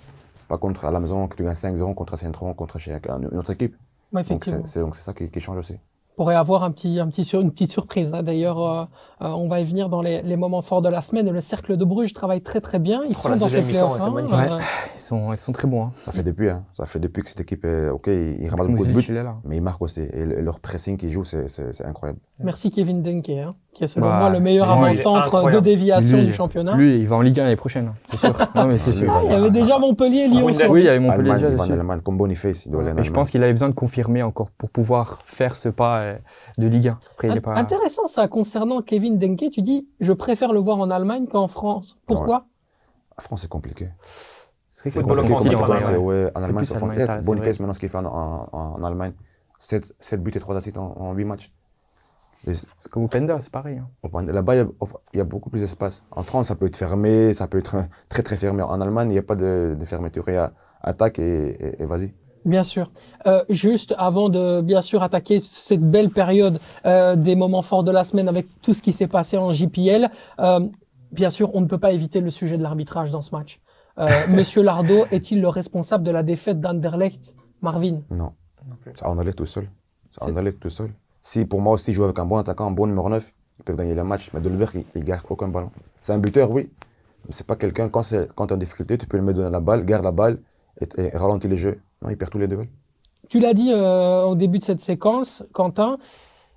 pas 0.51 0.57
contre 0.65 0.85
à 0.85 0.91
la 0.91 0.99
maison, 0.99 1.27
que 1.27 1.35
tu 1.37 1.43
gagnes 1.43 1.55
5-0 1.55 1.93
contre 1.95 2.15
Saint-Tron, 2.17 2.53
contre 2.53 2.77
chez 2.79 2.91
une 2.93 3.37
autre 3.37 3.51
équipe. 3.51 3.75
Ouais, 4.11 4.23
Donc 4.29 4.45
c'est 4.45 4.67
c'est- 4.67 4.79
donc 4.81 4.95
c'est 4.95 5.01
ça 5.03 5.13
qui, 5.13 5.29
qui 5.31 5.39
change 5.41 5.57
aussi. 5.57 5.77
Pourrait 6.15 6.35
avoir 6.35 6.63
un 6.63 6.71
petit, 6.71 6.99
un 6.99 7.07
petit 7.07 7.23
sur, 7.23 7.41
une 7.41 7.51
petite 7.51 7.71
surprise. 7.71 8.13
hein. 8.13 8.21
D'ailleurs, 8.23 8.59
euh, 8.61 8.83
euh, 9.23 9.27
on 9.29 9.47
va 9.47 9.59
y 9.59 9.63
venir 9.65 9.89
dans 9.89 10.01
les, 10.01 10.21
les 10.21 10.35
moments 10.35 10.61
forts 10.61 10.81
de 10.81 10.89
la 10.89 11.01
semaine. 11.01 11.29
Le 11.31 11.41
cercle 11.41 11.77
de 11.77 11.85
Bruges 11.85 12.13
travaille 12.13 12.41
très 12.41 12.61
très 12.61 12.79
bien. 12.79 13.01
Ils 13.09 13.15
Oh, 13.17 13.29
sont 13.29 13.35
dans 13.37 13.47
ces 13.47 13.61
playoffs. 13.63 13.99
hein. 14.01 14.13
Euh, 14.17 14.59
ils 14.95 14.99
sont 15.01 15.31
ils 15.33 15.37
sont 15.37 15.51
très 15.51 15.67
bons 15.67 15.85
hein. 15.85 15.91
Ça 15.95 16.11
fait 16.11 16.23
depuis, 16.23 16.49
hein. 16.49 16.63
ça 16.73 16.85
fait 16.85 16.99
depuis 16.99 17.23
que 17.23 17.29
cette 17.29 17.39
équipe 17.41 17.65
est 17.65 17.89
ok, 17.89 18.07
ils, 18.07 18.47
ramassent 18.49 18.67
beaucoup 18.67 18.85
de 18.87 18.93
buts, 18.93 19.07
mais 19.45 19.57
ils 19.57 19.61
marquent 19.61 19.81
aussi. 19.81 20.01
Et 20.01 20.25
le- 20.25 20.41
leur 20.41 20.59
pressing 20.59 20.97
qu'ils 20.97 21.11
jouent, 21.11 21.23
c'est- 21.23 21.45
incroyable. 21.85 22.19
Merci 22.39 22.71
Kevin 22.71 23.01
Denke, 23.03 23.29
hein, 23.29 23.55
qui 23.73 23.83
est 23.83 23.87
selon 23.87 24.07
Bah, 24.07 24.19
moi 24.19 24.29
le 24.31 24.39
meilleur 24.39 24.69
avant-centre 24.69 25.49
de 25.51 25.59
déviation 25.59 26.17
Lui, 26.17 26.25
du 26.25 26.33
championnat. 26.33 26.75
lui 26.75 26.95
il 26.97 27.07
va 27.07 27.15
en 27.17 27.21
Ligue 27.21 27.39
1 27.39 27.43
l'année 27.43 27.55
prochaine 27.55 27.93
c'est 28.09 28.17
sûr 28.17 28.33
non 28.55 28.65
mais 28.65 28.77
c'est 28.79 28.89
Ah, 28.89 28.93
sûr 28.93 29.21
il 29.25 29.31
y 29.31 29.33
avait 29.35 29.51
déjà 29.51 29.77
Montpellier, 29.77 30.27
Lyon. 30.27 30.45
Oui 30.69 30.79
il 30.81 30.85
y 30.85 30.89
avait 30.89 30.99
Montpellier 30.99 31.33
déjà 31.33 31.51
comme 32.03 32.17
Boniface, 32.17 32.65
il 32.65 32.71
doit 32.71 32.81
aller 32.81 32.91
en 32.91 32.95
Mais 32.95 33.03
je 33.03 33.11
pense 33.11 33.29
qu'il 33.29 33.43
avait 33.43 33.53
besoin 33.53 33.69
de 33.69 33.73
confirmer 33.75 34.23
encore 34.23 34.49
pour 34.51 34.69
pouvoir 34.69 35.19
faire 35.25 35.55
ce 35.55 35.69
pas 35.69 36.00
euh, 36.01 36.17
de 36.57 36.67
Ligue 36.67 36.89
1. 36.89 36.97
Après, 37.13 37.27
il 37.29 37.37
est 37.37 37.41
pas... 37.41 37.55
Intéressant 37.55 38.05
ça, 38.07 38.27
concernant 38.27 38.81
Kevin 38.81 39.17
Denke, 39.17 39.49
tu 39.51 39.61
dis, 39.61 39.87
je 39.99 40.13
préfère 40.13 40.53
le 40.53 40.59
voir 40.59 40.77
en 40.79 40.89
Allemagne 40.91 41.27
qu'en 41.27 41.47
France. 41.47 41.97
Pourquoi? 42.07 42.45
La 43.17 43.23
France, 43.23 43.41
c'est 43.41 43.49
compliqué. 43.49 43.89
C'est 44.71 44.95
l'offensive, 44.95 45.29
compliqué, 45.35 45.55
en 45.55 45.63
Allemagne. 45.63 45.97
ouais. 45.97 45.97
ouais, 45.97 46.31
en 46.35 46.39
C'est 46.41 46.45
Allemagne, 46.47 46.63
c'est 46.65 46.79
Boniface, 46.79 47.25
vrai. 47.27 47.51
maintenant, 47.59 47.73
ce 47.73 47.79
qu'il 47.79 47.89
fait 47.89 47.97
en, 47.97 48.05
en, 48.05 48.49
en 48.51 48.83
Allemagne, 48.83 49.13
7, 49.59 49.93
7 49.99 50.23
buts 50.23 50.31
et 50.33 50.39
3 50.39 50.55
assists 50.55 50.77
en, 50.77 50.93
en 50.97 51.13
8 51.13 51.25
matchs. 51.25 51.53
C'est 52.47 52.89
comme 52.91 53.03
Openda, 53.03 53.39
c'est 53.39 53.51
pareil. 53.51 53.77
hein. 53.77 54.21
Là-bas, 54.25 54.55
il 54.55 54.67
y 55.13 55.17
y, 55.17 55.21
a 55.21 55.23
beaucoup 55.23 55.51
plus 55.51 55.59
d'espace. 55.59 56.03
En 56.09 56.23
France, 56.23 56.47
ça 56.47 56.55
peut 56.55 56.65
être 56.65 56.75
fermé, 56.75 57.33
ça 57.33 57.47
peut 57.47 57.59
être 57.59 57.75
très 58.09 58.23
très 58.23 58.35
fermé. 58.35 58.63
En 58.63 58.81
Allemagne, 58.81 59.09
il 59.11 59.13
n'y 59.13 59.19
a 59.19 59.23
pas 59.23 59.35
de, 59.35 59.75
de 59.79 59.85
fermeture. 59.85 60.23
Il 60.27 60.33
y 60.33 60.37
a 60.37 60.51
attaque 60.81 61.19
et, 61.19 61.49
et- 61.49 61.83
et 61.83 61.85
vas-y. 61.85 62.15
Bien 62.45 62.63
sûr. 62.63 62.91
Euh, 63.27 63.43
juste 63.49 63.93
avant 63.97 64.29
de 64.29 64.61
bien 64.61 64.81
sûr 64.81 65.03
attaquer 65.03 65.39
cette 65.39 65.81
belle 65.83 66.09
période 66.09 66.59
euh, 66.85 67.15
des 67.15 67.35
moments 67.35 67.61
forts 67.61 67.83
de 67.83 67.91
la 67.91 68.03
semaine 68.03 68.27
avec 68.27 68.47
tout 68.61 68.73
ce 68.73 68.81
qui 68.81 68.91
s'est 68.93 69.07
passé 69.07 69.37
en 69.37 69.53
JPL, 69.53 70.09
euh, 70.39 70.67
bien 71.11 71.29
sûr, 71.29 71.53
on 71.53 71.61
ne 71.61 71.67
peut 71.67 71.77
pas 71.77 71.91
éviter 71.91 72.19
le 72.19 72.29
sujet 72.31 72.57
de 72.57 72.63
l'arbitrage 72.63 73.11
dans 73.11 73.21
ce 73.21 73.35
match. 73.35 73.59
Euh, 73.99 74.07
Monsieur 74.29 74.63
Lardo 74.63 75.05
est-il 75.11 75.39
le 75.41 75.49
responsable 75.49 76.03
de 76.03 76.11
la 76.11 76.23
défaite 76.23 76.59
d'Anderlecht, 76.59 77.35
Marvin? 77.61 77.99
Non. 78.09 78.33
plus. 78.81 78.93
Ça 78.95 79.07
en 79.09 79.19
allait 79.19 79.33
tout 79.33 79.45
seul. 79.45 79.65
Ça 80.11 80.25
C'est- 80.25 80.31
en 80.31 80.35
allait 80.37 80.53
tout 80.53 80.69
seul. 80.69 80.91
Si 81.21 81.45
pour 81.45 81.61
moi 81.61 81.73
aussi, 81.73 81.93
jouer 81.93 82.05
avec 82.05 82.17
un 82.17 82.25
bon 82.25 82.37
attaquant, 82.37 82.65
un 82.67 82.71
bon 82.71 82.87
numéro 82.87 83.07
9, 83.07 83.31
ils 83.59 83.63
peuvent 83.63 83.75
gagner 83.75 83.93
le 83.93 84.03
match. 84.03 84.31
Mais 84.33 84.39
Dolberg, 84.39 84.71
il, 84.73 84.85
il 84.95 85.03
garde 85.03 85.23
aucun 85.29 85.47
ballon. 85.49 85.69
C'est 85.99 86.13
un 86.13 86.17
buteur, 86.17 86.49
oui. 86.49 86.71
Mais 87.25 87.31
c'est 87.31 87.45
pas 87.45 87.55
quelqu'un, 87.55 87.87
quand 87.89 88.01
tu 88.01 88.15
es 88.15 88.27
en 88.37 88.57
difficulté, 88.57 88.97
tu 88.97 89.05
peux 89.05 89.17
lui 89.17 89.25
mettre 89.27 89.39
la 89.41 89.59
balle, 89.59 89.85
garde 89.85 90.03
la 90.03 90.11
balle 90.11 90.39
et, 90.79 90.87
et 90.97 91.09
ralentit 91.15 91.47
les 91.47 91.57
jeux. 91.57 91.79
Non, 92.01 92.09
il 92.09 92.17
perd 92.17 92.31
tous 92.31 92.39
les 92.39 92.47
duels. 92.47 92.67
Tu 93.29 93.39
l'as 93.39 93.53
dit 93.53 93.71
euh, 93.71 94.23
au 94.23 94.35
début 94.35 94.57
de 94.57 94.63
cette 94.63 94.79
séquence, 94.79 95.43
Quentin, 95.53 95.97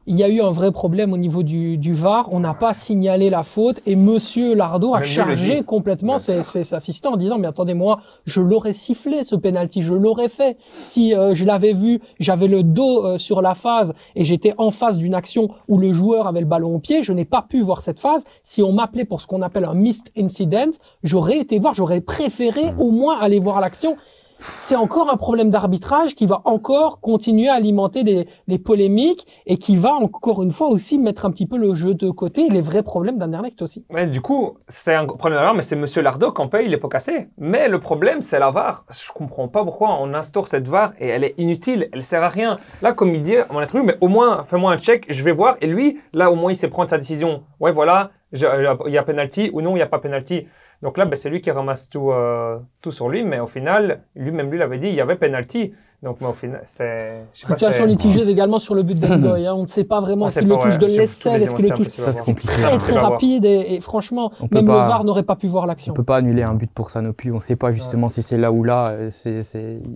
il 0.06 0.18
y 0.18 0.22
a 0.22 0.28
eu 0.28 0.42
un 0.42 0.50
vrai 0.50 0.70
problème 0.70 1.14
au 1.14 1.16
niveau 1.16 1.42
du, 1.42 1.78
du 1.78 1.94
VAR. 1.94 2.28
On 2.30 2.40
n'a 2.40 2.52
pas 2.52 2.74
signalé 2.74 3.30
la 3.30 3.42
faute 3.42 3.80
et 3.86 3.96
Monsieur 3.96 4.54
Lardo 4.54 4.94
a 4.94 5.00
Même 5.00 5.08
chargé 5.08 5.62
complètement 5.62 6.18
ses, 6.18 6.42
ses 6.42 6.74
assistants 6.74 7.14
en 7.14 7.16
disant 7.16 7.38
mais 7.38 7.46
attendez-moi, 7.46 8.00
je 8.26 8.42
l'aurais 8.42 8.74
sifflé 8.74 9.24
ce 9.24 9.34
penalty, 9.34 9.80
je 9.80 9.94
l'aurais 9.94 10.28
fait 10.28 10.58
si 10.66 11.14
euh, 11.14 11.34
je 11.34 11.46
l'avais 11.46 11.72
vu, 11.72 12.00
j'avais 12.20 12.48
le 12.48 12.62
dos 12.62 13.02
euh, 13.06 13.16
sur 13.18 13.40
la 13.40 13.54
phase 13.54 13.94
et 14.14 14.24
j'étais 14.24 14.52
en 14.58 14.70
face 14.70 14.98
d'une 14.98 15.14
action 15.14 15.48
où 15.68 15.78
le 15.78 15.94
joueur 15.94 16.26
avait 16.26 16.40
le 16.40 16.46
ballon 16.46 16.74
au 16.74 16.78
pied, 16.80 17.02
je 17.02 17.12
n'ai 17.14 17.24
pas 17.24 17.40
pu 17.40 17.62
voir 17.62 17.80
cette 17.80 18.00
phase. 18.00 18.24
Si 18.42 18.62
on 18.62 18.72
m'appelait 18.72 19.06
pour 19.06 19.22
ce 19.22 19.26
qu'on 19.26 19.40
appelle 19.40 19.64
un 19.64 19.74
missed 19.74 20.12
incident, 20.18 20.70
j'aurais 21.02 21.38
été 21.38 21.58
voir, 21.58 21.72
j'aurais 21.72 22.02
préféré 22.02 22.72
Mhm. 22.72 22.80
au 22.80 22.90
moins 22.90 23.18
aller 23.20 23.38
voir 23.38 23.58
l'action 23.60 23.96
c'est 24.46 24.76
encore 24.76 25.10
un 25.10 25.16
problème 25.16 25.50
d'arbitrage 25.50 26.14
qui 26.14 26.26
va 26.26 26.42
encore 26.44 27.00
continuer 27.00 27.48
à 27.48 27.54
alimenter 27.54 28.04
des, 28.04 28.28
des 28.46 28.58
polémiques 28.58 29.26
et 29.46 29.56
qui 29.56 29.76
va 29.76 29.94
encore 29.94 30.42
une 30.42 30.50
fois 30.50 30.68
aussi 30.68 30.98
mettre 30.98 31.24
un 31.24 31.30
petit 31.30 31.46
peu 31.46 31.56
le 31.56 31.74
jeu 31.74 31.94
de 31.94 32.10
côté, 32.10 32.48
les 32.50 32.60
vrais 32.60 32.82
problèmes 32.82 33.18
d'Anderlecht 33.18 33.62
aussi. 33.62 33.84
Ouais, 33.90 34.06
du 34.06 34.20
coup, 34.20 34.58
c'est 34.68 34.94
un 34.94 35.06
problème 35.06 35.40
VAR, 35.40 35.54
mais 35.54 35.62
c'est 35.62 35.76
Monsieur 35.76 36.02
Lardo 36.02 36.30
qu'on 36.32 36.48
paye 36.48 36.68
les 36.68 36.76
pots 36.76 36.88
cassés. 36.88 37.28
Mais 37.38 37.68
le 37.68 37.80
problème, 37.80 38.20
c'est 38.20 38.38
la 38.38 38.50
VAR. 38.50 38.84
Je 38.90 39.12
comprends 39.12 39.48
pas 39.48 39.64
pourquoi 39.64 39.96
on 40.00 40.12
instaure 40.14 40.46
cette 40.46 40.68
VAR 40.68 40.92
et 40.98 41.08
elle 41.08 41.24
est 41.24 41.34
inutile, 41.38 41.88
elle 41.92 42.02
sert 42.02 42.22
à 42.22 42.28
rien. 42.28 42.58
Là, 42.82 42.92
comme 42.92 43.14
il 43.14 43.22
dit 43.22 43.36
à 43.36 43.46
mon 43.50 43.60
interview, 43.60 43.84
mais 43.84 43.96
au 44.00 44.08
moins, 44.08 44.44
fais-moi 44.44 44.72
un 44.72 44.78
check, 44.78 45.06
je 45.08 45.24
vais 45.24 45.32
voir. 45.32 45.56
Et 45.62 45.66
lui, 45.66 45.98
là, 46.12 46.30
au 46.30 46.34
moins, 46.34 46.52
il 46.52 46.56
sait 46.56 46.68
prendre 46.68 46.90
sa 46.90 46.98
décision. 46.98 47.42
Ouais, 47.60 47.72
voilà, 47.72 48.10
il 48.32 48.40
y 48.88 48.98
a 48.98 49.02
penalty 49.02 49.50
ou 49.52 49.62
non, 49.62 49.70
il 49.70 49.76
n'y 49.76 49.82
a 49.82 49.86
pas 49.86 49.98
penalty. 49.98 50.46
Donc 50.84 50.98
là, 50.98 51.06
ben, 51.06 51.16
c'est 51.16 51.30
lui 51.30 51.40
qui 51.40 51.50
ramasse 51.50 51.88
tout, 51.88 52.12
euh, 52.12 52.58
tout 52.82 52.92
sur 52.92 53.08
lui, 53.08 53.24
mais 53.24 53.40
au 53.40 53.46
final, 53.46 54.04
lui-même 54.14 54.50
lui 54.50 54.58
l'avait 54.58 54.76
dit, 54.76 54.88
il 54.88 54.94
y 54.94 55.00
avait 55.00 55.16
penalty. 55.16 55.72
Donc, 56.04 56.18
mais 56.20 56.26
au 56.26 56.32
final, 56.34 56.60
c'est. 56.64 57.24
Situation 57.32 57.84
litigieuse 57.86 58.28
également 58.30 58.58
sur 58.58 58.74
le 58.74 58.82
but 58.82 58.98
d'Engoy. 59.00 59.46
Hein. 59.46 59.54
On 59.56 59.62
ne 59.62 59.66
sait 59.66 59.84
pas 59.84 60.00
vraiment 60.00 60.26
Ah, 60.26 60.28
est-ce 60.28 60.38
qu'il 60.40 60.48
le 60.48 60.54
touche 60.56 60.64
ouais, 60.74 60.78
de 60.78 60.86
l'aisselle, 60.86 61.42
est-ce 61.42 61.54
qu'il 61.54 61.68
le 61.68 61.74
touche 61.74 61.88
c'est 61.88 62.02
Ça, 62.02 62.12
c'est 62.12 62.24
compliqué. 62.24 62.52
très 62.52 62.78
très 62.78 62.98
rapide 62.98 63.44
et, 63.46 63.74
et 63.74 63.80
franchement, 63.80 64.30
On 64.40 64.48
même 64.52 64.66
pas- 64.66 64.82
le 64.82 64.88
VAR 64.88 65.04
n'aurait 65.04 65.22
pas 65.22 65.34
pu 65.36 65.46
voir 65.48 65.66
l'action. 65.66 65.92
On 65.92 65.96
peut 65.96 66.02
pas 66.04 66.16
annuler 66.18 66.42
un 66.42 66.54
but 66.54 66.70
pour 66.70 66.90
ça 66.90 67.00
non 67.02 67.12
plus. 67.12 67.32
On 67.32 67.40
sait 67.40 67.56
pas 67.56 67.72
justement 67.72 68.08
si 68.08 68.22
c'est 68.22 68.36
là 68.36 68.52
ou 68.52 68.62
là. 68.64 68.94
C'est, 69.10 69.42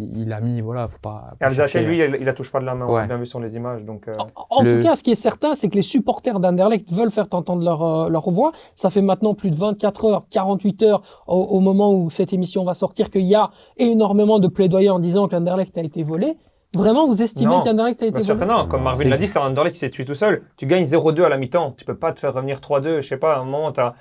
il 0.00 0.32
a 0.32 0.40
mis, 0.40 0.60
voilà, 0.60 0.88
faut 0.88 0.98
pas. 1.00 1.34
Alzachet, 1.40 1.84
lui, 1.84 1.98
il, 1.98 2.16
il 2.20 2.24
la 2.26 2.32
touche 2.32 2.50
pas 2.50 2.60
de 2.60 2.64
la 2.64 2.74
main, 2.74 2.86
on 2.88 2.96
l'a 2.96 3.06
bien 3.06 3.16
vu 3.18 3.26
sur 3.26 3.38
les 3.40 3.56
images. 3.56 3.84
Donc, 3.84 4.08
euh, 4.08 4.12
En 4.50 4.62
Le- 4.62 4.78
tout 4.78 4.82
cas, 4.82 4.96
ce 4.96 5.02
qui 5.02 5.10
est 5.12 5.14
certain, 5.14 5.54
c'est 5.54 5.68
que 5.68 5.76
les 5.76 5.82
supporters 5.82 6.40
d'Anderlecht 6.40 6.90
veulent 6.92 7.10
faire 7.10 7.26
entendre 7.32 7.62
leur, 7.62 7.82
euh, 7.82 8.08
leur 8.08 8.28
voix. 8.30 8.52
Ça 8.74 8.88
fait 8.90 9.02
maintenant 9.02 9.34
plus 9.34 9.50
de 9.50 9.56
24 9.56 10.04
heures, 10.06 10.24
48 10.30 10.82
heures 10.84 11.02
au, 11.26 11.36
au 11.36 11.60
moment 11.60 11.92
où 11.92 12.08
cette 12.10 12.32
émission 12.32 12.64
va 12.64 12.74
sortir 12.74 13.10
qu'il 13.10 13.26
y 13.26 13.34
a 13.34 13.50
énormément 13.76 14.38
de 14.38 14.48
plaidoyers 14.48 14.90
en 14.90 14.98
disant 14.98 15.28
que 15.28 15.34
l'Anderlecht 15.36 15.76
a 15.78 15.82
été 15.82 15.97
volé. 16.04 16.37
Vraiment, 16.76 17.06
vous 17.06 17.22
estimez 17.22 17.46
Non. 17.50 17.62
qu'Anderlecht 17.62 18.02
a 18.02 18.06
été 18.06 18.12
Bien 18.18 18.20
sûr 18.20 18.34
que 18.38 18.44
mauvais 18.44 18.52
non. 18.52 18.68
Comme 18.68 18.82
Marvin 18.82 19.08
l'a 19.08 19.16
dit, 19.16 19.26
c'est 19.26 19.38
Anderlecht 19.38 19.74
qui 19.74 19.80
s'est 19.80 19.88
tué 19.90 20.04
tout 20.04 20.14
seul. 20.14 20.42
Tu 20.58 20.66
gagnes 20.66 20.82
0-2 20.84 21.24
à 21.24 21.28
la 21.30 21.38
mi-temps. 21.38 21.74
Tu 21.78 21.84
peux 21.87 21.96
pas 21.96 22.12
te 22.12 22.20
faire 22.20 22.34
revenir 22.34 22.58
3-2. 22.61 23.00
Je 23.00 23.08
sais 23.08 23.16
pas, 23.16 23.37
à 23.37 23.38
un 23.38 23.44
moment, 23.44 23.72
t'as. 23.72 23.94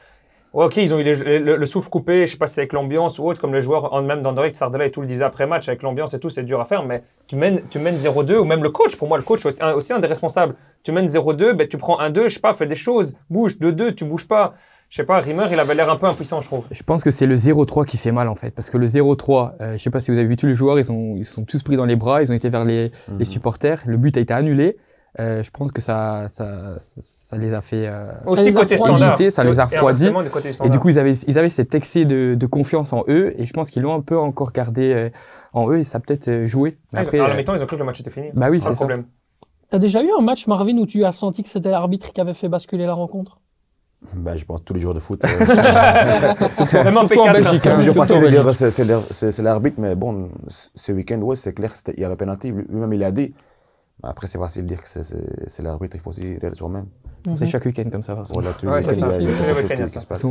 Ouais, 0.53 0.65
ok, 0.65 0.77
ils 0.77 0.93
ont 0.93 0.97
eu 0.99 1.03
les- 1.03 1.39
le, 1.39 1.55
le 1.57 1.65
souffle 1.65 1.89
coupé, 1.89 2.25
je 2.25 2.31
sais 2.31 2.37
pas 2.37 2.47
si 2.47 2.55
c'est 2.55 2.61
avec 2.61 2.73
l'ambiance 2.73 3.19
ou 3.19 3.25
autre, 3.27 3.39
comme 3.39 3.53
les 3.53 3.61
joueurs, 3.61 3.93
en- 3.93 4.01
même 4.01 4.21
d'Anderlecht, 4.21 4.55
Sardella 4.55 4.85
et 4.85 4.91
tout 4.91 5.01
le 5.01 5.07
disait 5.07 5.25
après 5.25 5.45
match, 5.45 5.67
avec 5.67 5.83
l'ambiance 5.83 6.13
et 6.13 6.19
tout, 6.19 6.29
c'est 6.29 6.43
dur 6.43 6.59
à 6.61 6.65
faire, 6.65 6.83
mais 6.85 7.03
tu 7.27 7.35
mènes, 7.35 7.61
tu 7.69 7.79
mènes 7.79 7.95
0-2, 7.95 8.37
ou 8.39 8.45
même 8.45 8.63
le 8.63 8.69
coach, 8.69 8.95
pour 8.95 9.09
moi, 9.09 9.17
le 9.17 9.23
coach, 9.25 9.41
c'est 9.41 9.49
aussi 9.49 9.61
un, 9.63 9.73
aussi 9.73 9.91
un 9.93 9.99
des 9.99 10.07
responsables. 10.07 10.55
Tu 10.83 10.91
mènes 10.93 11.07
0-2, 11.07 11.53
ben, 11.53 11.67
tu 11.67 11.77
prends 11.77 11.99
1-2, 11.99 12.29
je 12.29 12.35
sais 12.35 12.39
pas, 12.39 12.53
fais 12.53 12.65
des 12.65 12.75
choses, 12.75 13.17
bouge, 13.29 13.59
2-2, 13.59 13.93
tu 13.93 14.05
bouges 14.05 14.27
pas. 14.27 14.53
Je 14.89 14.95
sais 14.97 15.03
pas, 15.03 15.19
Rimmer, 15.19 15.45
il 15.51 15.59
avait 15.59 15.75
l'air 15.75 15.91
un 15.91 15.97
peu 15.97 16.05
impuissant, 16.05 16.39
je 16.41 16.47
trouve. 16.47 16.63
Je 16.71 16.81
pense 16.83 17.03
que 17.03 17.11
c'est 17.11 17.25
le 17.25 17.35
0-3 17.35 17.85
qui 17.85 17.97
fait 17.97 18.11
mal 18.13 18.27
en 18.29 18.35
fait, 18.35 18.51
parce 18.51 18.69
que 18.69 18.77
le 18.77 18.87
0-3, 18.87 19.55
euh, 19.61 19.73
je 19.77 19.83
sais 19.83 19.89
pas 19.89 19.99
si 19.99 20.11
vous 20.11 20.17
avez 20.17 20.27
vu 20.27 20.37
tous 20.37 20.45
les 20.47 20.53
joueurs, 20.53 20.79
ils 20.79 20.85
sont 20.85 21.15
ils 21.17 21.25
sont 21.25 21.43
tous 21.43 21.61
pris 21.61 21.75
dans 21.75 21.85
les 21.85 21.97
bras, 21.97 22.21
ils 22.21 22.31
ont 22.31 22.35
été 22.35 22.49
vers 22.49 22.63
les, 22.63 22.91
Mhm. 23.09 23.17
les 23.19 23.25
supporters, 23.25 23.83
le 23.85 23.97
but 23.97 24.15
a 24.15 24.21
été 24.21 24.33
annulé. 24.33 24.77
Euh, 25.19 25.41
je 25.43 25.49
pense 25.51 25.71
que 25.71 25.81
ça 25.81 26.27
ça, 26.29 26.79
ça, 26.79 26.99
ça 27.01 27.37
les 27.37 27.53
a 27.53 27.61
fait 27.61 27.87
euh, 27.87 28.11
Aussi 28.27 28.53
côté 28.53 28.77
standard. 28.77 29.01
Hésiter, 29.15 29.31
ça 29.31 29.43
les 29.43 29.59
a 29.59 29.63
Et 29.63 29.75
refroidis. 29.77 30.11
et 30.63 30.69
du 30.69 30.77
coup 30.79 30.89
ils 30.89 30.99
avaient 30.99 31.13
ils 31.13 31.37
avaient 31.39 31.49
cet 31.49 31.73
excès 31.73 32.05
de, 32.05 32.35
de 32.35 32.45
confiance 32.45 32.93
en 32.93 33.03
eux 33.07 33.33
et 33.35 33.45
je 33.47 33.51
pense 33.53 33.71
qu'ils 33.71 33.81
l'ont 33.81 33.95
un 33.95 34.01
peu 34.01 34.17
encore 34.17 34.51
gardé 34.51 34.93
euh, 34.93 35.09
en 35.53 35.69
eux 35.71 35.79
et 35.79 35.83
ça 35.83 35.97
a 35.97 36.01
peut-être 36.01 36.27
euh, 36.27 36.45
joué. 36.45 36.77
Mais 36.93 36.99
Ah, 36.99 37.01
après, 37.01 37.19
à 37.19 37.27
la 37.27 37.33
euh, 37.33 37.37
mi-temps, 37.37 37.55
ils 37.55 37.63
ont 37.63 37.65
cru 37.65 37.77
que 37.77 37.81
le 37.81 37.85
match 37.85 37.99
était 37.99 38.11
fini. 38.11 38.27
bah 38.35 38.49
oui 38.51 38.59
c'est 38.61 38.67
ça. 38.69 38.75
problème. 38.75 39.05
T'as 39.71 39.79
déjà 39.79 40.01
eu 40.03 40.09
un 40.17 40.21
match, 40.21 40.45
Marvin, 40.47 40.77
où 40.77 40.85
tu 40.85 41.03
as 41.03 41.11
senti 41.11 41.41
que 41.43 41.49
c'était 41.49 41.71
l'arbitre 41.71 42.13
qui 42.13 42.21
avait 42.21 42.33
fait 42.35 42.47
basculer 42.47 42.85
la 42.85 42.93
rencontre? 42.93 43.39
Bah, 44.13 44.35
je 44.35 44.45
pense 44.45 44.63
tous 44.63 44.73
les 44.73 44.79
jours 44.79 44.93
de 44.93 44.99
foot. 44.99 45.23
euh, 45.25 45.27
Surtout, 46.51 46.77
Même 46.77 46.87
en 46.87 46.91
surtout 46.91 47.19
en 47.19 47.25
P4, 47.27 47.33
Belgique. 47.33 47.61
dire 48.79 49.01
c'est- 49.11 49.41
l'arbitre, 49.41 49.77
mais 49.79 49.95
bon, 49.95 50.29
ce 50.47 50.91
week-end, 50.91 51.19
ouais, 51.21 51.35
c'est 51.35 51.53
clair, 51.53 51.71
il 51.95 51.99
y 52.01 52.05
avait 52.05 52.15
penalty. 52.15 52.51
Lui- 52.51 52.65
Lui-même, 52.69 52.93
il 52.93 53.03
a 53.03 53.11
dit. 53.11 53.33
Après, 54.03 54.27
c'est 54.27 54.37
facile 54.37 54.61
de 54.63 54.67
dire 54.67 54.83
que 54.83 54.87
c'est- 54.87 55.63
l'arbitre, 55.63 55.95
il 55.95 55.99
faut 55.99 56.11
aussi 56.11 56.37
réaliser 56.39 56.59
soi-même. 56.59 56.85
C'est 57.33 57.47
chaque 57.47 57.65
week-end 57.65 57.89
comme 57.91 58.03
ça. 58.03 58.13
Voilà, 58.13 58.49
Ouais, 58.69 58.81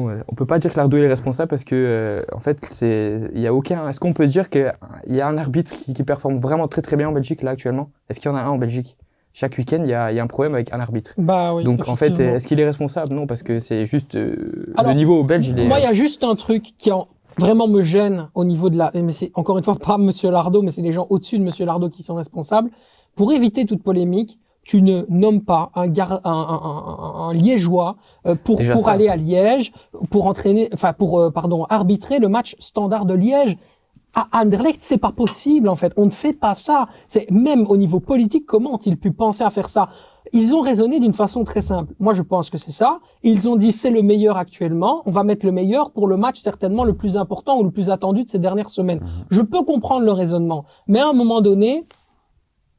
euh, 0.08 0.22
on 0.28 0.34
peut 0.36 0.46
pas 0.46 0.58
dire 0.60 0.72
que 0.72 0.76
l'Ardo 0.78 0.96
est 0.96 1.08
responsable 1.08 1.48
parce 1.50 1.64
que, 1.64 1.74
euh, 1.74 2.22
en 2.32 2.38
fait, 2.40 2.58
c'est, 2.70 3.18
il 3.34 3.40
y 3.40 3.46
a 3.48 3.52
aucun. 3.52 3.88
Est-ce 3.88 3.98
qu'on 4.00 4.12
peut 4.12 4.28
dire 4.28 4.48
qu'il 4.48 4.72
y 5.08 5.20
a 5.20 5.26
un 5.26 5.36
arbitre 5.36 5.72
qui, 5.76 5.92
qui 5.92 6.04
performe 6.04 6.38
vraiment 6.40 6.68
très 6.68 6.80
très 6.82 6.96
bien 6.96 7.08
en 7.08 7.12
Belgique 7.12 7.42
là 7.42 7.50
actuellement? 7.50 7.90
Est-ce 8.08 8.20
qu'il 8.20 8.30
y 8.30 8.32
en 8.32 8.36
a 8.36 8.40
un 8.42 8.48
en 8.48 8.58
Belgique? 8.58 8.96
Chaque 9.38 9.58
week-end, 9.58 9.80
il 9.82 9.88
y 9.88 9.90
y 9.90 9.94
a 9.94 10.22
un 10.22 10.26
problème 10.26 10.54
avec 10.54 10.72
un 10.72 10.80
arbitre. 10.80 11.12
Bah 11.18 11.54
oui. 11.54 11.62
Donc 11.62 11.88
en 11.88 11.94
fait, 11.94 12.18
est-ce 12.18 12.46
qu'il 12.46 12.58
est 12.58 12.64
responsable? 12.64 13.14
Non, 13.14 13.26
parce 13.26 13.42
que 13.42 13.58
c'est 13.58 13.84
juste 13.84 14.16
euh, 14.16 14.72
Alors, 14.78 14.92
le 14.92 14.96
niveau 14.96 15.22
belge. 15.24 15.48
Il 15.48 15.58
est, 15.58 15.66
Moi, 15.68 15.78
il 15.78 15.82
y 15.82 15.86
a 15.86 15.92
juste 15.92 16.24
un 16.24 16.34
truc 16.36 16.72
qui 16.78 16.90
en- 16.90 17.06
vraiment 17.36 17.68
me 17.68 17.82
gêne 17.82 18.28
au 18.34 18.44
niveau 18.46 18.70
de 18.70 18.78
la. 18.78 18.90
Mais 18.94 19.12
c'est 19.12 19.32
encore 19.34 19.58
une 19.58 19.64
fois 19.64 19.74
pas 19.76 19.98
Monsieur 19.98 20.30
Lardo, 20.30 20.62
mais 20.62 20.70
c'est 20.70 20.80
les 20.80 20.92
gens 20.92 21.06
au-dessus 21.10 21.38
de 21.38 21.44
Monsieur 21.44 21.66
Lardo 21.66 21.90
qui 21.90 22.02
sont 22.02 22.14
responsables. 22.14 22.70
Pour 23.14 23.30
éviter 23.30 23.66
toute 23.66 23.82
polémique, 23.82 24.38
tu 24.64 24.80
ne 24.80 25.04
nommes 25.10 25.42
pas 25.42 25.70
un, 25.74 25.86
gar... 25.86 26.12
un, 26.12 26.18
un, 26.24 26.32
un- 26.32 27.28
un 27.28 27.34
liégeois 27.34 27.96
euh, 28.26 28.36
pour 28.42 28.56
Déjà 28.56 28.72
pour 28.72 28.84
ça. 28.84 28.92
aller 28.92 29.08
à 29.08 29.16
Liège, 29.16 29.72
pour 30.08 30.26
entraîner, 30.28 30.70
enfin 30.72 30.94
pour 30.94 31.20
euh, 31.20 31.30
pardon 31.30 31.64
arbitrer 31.68 32.20
le 32.20 32.28
match 32.28 32.56
standard 32.58 33.04
de 33.04 33.12
Liège. 33.12 33.58
À 34.18 34.40
Anderlecht, 34.40 34.80
c'est 34.80 34.96
pas 34.96 35.12
possible 35.12 35.68
en 35.68 35.76
fait. 35.76 35.92
On 35.98 36.06
ne 36.06 36.10
fait 36.10 36.32
pas 36.32 36.54
ça. 36.54 36.88
C'est 37.06 37.30
même 37.30 37.66
au 37.68 37.76
niveau 37.76 38.00
politique, 38.00 38.46
comment 38.46 38.72
ont-ils 38.72 38.96
pu 38.96 39.12
penser 39.12 39.44
à 39.44 39.50
faire 39.50 39.68
ça? 39.68 39.90
Ils 40.32 40.54
ont 40.54 40.62
raisonné 40.62 40.98
d'une 41.00 41.12
façon 41.12 41.44
très 41.44 41.60
simple. 41.60 41.92
Moi, 42.00 42.14
je 42.14 42.22
pense 42.22 42.48
que 42.48 42.56
c'est 42.56 42.70
ça. 42.70 43.00
Ils 43.22 43.46
ont 43.46 43.56
dit 43.56 43.72
c'est 43.72 43.90
le 43.90 44.00
meilleur 44.00 44.38
actuellement. 44.38 45.02
On 45.04 45.10
va 45.10 45.22
mettre 45.22 45.44
le 45.44 45.52
meilleur 45.52 45.90
pour 45.90 46.08
le 46.08 46.16
match 46.16 46.40
certainement 46.40 46.82
le 46.82 46.94
plus 46.94 47.18
important 47.18 47.58
ou 47.58 47.62
le 47.62 47.70
plus 47.70 47.90
attendu 47.90 48.24
de 48.24 48.28
ces 48.28 48.38
dernières 48.38 48.70
semaines. 48.70 49.00
Je 49.30 49.42
peux 49.42 49.62
comprendre 49.62 50.06
le 50.06 50.12
raisonnement, 50.12 50.64
mais 50.86 50.98
à 50.98 51.08
un 51.08 51.12
moment 51.12 51.42
donné, 51.42 51.84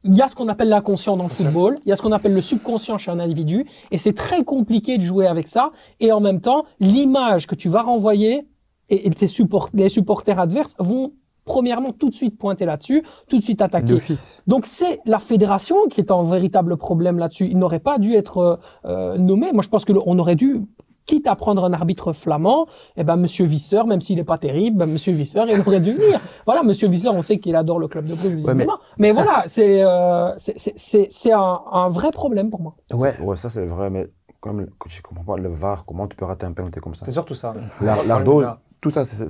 il 0.04 0.16
y 0.16 0.24
a 0.24 0.28
ce 0.28 0.34
qu'on 0.34 0.48
appelle 0.48 0.70
l'inconscient 0.70 1.18
dans 1.18 1.26
le 1.26 1.30
football, 1.30 1.78
il 1.86 1.90
y 1.90 1.92
a 1.92 1.96
ce 1.96 2.02
qu'on 2.02 2.12
appelle 2.14 2.34
le 2.34 2.42
subconscient 2.42 2.98
chez 2.98 3.12
un 3.12 3.20
individu, 3.20 3.66
et 3.92 4.00
c'est 4.00 4.14
très 4.14 4.44
compliqué 4.44 4.98
de 4.98 5.04
jouer 5.04 5.28
avec 5.28 5.48
ça. 5.48 5.72
Et 6.00 6.12
en 6.12 6.20
même 6.20 6.42
temps, 6.42 6.66
l'image 6.80 7.46
que 7.46 7.56
tu 7.56 7.70
vas 7.70 7.84
renvoyer 7.84 8.48
et, 8.90 9.08
et 9.08 9.10
tes 9.12 9.28
support- 9.28 9.70
les 9.74 9.90
supporters 9.90 10.40
adverses 10.40 10.76
vont 10.80 11.14
premièrement 11.48 11.92
tout 11.92 12.10
de 12.10 12.14
suite 12.16 12.38
pointer 12.38 12.66
là-dessus, 12.66 13.02
tout 13.28 13.38
de 13.38 13.44
suite 13.44 13.62
attaquer. 13.64 13.94
d'office. 13.94 14.44
Donc 14.46 14.68
c'est 14.68 15.00
la 15.06 15.18
fédération 15.20 15.88
qui 15.90 16.00
est 16.02 16.12
en 16.12 16.22
véritable 16.24 16.78
problème 16.78 17.18
là-dessus. 17.18 17.48
Il 17.50 17.58
n'aurait 17.58 17.80
pas 17.80 17.98
dû 17.98 18.14
être 18.14 18.38
euh, 18.38 18.56
euh, 18.86 19.18
nommé. 19.18 19.52
Moi, 19.54 19.64
je 19.64 19.70
pense 19.70 19.86
que 19.86 19.94
le- 19.94 20.02
on 20.06 20.20
aurait 20.20 20.36
dû, 20.36 20.62
quitte 21.06 21.26
à 21.28 21.36
prendre 21.38 21.64
un 21.64 21.72
arbitre 21.72 22.12
flamand, 22.12 22.68
eh 22.98 23.04
ben 23.06 23.16
Monsieur 23.16 23.46
Visseur, 23.46 23.88
même 23.88 24.02
s'il 24.02 24.18
n'est 24.18 24.26
pas 24.26 24.38
terrible, 24.38 24.78
ben, 24.78 24.86
Monsieur 24.92 25.14
Visseur, 25.14 25.46
il 25.50 25.58
aurait 25.62 25.80
dû 25.80 25.94
venir. 25.94 26.20
Voilà, 26.46 26.64
Monsieur 26.64 26.90
Visseur, 26.90 27.16
on 27.16 27.22
sait 27.22 27.40
qu'il 27.40 27.56
adore 27.56 27.80
le 27.80 27.88
club 27.88 28.06
de 28.06 28.14
Bruges, 28.14 28.34
visiblement. 28.36 28.78
mais... 28.98 29.12
voilà, 29.18 29.44
c'est 29.48 29.82
euh, 29.84 30.34
c'est- 30.36 30.58
c'est 30.60 30.74
c'est 30.78 31.08
c'est 31.10 31.32
un, 31.32 31.62
un 31.72 31.88
vrai 31.88 32.12
problème 32.12 32.50
pour 32.50 32.62
moi. 32.62 32.74
Ouais. 32.94 33.14
Ouais, 33.22 33.36
ça 33.38 33.50
c'est 33.50 33.66
vrai, 33.66 33.90
mais 33.90 34.08
comme 34.42 34.60
le- 34.60 34.70
je 34.88 35.02
comprends 35.02 35.24
pas 35.24 35.38
le 35.42 35.48
VAR, 35.50 35.86
comment 35.86 36.08
tu 36.08 36.16
peux 36.18 36.26
rater 36.26 36.46
un 36.46 36.52
penalty 36.52 36.80
comme 36.82 36.94
ça? 36.94 37.06
C'est 37.06 37.12
surtout 37.12 37.36
ça. 37.36 37.54
La- 37.82 37.96
problème, 37.96 38.26
là. 38.42 38.60
Tout 38.82 38.90
ça 38.90 39.04
c'est- 39.06 39.28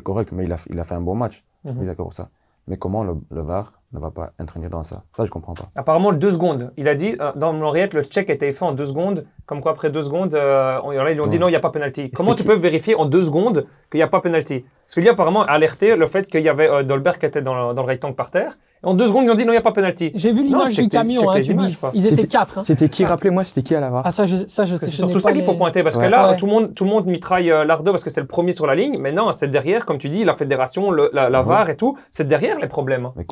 correct, 0.00 0.32
mais 0.32 0.44
il 0.44 0.52
a, 0.52 0.56
il 0.70 0.78
a 0.78 0.84
fait 0.84 0.94
un 0.94 1.00
bon 1.00 1.14
match. 1.14 1.44
Mhm. 1.64 1.78
Ça. 2.12 2.30
Mais 2.68 2.76
comment 2.76 3.04
le, 3.04 3.14
le 3.30 3.42
VAR 3.42 3.81
ne 3.92 3.98
va 4.00 4.10
pas 4.10 4.30
intervenir 4.38 4.70
dans 4.70 4.82
ça 4.82 5.02
Ça, 5.12 5.24
je 5.24 5.30
comprends 5.30 5.54
pas. 5.54 5.64
Apparemment, 5.76 6.12
deux 6.12 6.30
secondes. 6.30 6.72
Il 6.76 6.88
a 6.88 6.94
dit, 6.94 7.14
euh, 7.20 7.32
dans 7.36 7.52
l'oreillette, 7.52 7.94
le 7.94 8.02
check 8.02 8.30
a 8.30 8.32
été 8.32 8.50
fait 8.52 8.64
en 8.64 8.72
deux 8.72 8.84
secondes. 8.86 9.24
Comme 9.46 9.60
quoi, 9.60 9.72
après 9.72 9.90
deux 9.90 10.02
secondes, 10.02 10.34
euh, 10.34 10.78
on- 10.84 10.90
là, 10.92 11.10
ils 11.10 11.20
ont 11.20 11.26
dit 11.26 11.38
non, 11.38 11.48
il 11.48 11.50
n'y 11.50 11.56
a 11.56 11.60
pas 11.60 11.70
penalty. 11.70 12.10
Comment 12.10 12.34
tu 12.34 12.42
qui- 12.42 12.48
peux 12.48 12.54
vérifier 12.54 12.94
en 12.94 13.04
deux 13.04 13.22
secondes 13.22 13.66
qu'il 13.90 13.98
n'y 13.98 14.02
a 14.02 14.08
pas 14.08 14.20
penalty? 14.20 14.64
Parce 14.86 14.94
qu'il 14.94 15.04
y 15.04 15.08
a 15.08 15.12
apparemment 15.12 15.42
alerté 15.42 15.96
le 15.96 16.06
fait 16.06 16.26
qu'il 16.28 16.42
y 16.42 16.48
avait 16.48 16.68
euh, 16.70 16.82
Dolberg 16.82 17.18
qui 17.18 17.26
était 17.26 17.42
dans 17.42 17.68
le, 17.70 17.74
dans 17.74 17.82
le 17.82 17.88
rectangle 17.88 18.14
par 18.14 18.30
terre. 18.30 18.52
Et 18.84 18.86
en 18.86 18.94
deux 18.94 19.06
secondes, 19.06 19.24
ils 19.24 19.30
ont 19.30 19.34
dit 19.34 19.44
non, 19.44 19.52
il 19.52 19.56
n'y 19.56 19.58
a 19.58 19.62
pas 19.62 19.72
penalty. 19.72 20.10
J'ai 20.14 20.32
vu 20.32 20.42
l'image 20.42 20.74
du 20.76 20.88
camion, 20.88 21.30
hein, 21.30 21.40
images. 21.40 21.78
Ils 21.94 22.06
étaient 22.12 22.26
quatre. 22.26 22.58
Hein. 22.58 22.62
C'était 22.62 22.88
qui? 22.88 23.04
Rappelez-moi, 23.04 23.44
c'était 23.44 23.62
qui 23.62 23.74
à 23.74 23.80
la 23.80 23.90
VAR 23.90 24.02
Ah 24.04 24.10
ça, 24.10 24.26
je, 24.26 24.36
ça, 24.48 24.64
je 24.64 24.74
sais. 24.74 24.86
c'est 24.86 24.92
surtout 24.96 25.18
ça 25.20 25.32
qu'il 25.32 25.42
faut 25.42 25.54
pointer. 25.54 25.82
Parce 25.82 25.96
Ouais. 25.96 26.06
que 26.06 26.10
là, 26.10 26.30
Ouais. 26.30 26.36
tout, 26.36 26.46
le 26.46 26.52
monde, 26.52 26.74
tout 26.74 26.84
le 26.84 26.90
monde 26.90 27.06
mitraille 27.06 27.50
euh, 27.50 27.64
Lardo 27.64 27.90
parce 27.92 28.04
que 28.04 28.10
c'est 28.10 28.20
le 28.20 28.26
premier 28.26 28.52
sur 28.52 28.66
la 28.66 28.74
ligne. 28.74 28.98
Mais 28.98 29.12
non, 29.12 29.32
c'est 29.32 29.48
derrière, 29.48 29.86
comme 29.86 29.98
tu 29.98 30.08
dis, 30.08 30.24
la 30.24 30.34
fédération, 30.34 30.90
la. 30.92 31.42
VAR 31.42 31.68
et 31.70 31.76
tout. 31.76 31.96
C'est 32.10 32.26
derrière 32.28 32.58
les 32.60 32.68
problèmes. 32.68 33.10
Mais 33.16 33.24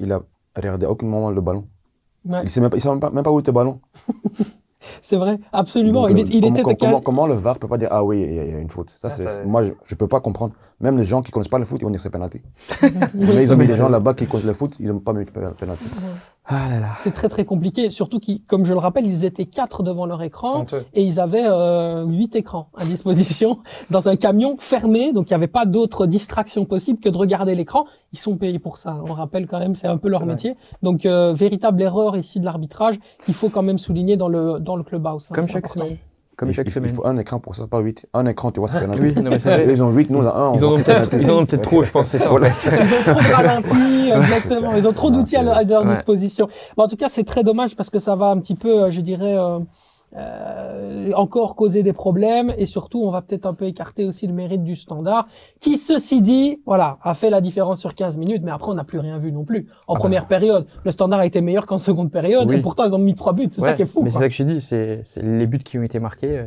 il 0.00 0.12
a 0.12 0.20
regardé 0.54 0.86
à 0.86 0.90
aucun 0.90 1.06
moment 1.06 1.30
le 1.30 1.40
ballon. 1.40 1.66
Ouais. 2.28 2.40
Il 2.44 2.50
sait 2.50 2.60
même 2.60 2.70
pas, 2.70 2.76
il 2.76 2.80
sait 2.80 2.88
même 2.88 3.00
pas, 3.00 3.10
même 3.10 3.22
pas 3.24 3.30
où 3.30 3.38
était 3.40 3.50
le 3.50 3.54
ballon. 3.54 3.80
C'est 5.00 5.16
vrai, 5.16 5.40
absolument. 5.52 6.02
Donc, 6.02 6.10
il, 6.12 6.18
euh, 6.18 6.20
est- 6.20 6.28
il 6.34 6.40
comment, 6.42 6.54
était 6.54 6.62
comment, 6.62 6.76
comment, 6.76 7.00
comment 7.00 7.26
le 7.26 7.34
VAR 7.34 7.58
peut 7.58 7.66
pas 7.66 7.76
dire 7.78 7.88
ah 7.90 8.04
oui, 8.04 8.20
il 8.20 8.34
y, 8.34 8.38
a- 8.38 8.44
il 8.44 8.52
y 8.52 8.54
a 8.54 8.58
une 8.58 8.70
faute 8.70 8.90
Ça, 8.96 9.08
Ah, 9.08 9.10
c'est 9.10 9.24
ça- 9.24 9.44
moi, 9.44 9.64
je, 9.64 9.72
je 9.84 9.94
peux 9.96 10.06
pas 10.06 10.20
comprendre. 10.20 10.54
Même 10.80 10.96
les 10.96 11.04
gens 11.04 11.22
qui 11.22 11.32
connaissent 11.32 11.48
pas 11.48 11.58
le 11.58 11.64
foot, 11.64 11.80
ils 11.80 11.84
vont 11.84 11.90
dire 11.90 12.00
c'est 12.00 12.10
penalty. 12.10 12.40
Mais 13.14 13.42
ils 13.44 13.52
ont 13.52 13.56
mis 13.56 13.66
des 13.66 13.74
gens 13.74 13.88
là-bas 13.88 14.14
qui 14.14 14.26
connaissent 14.26 14.46
le 14.46 14.52
foot, 14.54 14.76
ils 14.78 14.92
ont 14.92 15.00
pas 15.00 15.12
mis 15.12 15.24
penalty. 15.24 15.64
Ah 16.48 16.68
là 16.68 16.78
là. 16.78 16.86
C'est 17.00 17.10
très 17.12 17.28
très 17.28 17.44
compliqué, 17.44 17.90
surtout 17.90 18.20
qu'ils, 18.20 18.40
comme 18.44 18.64
je 18.64 18.72
le 18.72 18.78
rappelle, 18.78 19.04
ils 19.04 19.24
étaient 19.24 19.46
quatre 19.46 19.82
devant 19.82 20.06
leur 20.06 20.22
écran 20.22 20.64
et 20.94 21.02
ils 21.02 21.18
avaient 21.18 21.44
euh, 21.46 22.04
huit 22.04 22.36
écrans 22.36 22.68
à 22.76 22.84
disposition 22.84 23.58
dans 23.90 24.08
un 24.08 24.14
camion 24.16 24.56
fermé, 24.58 25.12
donc 25.12 25.28
il 25.28 25.32
n'y 25.32 25.36
avait 25.36 25.48
pas 25.48 25.66
d'autre 25.66 26.06
distraction 26.06 26.64
possible 26.64 27.00
que 27.00 27.08
de 27.08 27.16
regarder 27.16 27.54
l'écran. 27.56 27.86
Ils 28.12 28.18
sont 28.18 28.36
payés 28.36 28.60
pour 28.60 28.76
ça. 28.76 28.96
On 29.08 29.12
rappelle 29.12 29.46
quand 29.48 29.58
même, 29.58 29.74
c'est 29.74 29.88
un 29.88 29.96
peu 29.96 30.08
leur 30.08 30.24
métier. 30.24 30.54
Donc 30.82 31.04
euh, 31.04 31.32
véritable 31.32 31.82
erreur 31.82 32.16
ici 32.16 32.38
de 32.38 32.44
l'arbitrage 32.44 32.94
qu'il 33.24 33.34
faut 33.34 33.48
quand 33.48 33.62
même 33.62 33.78
souligner 33.78 34.16
dans 34.16 34.28
le 34.28 34.60
dans 34.60 34.76
le 34.76 34.84
clubhouse. 34.84 35.26
hein, 35.30 35.34
Comme 35.34 35.48
chaque 35.48 35.66
important. 35.66 35.86
semaine. 35.86 35.98
Comme 36.36 36.50
il, 36.50 36.52
chaque 36.52 36.66
il- 36.66 36.70
semaine. 36.70 36.90
Il 36.92 36.94
faut 36.94 37.06
un 37.06 37.16
écran 37.16 37.38
pour 37.40 37.56
ça, 37.56 37.66
pas 37.66 37.78
8. 37.80 38.06
Un 38.12 38.26
écran, 38.26 38.50
tu 38.50 38.60
vois, 38.60 38.68
c'est 38.68 38.80
penalty. 38.80 39.00
Oui, 39.00 39.14
non, 39.22 39.30
mais 39.30 39.38
c'est 39.38 39.48
vrai. 39.48 39.66
Eux, 39.66 39.72
Ils 39.72 39.82
ont 39.82 39.90
8, 39.90 40.10
nous 40.10 40.18
on 40.18 40.26
a 40.26 40.34
un. 40.34 40.54
Ils 40.54 40.64
en 40.64 40.72
ont 40.74 40.76
peut-être, 40.76 41.10
ils 41.18 41.30
en 41.30 41.38
ont 41.38 41.46
peut-être 41.46 41.62
trop, 41.62 41.82
je 41.82 41.90
pense, 41.90 42.08
c'est 42.08 42.18
ça. 42.18 42.26
en 42.28 42.30
Voilà. 42.32 42.50
fait. 42.50 42.76
Ils 42.76 43.10
ont 43.10 43.14
trop 43.14 43.20
de 43.22 43.34
ralentis, 43.34 44.10
exactement. 44.16 44.74
Ils 44.76 44.86
ont 44.86 44.92
trop 44.92 45.10
d'outils 45.10 45.36
à 45.36 45.42
leur, 45.42 45.56
à 45.56 45.62
leur 45.62 45.84
Ouais. 45.84 45.92
disposition. 45.94 46.48
Bon, 46.76 46.84
en 46.84 46.88
tout 46.88 46.96
cas, 46.96 47.08
c'est 47.08 47.24
très 47.24 47.42
dommage 47.42 47.74
parce 47.74 47.88
que 47.90 47.98
ça 47.98 48.14
va 48.16 48.26
un 48.26 48.38
petit 48.38 48.54
peu, 48.54 48.82
euh, 48.84 48.90
je 48.90 49.00
dirais, 49.00 49.36
euh, 49.38 49.60
euh, 50.16 51.12
encore 51.14 51.54
causer 51.56 51.82
des 51.82 51.92
problèmes 51.92 52.52
et 52.58 52.66
surtout, 52.66 53.02
on 53.04 53.10
va 53.10 53.22
peut-être 53.22 53.46
un 53.46 53.54
peu 53.54 53.66
écarter 53.66 54.04
aussi 54.04 54.26
le 54.26 54.32
mérite 54.32 54.62
du 54.64 54.74
standard, 54.76 55.26
qui, 55.60 55.76
ceci 55.76 56.22
dit, 56.22 56.60
voilà, 56.66 56.98
a 57.02 57.14
fait 57.14 57.30
la 57.30 57.40
différence 57.40 57.80
sur 57.80 57.94
15 57.94 58.16
minutes, 58.18 58.42
mais 58.44 58.50
après, 58.50 58.70
on 58.70 58.74
n'a 58.74 58.84
plus 58.84 58.98
rien 58.98 59.18
vu 59.18 59.32
non 59.32 59.44
plus. 59.44 59.68
En 59.86 59.94
Ah 59.94 59.98
première 59.98 60.26
période, 60.26 60.66
le 60.84 60.90
standard 60.90 61.20
a 61.20 61.26
été 61.26 61.40
meilleur 61.40 61.66
qu'en 61.66 61.78
seconde 61.78 62.10
période 62.10 62.48
Oui. 62.48 62.56
et 62.56 62.62
pourtant, 62.62 62.84
ils 62.84 62.94
ont 62.94 62.98
mis 62.98 63.14
trois 63.14 63.32
buts. 63.32 63.48
C'est 63.50 63.60
ça 63.60 63.74
qui 63.74 63.82
est 63.82 63.86
fou. 63.86 64.02
Mais 64.02 64.10
c'est 64.10 64.18
ça 64.20 64.28
que 64.28 64.34
je 64.34 64.42
dis, 64.42 64.60
c'est 64.60 65.02
c'est 65.04 65.22
les 65.22 65.46
buts 65.46 65.58
qui 65.58 65.78
ont 65.78 65.82
été 65.82 65.98
marqués. 66.00 66.44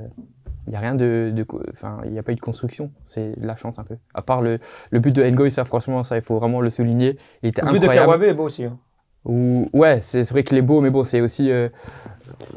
Il 0.67 0.73
y 0.73 0.75
a 0.75 0.79
rien 0.79 0.93
de, 0.93 1.33
enfin, 1.71 1.97
il 2.05 2.11
n'y 2.11 2.19
a 2.19 2.23
pas 2.23 2.31
eu 2.31 2.35
de 2.35 2.41
construction. 2.41 2.91
C'est 3.03 3.39
de 3.39 3.47
la 3.47 3.55
chance 3.55 3.79
un 3.79 3.83
peu. 3.83 3.95
À 4.13 4.21
part 4.21 4.41
le, 4.43 4.59
le 4.91 4.99
but 4.99 5.15
de 5.15 5.23
Ngoy, 5.27 5.49
ça, 5.49 5.65
franchement, 5.65 6.03
ça, 6.03 6.15
il 6.17 6.21
faut 6.21 6.37
vraiment 6.37 6.61
le 6.61 6.69
souligner. 6.69 7.17
Il 7.41 7.49
était 7.49 7.63
Le 7.63 7.71
but 7.71 7.79
de. 7.81 7.87
Kawabe 7.87 8.23
est 8.23 8.33
beau 8.35 8.43
aussi. 8.43 8.65
hein. 8.65 8.77
Ou, 9.25 9.65
ouais, 9.73 9.99
c'est 10.01 10.23
c'est 10.23 10.33
vrai 10.33 10.43
qu'il 10.43 10.57
est 10.57 10.61
beau, 10.61 10.79
mais 10.79 10.91
bon, 10.91 11.03
c'est 11.03 11.21
aussi. 11.21 11.51
euh, 11.51 11.69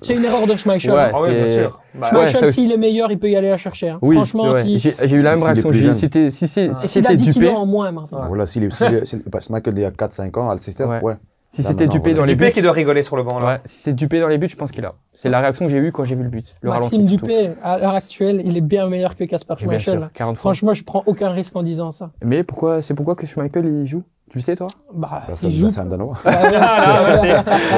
C'est 0.03 0.15
une 0.15 0.25
erreur 0.25 0.47
de 0.47 0.55
Schmeichel. 0.57 0.91
Ouais, 0.93 1.11
Ah 1.15 1.19
oui, 1.23 1.29
bien 1.35 1.47
c'est- 1.47 1.61
sûr. 1.63 1.81
Bah, 1.95 2.09
Schmeichel, 2.11 2.37
ça 2.37 2.47
aussi. 2.49 2.61
s'il 2.63 2.73
est 2.73 2.77
meilleur, 2.79 3.11
il 3.11 3.19
peut 3.19 3.31
y 3.31 3.37
aller 3.37 3.51
la 3.51 3.57
chercher. 3.57 3.91
hein. 3.91 3.99
oui, 4.03 4.17
Franchement, 4.17 4.51
ouais. 4.51 4.63
si, 4.65 4.79
j'ai 4.79 4.93
j'ai 5.09 5.17
eu 5.17 5.23
la 5.23 5.31
même 5.31 5.39
s'il 5.39 5.45
réaction. 5.47 5.73
jeune. 5.73 5.95
C'était 5.95 6.31
si 6.31 6.47
si 6.49 6.55
s'il 6.65 6.71
a 6.71 6.75
c'était 6.75 7.17
10 7.17 7.33
Dupé, 7.35 7.49
en 7.51 7.67
moins. 7.67 7.93
Ouais. 7.93 8.03
Voilà, 8.29 8.47
s'il 8.47 8.73
s'il 8.73 8.87
est- 8.95 9.05
s'il- 9.05 9.23
parce 9.25 9.47
que 9.49 9.53
Michael 9.53 9.75
il 9.77 9.83
y 9.83 9.85
a 9.85 9.91
4-5 9.91 10.37
ans 10.39 10.49
à 10.51 10.55
Leicester, 10.55 10.85
Ouais. 10.85 11.01
ouais. 11.03 11.15
si 11.51 11.61
Là, 11.63 11.69
c'était 11.69 11.85
maintenant, 11.85 11.99
Dupé 12.01 12.11
voilà. 12.13 12.17
dans 12.19 12.25
les 12.27 12.33
Dupé 12.35 12.47
buts. 12.47 12.53
qui 12.53 12.63
doit 12.63 12.73
rigoler 12.73 13.03
sur 13.03 13.17
le 13.17 13.23
banc 13.25 13.39
là. 13.39 13.47
Ouais, 13.47 13.59
si 13.67 13.81
c'est 13.83 13.93
Dupé 13.93 14.21
dans 14.21 14.29
les 14.29 14.39
buts, 14.39 14.49
je 14.49 14.57
pense 14.57 14.73
qu'il 14.73 14.85
a. 14.87 14.95
C'est 15.13 15.29
la 15.29 15.41
réaction 15.41 15.67
que 15.67 15.71
j'ai 15.73 15.79
eue 15.79 15.93
quand 15.93 16.05
j'ai 16.05 16.15
vu 16.15 16.23
le 16.23 16.31
but. 16.31 16.55
Le 16.63 16.71
Maxime 16.71 16.85
ralenti 16.89 17.07
surtout. 17.09 17.27
Dupé, 17.27 17.51
à 17.63 17.79
l'heure 17.79 17.95
actuelle, 17.95 18.41
il 18.45 18.57
est 18.57 18.61
bien 18.63 18.89
meilleur 18.89 19.15
que 19.17 19.25
Casper 19.25 19.55
bien 19.59 19.67
Schmeichel. 19.69 19.99
sûr, 19.99 20.09
40 20.15 20.37
fois. 20.39 20.53
Franchement, 20.53 20.73
je 20.73 20.83
prends 20.83 21.03
aucun 21.05 21.29
risque 21.29 21.55
en 21.55 21.63
disant 21.63 21.91
ça. 21.91 22.11
Mais 22.25 22.43
pourquoi, 22.43 22.81
c'est 22.81 22.95
pourquoi 22.95 23.15
que 23.17 23.27
Schmeichel 23.27 23.67
il 23.67 23.85
joue? 23.87 24.03
Tu 24.33 24.39
le 24.39 24.43
sais, 24.43 24.57
toi? 24.57 24.69
Bah, 24.95 25.09
Bah, 25.13 25.23
il 25.29 25.37
c'est 25.37 25.51
joue. 25.51 25.65
bah, 25.67 25.69
c'est 25.69 25.81
un 25.81 25.85
Danois. 25.85 26.17
Ah, 26.25 26.51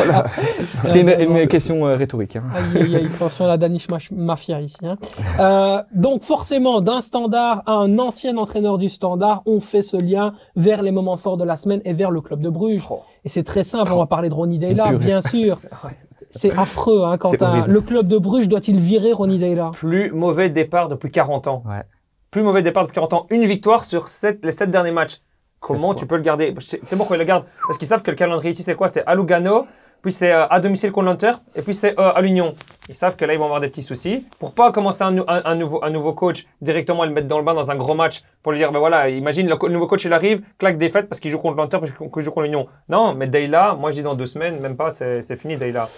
là. 0.07 0.25
C'était 0.64 1.25
une, 1.25 1.37
une 1.37 1.49
question 1.49 1.85
euh, 1.85 1.97
rhétorique. 1.97 2.37
Hein. 2.37 2.45
Aïe, 2.77 2.83
aïe, 2.85 2.97
aïe, 2.97 3.07
attention 3.12 3.47
à 3.47 3.49
la 3.49 3.57
Danish 3.57 3.88
Mafia 4.12 4.61
ici. 4.61 4.77
Hein. 4.85 4.97
Euh, 5.40 5.83
donc 5.93 6.23
forcément, 6.23 6.81
d'un 6.81 7.01
standard 7.01 7.62
à 7.67 7.73
un 7.73 7.99
ancien 7.99 8.37
entraîneur 8.37 8.79
du 8.79 8.88
standard, 8.88 9.43
on 9.47 9.59
fait 9.61 9.83
ce 9.83 9.97
lien 9.97 10.33
vers 10.55 10.83
les 10.83 10.93
moments 10.93 11.17
forts 11.17 11.37
de 11.37 11.45
la 11.45 11.57
semaine 11.57 11.81
et 11.85 11.93
vers 11.93 12.12
le 12.12 12.21
club 12.21 12.40
de 12.40 12.49
Bruges. 12.51 12.85
Oh. 12.88 13.01
Et 13.25 13.29
c'est 13.29 13.43
très 13.43 13.64
simple, 13.64 13.90
on 13.93 13.99
va 13.99 14.07
parler 14.07 14.29
de 14.29 14.35
Deila, 14.59 14.85
pur. 14.90 14.99
bien 15.01 15.21
sûr. 15.21 15.57
C'est 16.31 16.53
affreux, 16.57 17.03
hein, 17.05 17.17
Quentin. 17.19 17.64
Le 17.67 17.81
club 17.81 18.07
de 18.07 18.19
Bruges 18.19 18.49
doit-il 18.49 18.79
virer 18.79 19.12
Ronnie 19.12 19.38
Deila? 19.38 19.71
Plus 19.73 20.11
mauvais 20.12 20.51
départ 20.51 20.88
depuis 20.88 21.11
40 21.11 21.47
ans. 21.49 21.62
Ouais. 21.67 21.83
Plus 22.31 22.43
mauvais 22.43 22.62
départ 22.62 22.85
depuis 22.85 22.95
40 22.95 23.12
ans. 23.12 23.27
Une 23.31 23.45
victoire 23.45 23.85
sur 23.85 24.07
sept- 24.09 24.45
les 24.45 24.51
7 24.53 24.71
derniers 24.71 24.90
matchs. 24.93 25.21
Comment 25.66 25.94
tu 25.94 26.07
peux 26.07 26.16
le 26.16 26.22
garder? 26.22 26.55
C'est 26.61 26.96
pourquoi 26.96 27.16
ils 27.16 27.20
le 27.20 27.24
gardent? 27.24 27.44
Parce 27.66 27.79
qu'ils 27.79 27.88
savent 27.88 28.03
que 28.03 28.11
le 28.11 28.16
calendrier 28.16 28.53
ici, 28.53 28.62
c'est 28.62 28.74
quoi? 28.74 28.88
C'est 28.88 29.05
à 29.07 29.14
Lugano, 29.14 29.66
puis 30.03 30.12
c'est 30.12 30.31
euh, 30.33 30.46
à 30.48 30.61
domicile 30.61 30.92
contre 30.92 31.07
l'Inter, 31.07 31.31
et 31.57 31.62
puis 31.62 31.74
c'est 31.74 31.98
euh, 31.98 32.12
à 32.12 32.20
l'Union. 32.20 32.55
Ils 32.90 32.94
savent 32.94 33.16
que 33.16 33.24
là, 33.24 33.33
ils 33.33 33.38
vont 33.38 33.46
avoir 33.46 33.61
des 33.61 33.68
petits 33.68 33.83
soucis. 33.83 34.27
Pour 34.38 34.53
pas 34.55 34.70
commencer 34.72 35.03
un, 35.05 35.12
nou- 35.12 35.24
un- 35.27 35.42
un 35.44 35.55
nouveau, 35.55 35.83
un 35.83 35.88
nouveau 35.90 36.12
coach, 36.12 36.44
directement 36.61 37.05
le 37.07 37.11
mettre 37.12 37.29
dans 37.29 37.38
le 37.38 37.44
bain 37.44 37.55
dans 37.55 37.70
un 37.70 37.77
gros 37.77 37.94
match, 37.94 38.22
pour 38.42 38.53
lui 38.53 38.59
dire, 38.59 38.70
ben 38.72 38.79
voilà, 38.79 39.09
imagine 39.09 39.48
le, 39.48 39.68
nouveau 39.70 39.87
coach, 39.87 40.05
il 40.05 40.12
arrive, 40.12 40.42
claque 40.59 40.79
fêtes 40.90 41.09
parce 41.09 41.20
qu'il 41.20 41.31
joue 41.31 41.38
contre 41.38 41.57
l'Inter, 41.57 41.79
parce 41.79 41.92
qu'il 41.92 42.22
joue 42.22 42.31
contre 42.31 42.42
l'Union. 42.42 42.66
Non, 42.90 43.14
mais 43.14 43.27
Dayla, 43.27 43.74
moi 43.81 43.90
je 43.90 43.96
dis 43.96 44.03
dans 44.03 44.14
deux 44.14 44.27
semaines, 44.27 44.61
même 44.61 44.77
pas, 44.77 44.90
c'est 44.90 45.22
c'est 45.22 45.37
fini 45.38 45.57
Dayla. 45.57 45.88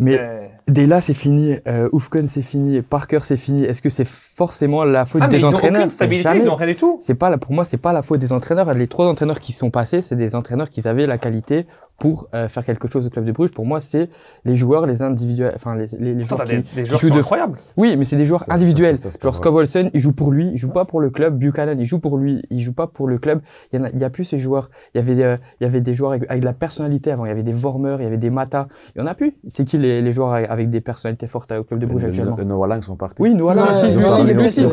Mais 0.00 0.12
C'est- 0.12 0.72
Dela, 0.72 1.00
c'est 1.00 1.14
fini. 1.14 1.56
Euh, 1.66 1.88
Oufkon, 1.92 2.26
c'est 2.28 2.42
fini. 2.42 2.80
Parker, 2.82 3.18
c'est 3.22 3.36
fini. 3.36 3.64
Est-ce 3.64 3.82
que 3.82 3.88
c'est 3.88 4.06
forcément 4.06 4.84
la 4.84 5.04
faute 5.04 5.20
Ah, 5.22 5.26
mais 5.26 5.30
des 5.30 5.38
ils 5.40 5.44
ont 5.44 5.48
entraîneurs 5.48 5.80
aucune 5.80 5.90
stabilité, 5.90 6.22
Jamais. 6.22 6.44
ils 6.44 6.48
ont 6.50 6.54
rien 6.54 6.68
du 6.68 6.76
tout. 6.76 6.96
C'est 7.00 7.14
pas 7.16 7.28
la- 7.28 7.38
pour 7.38 7.52
moi, 7.52 7.64
c'est 7.64 7.76
pas 7.76 7.92
la 7.92 8.02
faute 8.02 8.20
des 8.20 8.30
entraîneurs. 8.32 8.72
Les 8.74 8.86
trois 8.86 9.06
entraîneurs 9.08 9.40
qui 9.40 9.52
sont 9.52 9.70
passés, 9.70 10.00
c'est 10.00 10.14
des 10.16 10.34
entraîneurs 10.36 10.68
qui 10.70 10.86
avaient 10.86 11.06
la 11.06 11.18
qualité 11.18 11.66
pour 11.98 12.28
euh, 12.34 12.48
faire 12.48 12.64
quelque 12.64 12.88
chose 12.88 13.06
au 13.06 13.10
club 13.10 13.24
de 13.24 13.32
Bruges. 13.32 13.52
Pour 13.52 13.66
moi, 13.66 13.80
c'est 13.80 14.08
les 14.44 14.56
joueurs, 14.56 14.86
les 14.86 15.02
individuels, 15.02 15.52
enfin 15.56 15.74
les, 15.76 15.86
les, 15.98 16.14
les 16.14 16.24
Attends, 16.24 16.36
joueurs 16.36 16.38
t'as 16.38 16.54
des, 16.56 16.62
qui, 16.62 16.74
des 16.76 16.84
joueurs 16.84 17.00
qui 17.00 17.06
jouent 17.06 17.08
sont 17.12 17.14
de 17.16 17.20
incroyables. 17.20 17.58
Oui, 17.76 17.96
mais 17.98 18.04
c'est 18.04 18.16
des 18.16 18.24
joueurs 18.24 18.44
Ça, 18.44 18.52
individuels. 18.54 18.96
ça, 18.96 19.10
ça, 19.10 19.18
Genre 19.20 19.32
vrai. 19.32 19.38
Scovolsen, 19.38 19.90
il 19.92 20.00
joue 20.00 20.12
pour 20.12 20.30
lui, 20.30 20.50
il 20.52 20.58
joue 20.58 20.70
pas 20.70 20.84
pour 20.86 21.00
le 21.00 21.10
club. 21.10 21.36
Buchanan, 21.38 21.76
il 21.78 21.84
joue 21.84 21.98
pour 21.98 22.16
lui, 22.16 22.42
il 22.48 22.60
joue 22.62 22.72
pas 22.72 22.86
pour 22.86 23.06
le 23.08 23.18
club. 23.18 23.40
Il 23.72 23.80
y 23.80 23.82
en 23.82 23.86
a, 23.86 23.90
il 23.90 23.98
y 24.00 24.04
a 24.04 24.08
plus 24.10 24.24
ces 24.24 24.38
joueurs. 24.38 24.70
Il 24.94 24.98
y 24.98 25.00
avait, 25.00 25.22
euh, 25.22 25.36
il 25.60 25.64
y 25.64 25.66
avait 25.66 25.80
des 25.82 25.94
joueurs 25.94 26.12
avec, 26.12 26.30
avec 26.30 26.40
de 26.40 26.46
la 26.46 26.54
personnalité 26.54 27.10
avant. 27.10 27.24
Il 27.26 27.28
y 27.28 27.32
avait 27.32 27.42
des 27.42 27.52
Vormer, 27.52 27.96
il 27.98 28.04
y 28.04 28.06
avait 28.06 28.16
des 28.18 28.30
Mata. 28.30 28.68
Il 28.94 29.00
y 29.00 29.02
en 29.02 29.06
a 29.06 29.14
plus. 29.14 29.34
C'est 29.48 29.64
qui 29.66 29.76
les, 29.76 29.89
les 30.00 30.10
joueurs 30.12 30.32
avec 30.32 30.70
des 30.70 30.80
personnalités 30.80 31.26
fortes 31.26 31.50
au 31.52 31.62
club 31.64 31.80
de 31.80 31.86
Bruges 31.86 32.02
Les- 32.02 32.08
actuellement 32.08 32.36
Les 32.36 32.44
Noah 32.44 32.68
Lang 32.68 32.82
sont 32.82 32.96
partis. 32.96 33.20
Oui, 33.22 33.34
nous 33.34 33.44
voilà, 33.44 33.64
Ouais, 33.64 33.70
aussi, 33.70 33.86
lui 33.92 34.04
aussi, 34.04 34.22
lui 34.62 34.70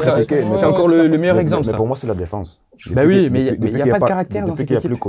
C'est 0.57 0.65
encore 0.65 0.87
le, 0.87 1.07
le 1.07 1.17
meilleur 1.17 1.35
Mais- 1.35 1.41
exemple, 1.41 1.63
mais, 1.65 1.71
ça. 1.71 1.77
pour 1.77 1.87
moi, 1.87 1.95
c'est 1.95 2.07
la 2.07 2.13
défense. 2.15 2.61
Bah 2.91 3.01
Depuis 3.03 3.07
oui, 3.23 3.29
mais 3.31 3.39
il 3.39 3.45
y 3.45 3.49
a- 3.49 3.51
depuis- 3.53 3.71
depuis 3.71 3.89
pas 3.91 3.99
de 3.99 4.05
caractère 4.05 4.41
dans 4.43 4.47
Depuis 4.49 4.57
cette 4.57 4.67
qu'il 4.67 4.73
n'y 4.75 4.77
a 4.77 4.81
plus 4.81 4.87
équipe. 4.89 5.01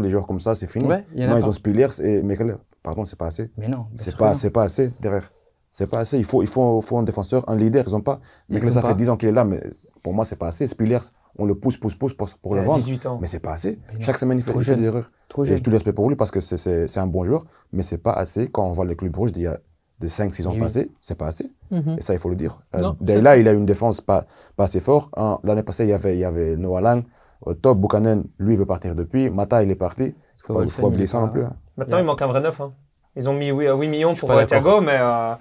Les 0.00 0.08
joueurs 0.10 0.26
comme 0.26 0.40
ça, 0.40 0.54
c'est 0.54 0.66
fini. 0.66 0.86
Ouais, 0.86 1.04
il 1.14 1.20
y 1.22 1.24
en 1.24 1.28
a 1.28 1.30
Moi, 1.32 1.40
ils 1.40 1.46
ont 1.46 1.52
Spillers 1.52 2.00
et 2.02 2.22
Mekele. 2.22 2.56
Pardon, 2.82 3.04
c'est 3.04 3.18
pas 3.18 3.26
assez. 3.26 3.50
Mais 3.58 3.68
non, 3.68 3.86
C'est 3.96 4.16
pas, 4.16 4.28
non. 4.28 4.34
c'est 4.34 4.50
pas 4.50 4.62
assez 4.64 4.92
derrière. 5.00 5.30
C'est 5.74 5.90
pas 5.90 6.00
assez. 6.00 6.18
Il 6.18 6.24
faut, 6.24 6.42
il 6.42 6.48
faut, 6.48 6.82
faut 6.82 6.98
un 6.98 7.02
défenseur, 7.02 7.48
un 7.48 7.56
leader. 7.56 7.82
Ils 7.88 7.96
ont 7.96 8.02
pas. 8.02 8.20
Ils 8.50 8.72
ça 8.72 8.82
pas. 8.82 8.88
fait 8.88 8.94
10 8.94 9.08
ans 9.08 9.16
qu'il 9.16 9.30
est 9.30 9.32
là, 9.32 9.44
mais 9.46 9.58
pour 10.02 10.12
moi, 10.12 10.26
c'est 10.26 10.36
pas 10.36 10.48
assez. 10.48 10.66
Spillers, 10.66 10.98
on 11.38 11.46
le 11.46 11.54
pousse, 11.54 11.78
pousse, 11.78 11.94
pousse 11.94 12.12
pour, 12.12 12.28
pour 12.42 12.54
le 12.54 12.60
Il 12.60 12.66
vendre. 12.66 12.78
18 12.78 13.06
ans. 13.06 13.18
Mais 13.22 13.26
c'est 13.26 13.40
pas 13.40 13.52
assez. 13.54 13.80
Non. 13.94 14.00
Chaque 14.00 14.18
semaine, 14.18 14.36
il 14.36 14.42
fait, 14.44 14.50
Trop 14.50 14.60
il 14.60 14.64
fait 14.64 14.74
des 14.76 14.84
erreurs. 14.84 15.10
Trop 15.30 15.44
jeune. 15.44 15.58
tout 15.60 15.70
le 15.70 15.76
respect 15.78 15.94
pour 15.94 16.10
lui 16.10 16.14
parce 16.16 16.30
que 16.30 16.40
c'est- 16.40 16.98
un 16.98 17.06
bon 17.06 17.24
joueur, 17.24 17.46
mais 17.72 17.82
c'est 17.82 17.96
pas 17.96 18.12
assez. 18.12 18.50
Quand 18.50 18.66
on 18.68 18.72
voit 18.72 18.84
le 18.84 18.94
club 18.94 19.16
rouge 19.16 19.32
d'il 19.32 19.44
y 19.44 19.46
a 19.46 19.58
des 19.98 20.08
5-6 20.10 20.46
ans 20.46 20.50
Eh 20.52 20.56
oui. 20.56 20.60
passés, 20.60 20.90
c'est 21.00 21.16
pas 21.16 21.26
assez. 21.28 21.50
Mhm. 21.70 21.96
Et 21.98 22.02
ça, 22.02 22.12
il 22.12 22.18
faut 22.18 22.28
le 22.28 22.36
dire. 22.36 22.58
Euh, 22.74 22.80
Non, 22.82 22.96
Dayla, 23.00 23.38
il 23.38 23.48
a 23.48 23.52
une 23.52 23.64
défense 23.64 24.02
pas, 24.02 24.26
pas 24.56 24.64
assez 24.64 24.80
forte. 24.80 25.10
Hein, 25.16 25.38
L'année 25.42 25.62
passée, 25.62 25.84
il 25.84 25.88
y 25.88 25.94
avait, 25.94 26.14
il 26.16 26.20
y 26.20 26.24
avait 26.26 26.54
Noah 26.58 26.82
Lang. 26.82 27.02
Au 27.40 27.54
top, 27.54 27.78
Buchanan, 27.78 28.24
lui, 28.38 28.52
il 28.54 28.58
veut 28.58 28.66
partir 28.66 28.94
depuis. 28.94 29.30
Mata, 29.30 29.62
il 29.62 29.70
est 29.70 29.74
parti. 29.74 30.04
Il 30.04 30.14
faut, 30.44 30.68
faut 30.68 30.86
oublier 30.88 31.02
il 31.02 31.04
est 31.04 31.06
ça 31.06 31.18
pas- 31.18 31.24
non 31.26 31.32
plus. 31.32 31.44
hein. 31.44 31.56
Maintenant, 31.78 31.96
Yeah. 31.96 32.02
il 32.04 32.06
manque 32.06 32.20
un 32.22 32.26
vrai 32.26 32.40
neuf. 32.42 32.60
hein. 32.60 32.72
Ils 33.16 33.28
ont 33.28 33.34
mis 33.34 33.52
oui, 33.52 33.66
euh, 33.66 33.74
8 33.74 33.88
millions 33.88 34.14
pour 34.14 34.30
euh. 34.32 34.44
Thiago, 34.44 34.80
mais 34.80 34.96
euh, 34.98 35.34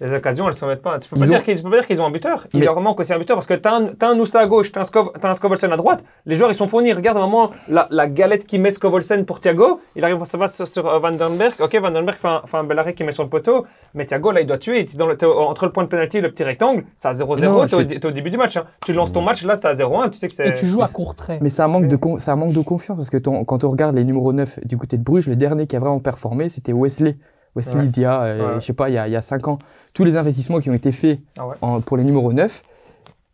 les 0.00 0.12
occasions, 0.12 0.44
elles 0.44 0.50
ne 0.50 0.56
s'en 0.56 0.66
mettent 0.66 0.82
pas. 0.82 0.98
Tu 0.98 1.08
peux 1.08 1.16
pas 1.16 1.26
dire 1.26 1.42
qu'ils 1.44 1.56
tu 1.56 1.62
peux 1.62 1.70
pas 1.70 1.76
dire 1.78 1.86
qu'ils 1.86 2.02
ont 2.02 2.06
un 2.06 2.10
buteur. 2.10 2.46
Il 2.52 2.60
Mais- 2.60 2.66
leur 2.66 2.80
manque 2.80 2.98
aussi 3.00 3.12
un 3.12 3.18
buteur 3.18 3.36
parce 3.36 3.46
que 3.46 3.54
tu 3.54 3.68
as 3.68 3.74
un, 3.74 3.86
t'as 3.86 4.08
un 4.10 4.14
Noussa 4.14 4.40
à 4.40 4.46
gauche, 4.46 4.72
tu 4.72 4.78
as 4.78 4.82
un, 4.82 4.84
Skov, 4.84 5.12
t'as 5.20 5.28
un 5.30 5.34
Scovolsen 5.34 5.72
à 5.72 5.76
droite. 5.76 6.04
Les 6.26 6.34
joueurs, 6.34 6.50
ils 6.50 6.54
sont 6.54 6.66
fournis. 6.66 6.92
Regarde 6.92 7.16
vraiment 7.18 7.50
la, 7.68 7.86
la 7.90 8.06
galette 8.08 8.46
qui 8.46 8.58
met 8.58 8.70
Scovolsen 8.70 9.24
pour 9.24 9.40
Thiago. 9.40 9.80
Il 9.96 10.04
arrive, 10.04 10.22
ça 10.24 10.36
va 10.38 10.48
sur, 10.48 10.66
sur 10.66 10.86
euh, 10.88 10.98
Van 10.98 11.12
den 11.12 11.36
Berg. 11.36 11.52
Ok, 11.60 11.74
Van 11.80 11.90
den 11.90 12.04
Berg 12.04 12.16
fait 12.18 12.28
un, 12.28 12.42
fait 12.44 12.56
un 12.56 12.64
bel 12.64 12.78
arrêt 12.78 12.94
qui 12.94 13.04
met 13.04 13.12
sur 13.12 13.22
le 13.22 13.28
poteau. 13.30 13.66
Mais 13.94 14.04
Thiago, 14.04 14.30
là, 14.32 14.40
il 14.40 14.46
doit 14.46 14.58
tuer. 14.58 14.84
T'es 14.84 14.96
dans 14.96 15.06
le- 15.06 15.16
t'es 15.16 15.26
entre 15.26 15.66
le 15.66 15.72
point 15.72 15.84
de 15.84 15.88
pénalty 15.88 16.18
et 16.18 16.20
le 16.20 16.30
petit 16.30 16.44
rectangle, 16.44 16.84
c'est 16.96 17.08
à 17.08 17.12
0-0. 17.12 17.44
Non, 17.46 17.66
T'es 17.66 17.74
au, 17.74 17.80
je- 17.80 17.84
t'es 17.84 18.06
au 18.06 18.10
début 18.10 18.30
du 18.30 18.36
match. 18.36 18.56
hein. 18.56 18.64
Tu 18.84 18.92
lances 18.92 19.12
ton 19.12 19.22
match, 19.22 19.44
là, 19.44 19.54
c'est 19.56 19.66
à 19.66 19.72
0-1. 19.74 20.10
Tu 20.10 20.18
sais 20.18 20.28
que 20.28 20.34
c'est. 20.34 20.48
Et 20.48 20.54
tu 20.54 20.66
joues 20.66 20.82
à 20.82 20.88
court 20.88 21.14
trait. 21.14 21.38
Mais 21.40 21.48
c'est 21.50 21.62
un 21.62 21.68
manque 21.68 21.86
de 21.88 21.96
con- 21.96 22.18
c'est 22.18 22.30
un 22.30 22.36
manque 22.36 22.52
de 22.52 22.60
confiance 22.60 22.96
parce 22.96 23.10
que 23.10 23.18
ton- 23.18 23.44
quand 23.44 23.64
on 23.64 23.70
regarde 23.70 23.96
les 23.96 24.04
numéros 24.04 24.32
9 24.32 24.58
du 24.66 24.76
côté 24.76 24.98
de 24.98 25.02
Bruges, 25.04 25.28
le 25.28 25.36
dernier 25.36 25.66
qui 25.66 25.76
a 25.76 25.78
vraiment 25.78 26.00
performé, 26.00 26.48
c'était 26.48 26.72
Wesley. 26.72 27.16
Wesley 27.56 27.82
Ouais. 27.82 27.86
Dia, 27.86 28.22
euh, 28.22 28.48
Ouais. 28.48 28.54
je 28.56 28.66
sais 28.66 28.72
pas, 28.72 28.88
il 28.88 28.94
y 28.96 28.98
a, 28.98 29.06
il 29.06 29.12
y 29.12 29.16
a 29.16 29.22
5 29.22 29.46
ans. 29.46 29.58
Tous 29.94 30.04
les 30.04 30.16
investissements 30.16 30.58
qui 30.60 30.68
ont 30.70 30.74
été 30.74 30.92
faits 30.92 31.20
Ah 31.38 31.46
ouais. 31.46 31.54
en- 31.62 31.80
pour 31.80 31.96
les 31.96 32.04
numéros 32.04 32.32
9, 32.32 32.62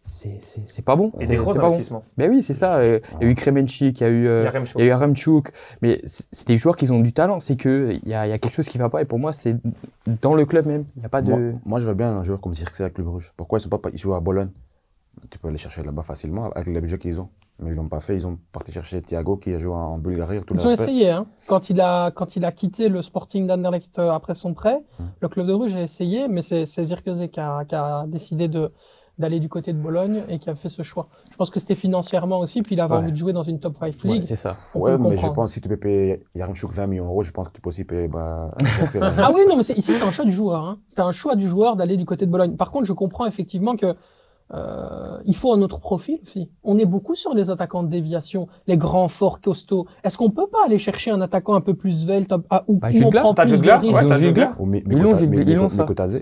c'est- 0.01 0.83
pas 0.85 0.95
bon. 0.97 1.11
Et 1.19 1.25
C'est- 1.25 1.27
des 1.29 1.37
gros 1.37 1.53
pas 1.55 1.61
bon. 1.61 1.67
investissements. 1.67 2.03
Ben 2.19 2.31
oui, 2.31 2.43
c'est 2.43 2.55
ça. 2.55 2.77
euh, 2.77 3.01
Il 3.21 3.25
y 3.25 3.29
a 3.29 3.33
eu 3.33 3.35
Kremenchik, 3.35 4.01
il 4.01 4.05
y 4.05 4.07
a 4.07 4.11
eu, 4.11 4.27
euh, 4.29 4.41
Il 4.77 4.79
y 4.79 4.83
a 4.83 4.85
y 4.85 4.89
eu 4.89 4.91
Aramchuk, 4.93 5.51
mais 5.83 6.01
c'est 6.05 6.47
des 6.47 6.57
joueurs 6.57 6.77
qui 6.77 6.91
ont 6.91 7.01
du 7.01 7.13
talent. 7.13 7.41
C'est 7.41 7.57
que 7.57 7.99
il 8.03 8.09
y 8.09 8.15
a, 8.15 8.27
il 8.27 8.31
y 8.31 8.33
a 8.33 8.39
quelque 8.39 8.55
chose 8.55 8.69
qui 8.69 8.79
va 8.79 8.89
pas. 8.89 9.03
Et 9.03 9.05
pour 9.05 9.19
moi, 9.19 9.33
c'est 9.33 9.57
dans 10.23 10.35
le 10.35 10.45
club 10.45 10.67
même. 10.67 10.85
Il 10.97 11.01
n'y 11.01 11.07
a 11.07 11.09
pas 11.09 11.23
de. 11.23 11.31
Moi, 11.33 11.53
moi, 11.65 11.81
je 11.81 11.87
veux 11.87 11.95
bien 11.95 12.11
un 12.17 12.23
joueur 12.25 12.41
comme 12.41 12.55
Zirkzee 12.55 12.83
avec 12.83 12.99
le 12.99 13.05
Club 13.05 13.15
Rouge. 13.15 13.33
Pourquoi 13.37 13.59
ils 13.59 13.63
sont 13.63 13.69
pas, 13.71 13.81
ils 13.93 13.99
jouent 13.99 14.15
à 14.15 14.21
Bologne? 14.21 14.51
Tu 15.31 15.39
peux 15.39 15.49
aller 15.49 15.57
chercher 15.59 15.83
là-bas 15.83 16.03
facilement 16.03 16.51
avec 16.51 16.67
les 16.69 16.81
budgets 16.81 16.99
qu'ils 16.99 17.21
ont. 17.21 17.29
Mais 17.63 17.71
ils 17.73 17.77
l'ont 17.77 17.89
pas 17.89 18.01
fait. 18.01 18.15
Ils 18.15 18.27
ont 18.27 18.39
parti 18.53 18.73
chercher 18.73 19.03
Thiago 19.03 19.37
qui 19.37 19.53
a 19.53 19.59
joué 19.59 19.75
en 19.75 19.99
Bulgarie. 19.99 20.41
Tout 20.45 20.55
le 20.55 20.61
Ils 20.61 20.67
ont 20.67 20.71
essayé, 20.71 21.11
hein. 21.11 21.27
Quand 21.47 21.69
il 21.69 21.79
a, 21.81 22.11
quand 22.11 22.37
il 22.37 22.45
a 22.47 22.53
quitté 22.53 22.89
le 22.89 23.03
Sporting 23.03 23.47
d'Anderlecht 23.47 23.99
euh, 23.99 24.11
après 24.13 24.33
son 24.35 24.55
prêt, 24.55 24.83
le 25.21 25.29
club 25.29 25.47
de 25.47 25.55
Bruges 25.55 25.75
a 25.75 25.83
essayé, 25.83 26.27
mais 26.27 26.41
c'est, 26.41 26.65
Zirkzee 26.65 27.29
qui 27.29 27.39
a, 27.39 27.65
qui 27.67 27.75
a 27.75 28.07
décidé 28.07 28.49
de, 28.49 28.73
d'aller 29.19 29.41
du 29.41 29.51
côté 29.51 29.75
de 29.75 29.79
Bologne 29.79 30.23
et 30.31 30.39
qui 30.39 30.49
a 30.49 30.55
fait 30.55 30.71
ce 30.71 30.81
choix. 30.81 31.09
Je 31.31 31.37
pense 31.37 31.51
que 31.51 31.61
c'était 31.61 31.75
financièrement 31.75 32.39
aussi, 32.39 32.63
puis 32.63 32.77
il 32.77 32.81
avait 32.81 32.95
Ouais. 32.95 33.01
envie 33.03 33.13
de 33.13 33.17
jouer 33.19 33.35
dans 33.35 33.43
une 33.43 33.61
top 33.61 33.77
5 33.79 33.95
Ouais, 34.05 34.11
league. 34.13 34.25
c'est 34.25 34.37
ça. 34.37 34.57
On 34.75 34.81
Ouais, 34.81 34.97
mais 34.97 35.17
je 35.19 35.27
pense 35.27 35.51
que 35.51 35.55
si 35.55 35.61
tu 35.61 35.69
peux 35.69 35.77
payer 35.77 36.25
Yaramchuk 36.35 36.73
20 36.73 36.87
millions 36.87 37.05
d'euros, 37.05 37.23
je 37.25 37.31
pense 37.33 37.49
que 37.49 37.53
tu 37.53 37.61
peux 37.61 37.69
aussi 37.69 37.85
payer 37.85 38.09
bah. 38.09 38.53
Ah 39.19 39.31
oui, 39.35 39.43
non, 39.47 39.57
mais 39.57 39.63
ici, 39.63 39.83
c'est 39.83 40.03
un 40.03 40.11
choix 40.11 40.25
du 40.25 40.33
joueur. 40.33 40.65
Hein. 40.65 40.79
C'est 40.89 41.01
un 41.01 41.13
choix 41.13 41.37
du 41.37 41.47
joueur 41.47 41.77
d'aller 41.77 41.99
du 41.99 42.07
côté 42.07 42.25
de 42.25 42.31
Bologne. 42.31 42.57
Par 42.57 42.71
contre, 42.71 42.87
je 42.87 42.95
comprends 42.95 43.27
effectivement 43.27 43.77
que 43.77 43.95
euh, 44.53 45.19
il 45.27 45.37
faut 45.37 45.53
un 45.53 45.63
autre 45.63 45.79
profil 45.79 46.19
aussi. 46.23 46.51
On 46.65 46.77
est 46.79 46.85
beaucoup 46.85 47.15
sur 47.15 47.35
les 47.35 47.51
attaquants 47.51 47.83
de 47.83 47.89
déviation, 47.89 48.49
les 48.67 48.77
grands, 48.77 49.09
forts, 49.09 49.41
costauds. 49.41 49.87
Est-ce 50.03 50.17
qu'on 50.19 50.31
peut 50.31 50.49
pas 50.49 50.59
aller 50.67 50.79
chercher 50.79 51.11
un 51.13 51.21
attaquant 51.21 51.55
un 51.55 51.61
peu 51.61 51.75
plus 51.75 52.03
svelte 52.05 52.33
ah, 52.51 52.65
ou 52.67 52.79
Bah, 52.79 52.89
où 52.93 53.05
on 53.07 53.11
prend 53.11 53.35
t'as 53.35 53.45
plus 53.47 53.61
de 53.61 53.71
risques? 53.71 53.95
Ouais, 53.95 54.03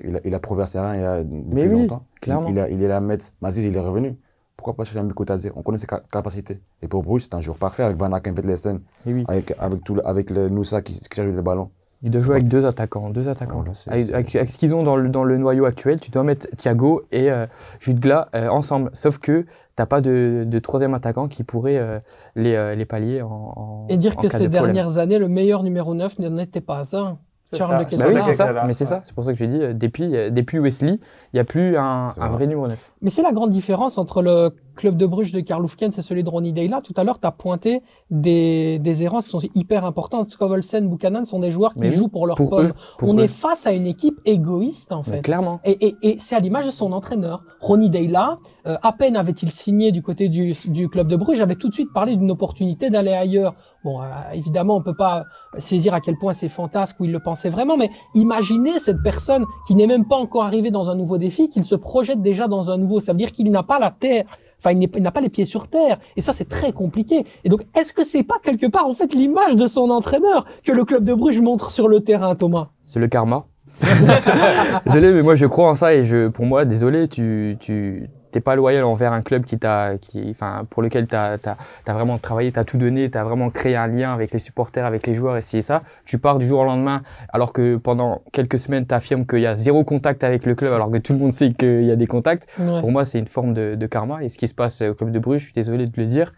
il 0.04 0.16
a, 0.16 0.20
il 0.24 0.34
a 0.34 0.38
prouvé 0.40 0.62
à 0.62 0.66
Serein 0.66 0.94
il 0.96 1.00
y 1.02 1.04
a 1.04 1.22
depuis 1.24 1.42
Mais 1.52 1.66
oui, 1.68 1.82
longtemps. 1.82 2.02
clairement. 2.20 2.48
Il, 2.48 2.68
il 2.72 2.82
est 2.82 2.88
là 2.88 2.96
à 2.98 3.00
mettre. 3.00 3.26
Maziz, 3.40 3.64
il 3.64 3.76
est 3.76 3.80
revenu. 3.80 4.16
Pourquoi 4.56 4.74
pas 4.74 4.84
chercher 4.84 4.98
un 4.98 5.04
Mikotadze 5.04 5.52
On 5.54 5.62
connaît 5.62 5.78
ses 5.78 5.86
ca- 5.88 6.02
capacités. 6.10 6.60
Et 6.82 6.88
pour 6.88 7.02
Bruges, 7.02 7.22
c'est 7.24 7.34
un 7.34 7.40
joueur 7.40 7.58
parfait 7.58 7.84
avec 7.84 7.96
Van 7.96 8.10
Aken, 8.12 8.34
Vetlesen, 8.34 8.80
Et 9.06 9.12
oui. 9.14 9.24
avec, 9.28 9.54
avec, 9.58 9.84
tout 9.84 9.94
le, 9.94 10.06
avec 10.06 10.30
le 10.30 10.48
Noussa 10.48 10.82
qui, 10.82 10.94
qui 10.94 11.08
cherche 11.14 11.28
le 11.28 11.42
ballon. 11.42 11.70
Il 12.02 12.11
doit 12.11 12.20
jouer 12.22 12.37
avec 12.37 12.48
deux 12.48 12.64
attaquants, 12.64 13.11
deux 13.11 13.28
attaquants. 13.28 13.56
Voilà, 13.56 13.74
c'est- 13.74 13.90
avec, 13.90 14.04
c'est- 14.06 14.14
avec- 14.14 14.37
avec 14.37 14.50
ce 14.50 14.58
qu'ils 14.58 14.74
ont 14.74 14.82
dans 14.84 14.94
le, 14.96 15.08
dans 15.08 15.24
le 15.24 15.37
noyau 15.37 15.64
actuel, 15.64 15.98
tu 15.98 16.11
dois 16.12 16.22
mettre 16.22 16.46
Thiago 16.56 17.02
et 17.11 17.30
euh, 17.30 17.46
Jude 17.80 17.98
Glas 17.98 18.28
euh, 18.37 18.48
ensemble. 18.48 18.90
Sauf 18.92 19.18
que 19.18 19.46
t'as 19.74 19.87
pas 19.87 20.00
de, 20.00 20.44
de 20.46 20.58
troisième 20.61 20.94
attaquant 20.94 21.26
qui 21.28 21.42
pourrait 21.42 21.76
euh, 21.78 21.98
les, 22.37 22.54
euh, 22.54 22.74
les 22.76 22.84
pallier 22.84 23.22
en, 23.22 23.28
en 23.56 23.87
Et 23.88 23.96
dire 23.96 24.12
en 24.16 24.22
que 24.22 24.28
cas 24.28 24.38
ces 24.38 24.44
de 24.44 24.48
problème. 24.54 24.74
dernières 24.74 24.98
années, 24.98 25.18
le 25.18 25.28
meilleur 25.28 25.62
numéro 25.64 25.92
9 25.94 26.18
n'était 26.20 26.61
pas 26.61 26.84
ça. 26.84 27.16
Charles 27.52 27.87
ça. 27.90 27.96
de 27.96 28.02
Bah 28.02 28.11
oui, 28.14 28.20
c'est 28.22 28.34
ça. 28.34 28.52
Mais 28.66 28.72
c'est 28.74 28.84
ouais. 28.84 28.90
ça. 28.90 29.00
C'est 29.04 29.14
pour 29.14 29.24
ça 29.24 29.32
que 29.32 29.38
j'ai 29.38 29.46
dit, 29.46 29.58
depuis, 29.74 30.11
depuis 30.30 30.58
Wesley, 30.58 30.92
il 31.32 31.37
n'y 31.37 31.40
a 31.40 31.44
plus 31.44 31.78
un, 31.78 31.82
un 32.04 32.06
vrai. 32.06 32.28
vrai 32.28 32.46
numéro 32.46 32.68
9. 32.68 32.92
Mais 33.00 33.08
c'est 33.08 33.22
la 33.22 33.32
grande 33.32 33.50
différence 33.50 33.96
entre 33.96 34.20
le 34.20 34.50
club 34.78 34.96
de 34.96 35.06
Bruges 35.06 35.32
de 35.32 35.40
Karl 35.40 35.64
Hufkens 35.64 35.98
et 35.98 36.02
celui 36.02 36.22
de 36.24 36.30
Ronnie 36.30 36.52
Deila. 36.52 36.80
Tout 36.80 36.94
à 36.96 37.04
l'heure, 37.04 37.18
tu 37.20 37.26
as 37.26 37.32
pointé 37.32 37.82
des, 38.10 38.78
des 38.78 39.04
errances 39.04 39.24
qui 39.24 39.30
sont 39.32 39.40
hyper 39.54 39.84
importantes. 39.84 40.30
Scovelsen, 40.30 40.88
Buchanan 40.88 41.24
sont 41.24 41.40
des 41.40 41.50
joueurs 41.50 41.74
qui 41.74 41.80
Mais 41.80 41.90
oui, 41.90 41.96
jouent 41.96 42.08
pour 42.08 42.26
leur 42.26 42.36
pour 42.36 42.50
pomme. 42.50 42.66
eux, 42.68 42.72
pour 42.96 43.08
On 43.10 43.18
eux. 43.18 43.24
est 43.24 43.28
face 43.28 43.66
à 43.66 43.72
une 43.72 43.86
équipe 43.86 44.18
égoïste, 44.24 44.92
en 44.92 45.02
Mais 45.06 45.16
fait. 45.16 45.20
clairement. 45.22 45.60
Et, 45.64 45.88
et, 45.88 45.96
et 46.02 46.18
c'est 46.18 46.36
à 46.36 46.38
l'image 46.40 46.66
de 46.66 46.70
son 46.70 46.92
entraîneur. 46.92 47.42
Ronnie 47.60 47.90
Deila, 47.90 48.38
euh, 48.66 48.76
à 48.83 48.92
peine 48.92 49.16
avait-il 49.16 49.50
signé 49.50 49.90
du 49.92 50.00
côté 50.02 50.29
du, 50.29 50.54
du 50.66 50.88
club 50.88 51.08
de 51.08 51.16
Bruges, 51.16 51.40
avait 51.40 51.56
tout 51.56 51.68
de 51.68 51.74
suite 51.74 51.92
parlé 51.92 52.16
d'une 52.16 52.31
opportunité 52.31 52.88
d'aller 52.88 53.12
ailleurs. 53.12 53.54
Bon, 53.85 54.00
euh, 54.00 54.04
évidemment, 54.33 54.76
on 54.76 54.83
peut 54.83 54.96
pas 54.96 55.24
saisir 55.56 55.92
à 55.94 56.00
quel 56.00 56.16
point 56.16 56.33
c'est 56.33 56.48
fantasque 56.48 57.00
ou 57.00 57.04
il 57.04 57.12
le 57.12 57.20
pensait 57.20 57.48
vraiment, 57.48 57.76
mais 57.76 57.90
imaginez 58.14 58.79
cette 58.79 59.02
personne 59.02 59.44
qui 59.66 59.74
n'est 59.74 59.87
même 59.87 60.06
pas 60.06 60.16
encore 60.16 60.44
arrivée 60.44 60.70
dans 60.70 60.88
un 60.90 60.94
nouveau 60.94 61.18
défi, 61.18 61.48
qu'il 61.48 61.64
se 61.64 61.74
projette 61.74 62.22
déjà 62.22 62.46
dans 62.48 62.70
un 62.70 62.76
nouveau. 62.76 63.00
Ça 63.00 63.12
veut 63.12 63.18
dire 63.18 63.33
qu'il 63.33 63.50
n'a 63.50 63.62
pas 63.62 63.79
la 63.79 63.90
terre, 63.90 64.24
enfin, 64.59 64.73
il 64.73 65.02
n'a 65.02 65.11
pas 65.11 65.21
les 65.21 65.29
pieds 65.29 65.44
sur 65.44 65.69
terre. 65.69 65.98
Et 66.17 66.21
ça, 66.21 66.33
c'est 66.33 66.48
très 66.48 66.73
compliqué. 66.73 67.25
Et 67.44 67.48
donc, 67.48 67.63
est-ce 67.77 67.92
que 67.92 68.04
c'est 68.04 68.23
pas 68.23 68.37
quelque 68.42 68.67
part, 68.67 68.87
en 68.87 68.94
fait, 68.94 69.15
l'image 69.15 69.56
de 69.56 69.67
son 69.67 69.90
entraîneur 69.90 70.44
que 70.65 70.73
le 70.73 70.85
club 70.85 71.04
de 71.04 71.15
Bruges 71.15 71.40
montre 71.40 71.71
sur 71.71 71.88
le 71.88 72.00
terrain, 72.00 72.35
Thomas? 72.35 72.69
C'est 72.83 73.00
le 73.00 73.09
karma. 73.09 73.44
désolé, 74.87 75.13
mais 75.13 75.23
moi 75.23 75.35
je 75.35 75.44
crois 75.44 75.69
en 75.69 75.75
ça 75.75 75.94
et 75.94 76.04
je, 76.04 76.29
pour 76.29 76.46
moi, 76.46 76.65
désolé, 76.65 77.06
tu, 77.06 77.56
tu, 77.61 78.09
t'es 78.31 78.40
pas 78.40 78.56
loyal 78.56 78.85
envers 78.85 79.12
un 79.12 79.22
club 79.22 79.44
qui 79.44 79.58
t'a, 79.58 79.98
qui, 79.98 80.29
enfin, 80.31 80.66
pour 80.68 80.83
lequel 80.83 81.06
t'as, 81.06 81.38
t'as, 81.38 81.56
as 81.87 81.92
vraiment 81.92 82.18
travaillé, 82.18 82.52
t'as 82.52 82.64
tout 82.64 82.79
donné, 82.79 83.10
t'as 83.10 83.24
vraiment 83.24 83.50
créé 83.50 83.76
un 83.76 83.87
lien 83.87 84.12
avec 84.12 84.33
les 84.33 84.38
supporters, 84.38 84.85
avec 84.85 85.06
les 85.06 85.14
joueurs 85.14 85.37
et 85.37 85.40
c'est 85.40 85.62
ça. 85.62 85.83
Tu 86.04 86.18
pars 86.18 86.38
du 86.38 86.46
jour 86.46 86.60
au 86.60 86.64
lendemain, 86.64 87.02
alors 87.33 87.52
que 87.52 87.76
pendant 87.76 88.22
quelques 88.33 88.58
semaines, 88.58 88.87
t'affirmes 88.87 89.26
qu'il 89.26 89.40
y 89.40 89.46
a 89.46 89.54
zéro 89.54 89.85
contact 89.85 90.24
avec 90.24 90.46
le 90.46 90.54
club, 90.54 90.72
alors 90.72 90.90
que 90.90 90.98
tout 90.98 91.12
le 91.12 91.18
monde 91.18 91.33
sait 91.33 91.52
qu'il 91.52 91.85
y 91.85 91.90
a 91.90 91.96
des 91.96 92.06
contacts. 92.06 92.48
Ouais. 92.58 92.81
Pour 92.81 92.90
moi, 92.90 93.04
c'est 93.04 93.18
une 93.18 93.26
forme 93.26 93.54
de, 93.54 93.74
de 93.74 93.87
karma. 93.87 94.22
Et 94.22 94.29
ce 94.29 94.38
qui 94.38 94.48
se 94.48 94.54
passe 94.54 94.83
au 94.83 94.94
club 94.94 95.10
de 95.10 95.18
Bruges, 95.18 95.40
je 95.40 95.44
suis 95.46 95.54
désolé 95.54 95.87
de 95.87 95.92
le 95.96 96.04
dire, 96.04 96.33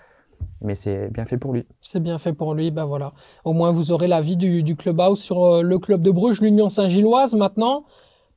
mais 0.63 0.75
c'est 0.75 1.11
bien 1.13 1.25
fait 1.25 1.39
pour 1.39 1.53
lui. 1.53 1.67
C'est 1.81 2.03
bien 2.03 2.19
fait 2.19 2.33
pour 2.33 2.55
lui, 2.55 2.71
ben 2.71 2.85
voilà. 2.85 3.13
Au 3.45 3.53
moins, 3.53 3.71
vous 3.71 3.93
aurez 3.93 4.07
l'avis 4.07 4.37
du, 4.37 4.63
du 4.63 4.77
clubhouse 4.77 5.21
sur 5.21 5.45
euh, 5.45 5.63
le 5.63 5.79
club 5.79 6.03
de 6.03 6.11
Bruges, 6.11 6.41
l'Union 6.41 6.69
Saint-Gilloise 6.69 7.35
maintenant, 7.35 7.85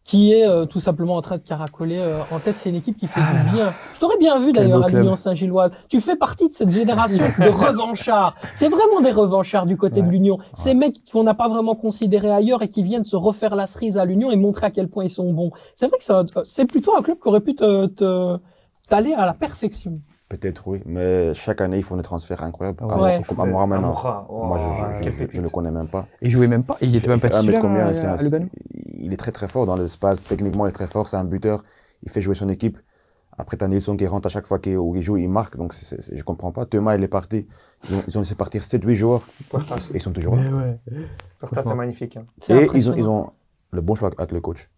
qui 0.04 0.34
est 0.34 0.45
euh, 0.45 0.66
tout 0.66 0.80
simplement 0.82 1.16
en 1.16 1.22
train 1.22 1.38
de 1.38 1.41
caracoler 1.43 1.97
euh, 1.99 2.20
en 2.32 2.39
tête. 2.39 2.56
C'est 2.56 2.70
une 2.70 2.76
équipe 2.76 2.97
qui 2.97 3.08
fait 3.08 3.22
du 3.22 3.51
bien. 3.56 3.74
Je 3.95 3.99
t'aurais 3.99 4.18
bien 4.18 4.38
vu 4.39 4.51
d'ailleurs 4.51 4.84
à 4.84 4.88
l'Union 4.99 5.16
Saint-Gilloise. 5.16 5.72
Tu 5.88 6.01
fais 6.01 6.16
partie 6.18 6.49
de 6.49 6.54
cette 6.54 6.70
génération 6.72 7.24
de 7.39 7.49
revanchards. 7.49 8.36
C'est 8.54 8.68
vraiment 8.68 8.99
des 9.01 9.12
revanchards 9.12 9.66
du 9.66 9.78
côté 9.78 10.01
de 10.01 10.10
l'Union. 10.10 10.38
Ces 10.56 10.74
mecs 10.74 10.97
qu'on 11.12 11.24
n'a 11.24 11.34
pas 11.34 11.47
vraiment 11.47 11.76
considérés 11.76 12.32
ailleurs 12.32 12.62
et 12.64 12.68
qui 12.68 12.84
viennent 12.84 13.06
se 13.06 13.16
refaire 13.16 13.56
la 13.56 13.66
cerise 13.66 13.97
à 13.97 14.04
l'Union 14.06 14.30
et 14.30 14.36
montrer 14.36 14.66
à 14.68 14.72
quel 14.72 14.89
point 14.89 15.06
ils 15.06 15.10
sont 15.10 15.32
bons. 15.32 15.51
C'est 15.76 15.88
vrai 15.88 15.97
que 15.97 16.04
ça- 16.04 16.24
c'est 16.43 16.66
plutôt 16.66 16.95
un 16.97 17.01
club 17.01 17.18
qui 17.22 17.28
aurait 17.30 17.39
pu 17.41 17.56
te, 17.56 17.86
te- 17.88 18.38
t'aller 18.89 19.14
à 19.14 19.26
la 19.26 19.34
perfection. 19.34 19.99
Peut-être 20.30 20.64
oui, 20.68 20.82
mais 20.86 21.34
chaque 21.36 21.62
année 21.62 21.78
ils 21.78 21.84
font 21.84 21.95
des 21.95 22.01
transferts 22.01 22.41
incroyables. 22.43 22.84
Ouais. 22.84 22.91
Amoura, 22.91 23.04
Ouais, 23.12 23.22
comme 23.28 23.36
C'est 23.38 23.41
Amoura 23.43 23.68
maintenant. 23.68 24.26
Oh, 24.30 24.43
Moi 24.45 24.58
je, 24.58 24.97
je, 24.97 25.04
quel 25.04 25.14
je, 25.30 25.38
je 25.38 25.41
le 25.41 25.49
connais 25.49 25.70
même 25.70 25.88
pas. 25.88 26.08
Et 26.22 26.26
il 26.26 26.30
jouait 26.32 26.47
même 26.47 26.64
pas, 26.64 26.76
il 26.82 26.95
était 26.95 27.08
même 27.08 27.20
pas 27.20 27.30
titulaire 27.30 27.62
à, 27.64 28.14
à 28.14 28.16
Lugano. 28.24 28.45
Il 29.04 29.14
est 29.14 29.18
très 29.18 29.32
très 29.32 29.47
fort 29.47 29.66
dans 29.66 29.76
l'espace. 29.76 30.24
Techniquement, 30.24 30.66
il 30.66 30.70
est 30.70 30.74
très 30.74 30.88
fort. 30.88 31.08
C'est 31.08 31.18
un 31.18 31.24
buteur. 31.24 31.64
Il 32.04 32.10
fait 32.10 32.22
jouer 32.22 32.36
son 32.36 32.49
équipe. 32.49 32.78
Après, 33.38 33.58
t'as 33.58 33.68
Nilsson 33.68 33.97
qui 33.97 34.06
rentre 34.06 34.28
à 34.28 34.30
chaque 34.30 34.45
fois 34.45 34.60
qu'il 34.60 34.78
il 34.95 35.01
joue, 35.01 35.18
il 35.18 35.28
marque. 35.30 35.58
Donc, 35.58 35.74
c'est, 35.74 36.01
c'est- 36.01 36.16
je 36.16 36.24
comprends 36.24 36.51
pas. 36.51 36.66
Thomas, 36.66 36.95
il 36.95 37.04
est 37.04 37.08
parti. 37.08 37.47
Ils 37.89 37.95
ont, 37.95 38.04
ils 38.08 38.18
ont 38.18 38.22
laissé 38.22 38.36
partir 38.36 38.62
7-8 38.64 38.95
joueurs. 38.95 39.24
Et 39.54 39.95
ils 39.95 40.01
sont 40.01 40.12
toujours 40.12 40.36
là. 40.36 40.43
Portas, 41.39 41.64
c'est 41.64 41.74
magnifique. 41.74 42.18
hein. 42.18 42.26
C'est 42.39 42.54
Et 42.56 42.70
ils 42.76 42.89
ont, 42.91 42.95
ils 42.95 43.08
ont 43.08 43.32
le 43.72 43.82
bon 43.82 43.95
choix 43.95 44.12
avec 44.18 44.32
le 44.32 44.39
coach. 44.41 44.70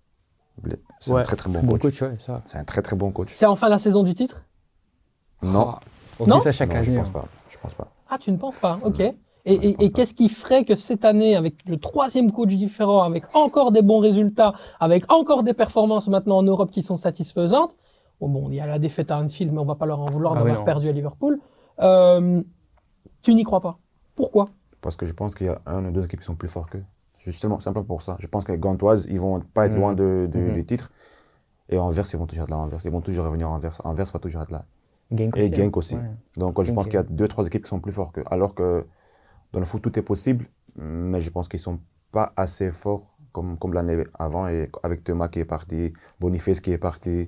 C'est 1.00 1.12
Ouais, 1.12 1.20
un 1.20 1.24
très 1.24 1.36
très 1.36 1.50
bon, 1.50 1.60
Bon 1.64 1.74
coach. 1.74 1.82
coach, 1.82 2.02
ouais, 2.04 2.16
ça. 2.20 2.42
C'est 2.46 2.58
un 2.58 2.64
très 2.64 2.82
très 2.82 2.96
bon 2.96 3.12
coach. 3.12 3.30
C'est 3.32 3.46
enfin 3.46 3.68
la 3.68 3.78
saison 3.78 4.04
du 4.04 4.14
titre? 4.14 4.46
Non, 5.44 5.76
On 6.20 6.26
Non 6.28 6.38
dit 6.38 6.44
ça 6.44 6.54
chaque 6.54 6.74
non 6.74 6.82
je 6.82 6.94
pense 6.94 7.08
hein. 7.10 7.12
pas. 7.12 7.26
Je 7.50 7.58
pense 7.58 7.74
pas. 7.74 7.92
Ah, 8.10 8.18
tu 8.18 8.32
ne 8.32 8.38
penses 8.38 8.56
pas? 8.56 8.80
Ok. 8.84 9.04
Et, 9.48 9.92
qu'est-ce 9.92 10.16
qui 10.16 10.28
ferait 10.30 10.66
que 10.66 10.74
cette 10.74 11.06
année, 11.06 11.36
avec 11.36 11.56
le 11.68 11.78
troisième 11.78 12.32
coach 12.32 12.50
différent, 12.50 13.04
avec 13.04 13.24
encore 13.36 13.72
des 13.72 13.84
bons 13.84 14.00
résultats, 14.00 14.54
avec 14.80 15.12
encore 15.12 15.44
des 15.44 15.54
performances 15.54 16.08
maintenant 16.08 16.38
en 16.38 16.44
Europe 16.44 16.72
qui 16.72 16.82
sont 16.82 16.96
satisfaisantes, 16.96 17.76
bon, 18.20 18.28
bon, 18.30 18.50
il 18.50 18.56
y 18.56 18.60
a 18.60 18.66
la 18.66 18.80
défaite 18.80 19.12
à 19.12 19.20
Anfield, 19.20 19.54
mais 19.54 19.60
on 19.60 19.66
va 19.66 19.76
pas 19.76 19.86
leur 19.86 20.00
en 20.00 20.08
vouloir 20.08 20.34
Ah 20.36 20.44
d'avoir 20.44 20.66
perdu 20.66 20.90
à 20.90 20.92
Liverpool, 20.92 21.40
euh, 21.82 22.42
tu 23.22 23.36
n'y 23.36 23.44
crois 23.44 23.62
pas 23.62 23.78
Pourquoi? 24.16 24.50
Parce 24.82 24.96
que 24.96 25.06
je 25.06 25.14
pense 25.14 25.36
qu'il 25.36 25.48
y 25.48 25.50
a 25.50 25.62
un 25.68 25.86
ou 25.86 25.92
deux 25.92 26.06
équipes 26.06 26.22
qui 26.22 26.26
sont 26.26 26.36
plus 26.36 26.48
forts 26.48 26.70
qu'eux. 26.70 26.84
Justement, 27.20 27.60
simplement 27.60 27.86
pour 27.86 28.02
ça. 28.02 28.16
Je 28.20 28.28
pense 28.28 28.46
que 28.46 28.52
les 28.52 28.58
Gantoises, 28.60 29.08
ils 29.10 29.20
vont 29.20 29.42
pas 29.54 29.66
être 29.68 29.74
Mhm. 29.74 29.80
loin 29.80 29.94
de, 29.96 30.28
de, 30.32 30.40
Mhm. 30.40 30.54
du 30.54 30.66
titre. 30.66 30.92
Et 31.70 31.78
Anvers, 31.80 32.06
ils 32.14 32.18
vont 32.18 32.28
toujours 32.28 32.44
être 32.44 32.52
là. 32.52 32.58
Anvers, 32.58 32.80
ils 32.86 32.92
vont 32.92 33.02
toujours 33.02 33.26
revenir 33.26 33.50
en 33.50 33.56
Anvers. 33.56 33.80
Anvers 33.84 34.06
va 34.06 34.20
toujours 34.20 34.42
être 34.44 34.52
là. 34.52 34.66
Genk 35.12 35.36
Et 35.36 35.40
aussi. 35.40 35.48
hein. 35.48 35.56
Genk 35.56 35.78
aussi. 35.78 35.96
Ouais. 35.96 36.02
Donc, 36.38 36.62
je 36.64 36.72
pense 36.72 36.86
qu'il 36.86 36.94
y 36.94 36.98
a 36.98 37.04
deux, 37.04 37.28
trois 37.28 37.46
équipes 37.48 37.64
qui 37.64 37.70
sont 37.70 37.80
plus 37.80 37.92
fortes 37.92 38.14
qu'eux. 38.16 38.24
Alors 38.30 38.54
que 38.54 38.86
dans 39.56 39.62
le 39.62 39.66
foot, 39.66 39.82
tout 39.82 39.98
est 39.98 40.04
possible. 40.14 40.46
Mais 40.78 41.20
je 41.22 41.30
pense 41.30 41.48
qu'ils 41.48 41.62
sont 41.70 41.80
pas 42.12 42.34
assez 42.36 42.70
forts 42.72 43.06
comme, 43.32 43.58
comme 43.58 43.74
l'année 43.74 44.04
avant. 44.20 44.48
Et 44.48 44.70
avec 44.84 45.04
Thomas 45.04 45.30
qui 45.30 45.40
est 45.40 45.46
parti, 45.46 45.94
Boniface 46.20 46.60
qui 46.60 46.72
est 46.74 46.78
parti, 46.78 47.28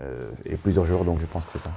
euh, 0.00 0.30
et 0.44 0.56
plusieurs 0.56 0.84
joueurs. 0.84 1.04
Donc, 1.04 1.18
je 1.20 1.26
pense 1.26 1.44
que 1.46 1.52
c'est 1.52 1.58
ça. 1.68 1.70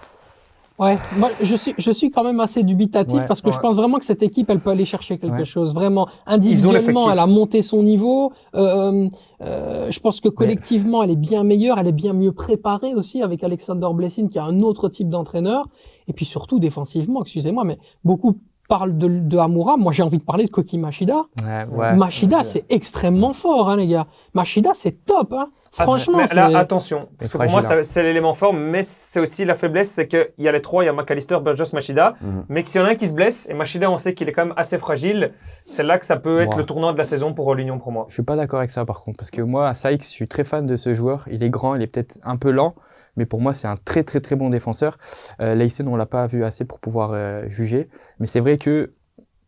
Ouais, 0.78 0.98
moi 1.18 1.30
je 1.42 1.56
suis 1.56 1.74
je 1.78 1.92
suis 2.00 2.12
quand 2.12 2.26
même 2.30 2.42
assez 2.42 2.62
dubitatif 2.62 3.20
Ouais, 3.22 3.28
parce 3.30 3.40
que 3.40 3.50
je 3.50 3.58
pense 3.60 3.78
vraiment 3.78 3.98
que 3.98 4.04
cette 4.04 4.22
équipe 4.30 4.50
elle 4.50 4.60
peut 4.60 4.72
aller 4.72 4.84
chercher 4.84 5.18
quelque 5.18 5.38
Ouais. 5.44 5.46
chose 5.46 5.74
vraiment 5.74 6.06
individuellement 6.26 7.10
elle 7.10 7.20
a 7.20 7.28
monté 7.28 7.62
son 7.62 7.82
niveau 7.82 8.34
euh, 8.56 9.08
euh, 9.42 9.90
je 9.90 10.00
pense 10.02 10.20
que 10.20 10.28
collectivement 10.28 11.02
elle 11.02 11.12
est 11.12 11.16
bien 11.30 11.46
meilleure 11.46 11.80
elle 11.80 11.88
est 11.88 11.94
bien 11.94 12.12
mieux 12.12 12.34
préparée 12.34 12.94
aussi 12.94 13.22
avec 13.22 13.42
Alexander 13.42 13.88
Blessing 13.94 14.28
qui 14.28 14.38
est 14.38 14.42
un 14.42 14.60
autre 14.60 14.90
type 14.90 15.08
d'entraîneur 15.08 15.70
et 16.10 16.14
puis 16.14 16.26
surtout 16.26 16.60
défensivement 16.60 17.22
excusez-moi 17.22 17.64
mais 17.64 17.78
beaucoup 18.04 18.34
parlent 18.68 18.98
de, 18.98 19.08
de 19.08 19.38
Amoura 19.38 19.78
moi 19.78 19.92
j'ai 19.92 20.04
envie 20.04 20.18
de 20.18 20.24
parler 20.24 20.46
de 20.46 20.50
Koki 20.50 20.78
Machida 20.78 21.24
Ouais, 21.44 21.66
ouais. 21.72 21.96
Machida 21.96 22.44
c'est 22.44 22.66
extrêmement 22.70 23.34
fort 23.34 23.70
hein 23.70 23.76
les 23.78 23.88
gars 23.88 24.08
Machida 24.34 24.72
c'est 24.74 25.06
top 25.06 25.34
hein 25.34 25.50
franchement 25.72 26.20
Mais 26.20 26.28
c'est 26.28 26.36
là, 26.36 26.58
attention. 26.58 27.10
Parce 27.20 27.34
que 27.34 27.38
pour 27.38 27.50
moi, 27.52 27.62
ça- 27.62 27.84
c'est 27.84 28.02
l'élément 28.02 28.34
fort, 28.34 28.54
mais 28.54 28.82
c'est 28.82 29.20
aussi 29.20 29.44
la 29.44 29.56
faiblesse, 29.56 29.90
c'est 29.92 30.08
qu'il 30.08 30.26
y 30.38 30.48
a 30.48 30.54
les 30.54 30.62
trois, 30.62 30.84
il 30.84 30.86
y 30.86 30.90
a 30.90 30.94
McAllister, 30.94 31.38
Burgess, 31.44 31.74
Machida. 31.74 32.14
Mhm. 32.22 32.46
Mais 32.48 32.64
que 32.64 32.70
s'il 32.70 32.80
y 32.80 32.84
en 32.86 32.88
a 32.88 32.92
un 32.92 32.96
qui 32.96 33.10
se 33.10 33.14
blesse, 33.14 33.50
et 33.50 33.54
Machida, 33.54 33.92
on 33.92 33.98
sait 33.98 34.14
qu'il 34.14 34.30
est 34.30 34.32
quand 34.32 34.46
même 34.46 34.54
assez 34.56 34.78
fragile, 34.78 35.34
c'est 35.66 35.84
là 35.84 36.00
que 36.00 36.06
ça 36.06 36.16
peut 36.16 36.40
être 36.40 36.54
Wow. 36.54 36.60
le 36.60 36.66
tournant 36.66 36.94
de 36.94 36.98
la 36.98 37.04
saison 37.04 37.34
pour 37.34 37.54
l'Union 37.56 37.78
pour 37.78 37.92
moi. 37.92 38.06
Je 38.08 38.14
suis 38.14 38.24
pas 38.24 38.38
d'accord 38.38 38.60
avec 38.60 38.72
ça 38.72 38.86
par 38.86 39.02
contre, 39.04 39.18
parce 39.18 39.32
que 39.32 39.42
moi, 39.42 39.68
à 39.68 39.74
Sykes, 39.74 40.04
je 40.04 40.08
suis 40.08 40.30
très 40.30 40.46
fan 40.46 40.66
de 40.66 40.78
ce 40.78 40.94
joueur. 40.94 41.26
Il 41.30 41.44
est 41.44 41.50
grand, 41.50 41.76
il 41.76 41.82
est 41.82 41.88
peut-être 41.88 42.20
un 42.24 42.38
peu 42.38 42.52
lent, 42.52 42.74
mais 43.18 43.26
pour 43.26 43.42
moi, 43.42 43.54
c'est 43.54 43.68
un 43.68 43.78
très 43.78 44.04
très 44.04 44.22
très 44.22 44.36
bon 44.36 44.50
défenseur. 44.50 44.98
Euh, 45.42 45.56
Leisen, 45.56 45.88
on 45.88 45.96
l'a 45.96 46.06
pas 46.06 46.28
vu 46.28 46.44
assez 46.44 46.66
pour 46.66 46.80
pouvoir 46.80 47.12
euh, 47.14 47.48
juger, 47.48 47.90
mais 48.20 48.28
c'est 48.28 48.40
vrai 48.40 48.58
que 48.58 48.94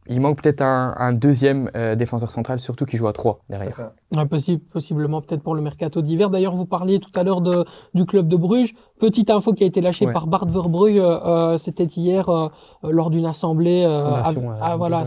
il 0.09 0.22
manque 0.22 0.41
peut-être 0.41 0.61
un, 0.61 0.93
un 0.97 1.11
deuxième 1.11 1.70
euh, 1.76 1.95
défenseur 1.95 2.32
central, 2.32 2.59
surtout 2.59 2.86
qui 2.86 2.97
joue 2.97 3.07
à 3.07 3.13
3 3.13 3.43
derrière. 3.49 3.91
C'est 4.12 4.16
ça. 4.16 4.22
Ouais, 4.24 4.28
possi- 4.28 4.58
possiblement 4.60 5.22
peut-être 5.22 5.41
pour 5.43 5.55
le 5.55 5.62
mercato 5.62 6.01
d'hiver. 6.01 6.30
D'ailleurs, 6.30 6.55
vous 6.55 6.66
parliez 6.66 6.99
tout 6.99 7.12
à 7.16 7.24
l'heure 7.24 7.41
de, 7.41 7.66
du 7.93 8.05
club 8.05 8.28
de 8.28 8.36
Bruges. 8.38 8.74
Petite 8.99 9.30
info 9.30 9.53
qui 9.53 9.64
a 9.64 9.68
été 9.68 9.80
lâchée 9.82 10.08
Ouais. 10.08 10.14
par 10.14 10.26
Bart 10.28 10.47
Verbrugge, 10.47 10.97
euh, 10.97 11.20
euh, 11.53 11.58
c'était 11.58 11.84
hier 11.86 12.30
euh, 12.30 12.47
euh, 12.84 12.89
lors 12.91 13.10
d'une 13.12 13.26
assemblée. 13.28 13.84
euh, 13.84 13.99
Fondation, 13.99 14.49
à- 14.49 14.53
euh, 14.53 14.58
ah, 14.62 14.78
voilà. 14.78 15.03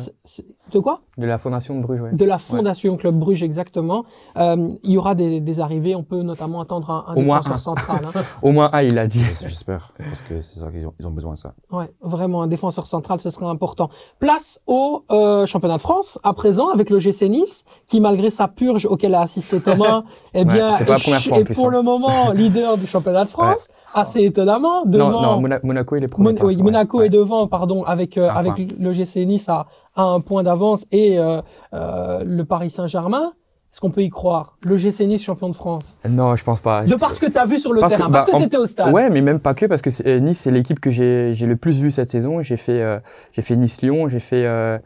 De 0.73 0.79
quoi? 0.79 1.01
De 1.19 1.27
la 1.27 1.39
fondation 1.39 1.75
de 1.77 1.81
Bruges, 1.83 2.01
ouais. 2.01 2.13
De 2.15 2.25
la 2.25 2.39
fondation 2.39 2.97
Club 2.97 3.19
Bruges, 3.19 3.43
exactement. 3.43 4.05
Euh, 4.37 4.69
il 4.85 4.93
y 4.93 4.97
aura 4.99 5.17
des, 5.17 5.41
des 5.41 5.59
arrivées. 5.59 5.97
On 5.97 6.05
peut 6.05 6.23
notamment 6.23 6.61
attendre 6.61 6.89
un, 6.91 7.05
un 7.09 7.15
Au 7.17 7.23
moins 7.23 7.39
défenseur 7.41 7.73
un. 7.73 7.77
central. 7.77 8.01
hein. 8.15 8.21
Au 8.43 8.53
moins 8.53 8.71
un, 8.73 8.83
il 8.83 8.97
a 8.97 9.09
dit. 9.09 9.19
J'espère. 9.25 9.93
Parce 9.99 10.21
que 10.23 10.41
c'est 10.41 10.61
ça 10.61 10.71
qu'ils 10.71 10.87
ont, 10.87 10.93
ils 11.01 11.07
ont 11.09 11.11
besoin 11.11 11.33
de 11.33 11.39
ça. 11.39 11.55
Ouais, 11.73 11.93
vraiment, 12.03 12.43
un 12.43 12.47
défenseur 12.47 12.87
central, 12.87 13.19
ce 13.19 13.31
serait 13.31 13.47
important. 13.47 13.89
Place 14.21 14.61
au 14.69 15.03
euh, 15.11 15.47
championnat 15.47 15.79
de 15.79 15.83
France, 15.83 16.21
à 16.23 16.33
présent, 16.33 16.69
avec 16.69 16.91
le 16.91 17.01
GC 17.01 17.29
Nice, 17.29 17.65
qui, 17.89 18.01
malgré 18.01 18.31
sa 18.31 18.47
purge 18.47 18.87
auquel 18.91 19.15
a 19.15 19.23
assisté 19.23 19.61
Thomas, 19.61 20.03
eh 20.35 20.45
bien, 20.45 20.73
c'est 20.73 20.85
pas 20.85 20.93
la 20.93 20.99
est 20.99 21.03
première 21.03 21.21
ch- 21.21 21.29
fois, 21.29 21.37
en 21.39 21.41
est 21.41 21.45
plus, 21.45 21.55
pour 21.55 21.67
hein. 21.69 21.71
le 21.73 21.83
moment 21.83 22.31
leader 22.35 22.77
du 22.77 22.87
championnat 22.87 23.25
de 23.25 23.31
France, 23.31 23.69
assez 23.95 24.21
étonnamment, 24.25 24.85
devant... 24.85 25.11
Non, 25.11 25.23
non, 25.23 25.41
Mona- 25.41 25.61
Monaco, 25.63 25.97
il 25.97 26.05
est 26.05 26.09
premier. 26.09 26.33
Mon- 26.33 26.45
oui, 26.47 26.57
Monaco 26.59 26.99
ouais. 26.99 27.07
est 27.07 27.11
devant, 27.11 27.47
pardon, 27.47 27.85
avec 27.85 28.19
euh, 28.19 28.29
avec 28.29 28.55
point. 28.55 28.67
le 28.79 28.93
GC 28.93 29.25
Nice 29.27 29.49
à, 29.49 29.67
à 29.97 30.03
un 30.03 30.21
point 30.21 30.43
d'avance 30.43 30.85
et 30.93 31.19
euh, 31.19 31.41
euh, 31.75 32.23
le 32.25 32.45
Paris 32.45 32.71
Saint-Germain. 32.71 33.33
Est-ce 33.73 33.79
qu'on 33.81 33.93
peut 33.93 34.03
y 34.03 34.11
croire? 34.11 34.57
Le 34.65 34.77
GC 34.77 35.07
Nice 35.07 35.23
champion 35.23 35.49
de 35.49 35.55
France. 35.55 35.97
Non, 36.09 36.35
je 36.35 36.43
pense 36.43 36.59
pas. 36.61 36.85
De 36.85 36.97
par 36.97 37.13
ce 37.13 37.21
que 37.21 37.27
tu 37.31 37.39
as 37.39 37.47
vu 37.47 37.57
sur 37.57 37.73
le 37.73 37.81
Parce 37.81 37.93
que, 37.93 37.99
terrain, 37.99 38.11
parce 38.11 38.27
bah, 38.27 38.33
que 38.33 38.37
tu 38.39 38.43
étais 38.43 38.57
au 38.57 38.67
stade. 38.67 38.93
Ouais, 38.93 39.09
mais 39.11 39.21
même 39.21 39.39
pas 39.39 39.55
que 39.55 39.67
parce 39.67 39.81
que 39.81 40.19
Nice 40.19 40.41
c'est 40.41 40.51
l'équipe 40.51 40.81
que 40.81 40.91
j'ai 40.91 41.33
le 41.33 41.55
plus 41.55 41.79
vu 41.81 41.93
cette 41.93 42.11
saison. 42.11 42.43
J'ai 42.43 42.57
fait 42.57 42.83
euh, 42.83 42.99
j'ai 43.31 43.43
fait 43.43 43.55
Nice 43.55 43.81
Lyon, 43.83 44.09
j'ai 44.09 44.19
fait 44.19 44.45
euh, 44.45 44.77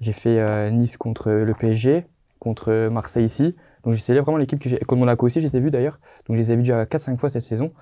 j'ai 0.00 0.12
fait 0.12 0.38
euh, 0.38 0.70
Nice 0.70 0.96
contre 0.96 1.30
le 1.30 1.52
PSG, 1.52 2.06
contre 2.42 2.88
Marseille 2.88 3.24
ici. 3.24 3.54
Donc 3.84 3.94
c'est 3.94 4.14
vraiment 4.18 4.36
l'équipe 4.36 4.58
que 4.58 4.68
j'ai 4.68 4.78
contre 4.78 4.98
Monaco 4.98 5.26
aussi, 5.26 5.40
je 5.40 5.46
les 5.46 5.56
ai 5.56 5.70
d'ailleurs. 5.70 6.00
Donc 6.26 6.36
je 6.36 6.42
les 6.42 6.50
ai 6.50 6.56
vus 6.56 6.62
déjà 6.62 6.84
4 6.84 7.00
5 7.00 7.20
fois 7.20 7.30
cette 7.30 7.44
saison 7.44 7.72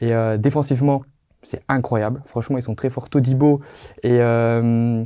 et 0.00 0.12
euh, 0.12 0.36
défensivement, 0.36 1.02
c'est 1.40 1.62
incroyable. 1.68 2.20
Franchement, 2.24 2.58
ils 2.58 2.62
sont 2.62 2.74
très 2.74 2.90
forts 2.90 3.08
Todibo 3.08 3.60
et 4.02 4.20
euh, 4.20 5.04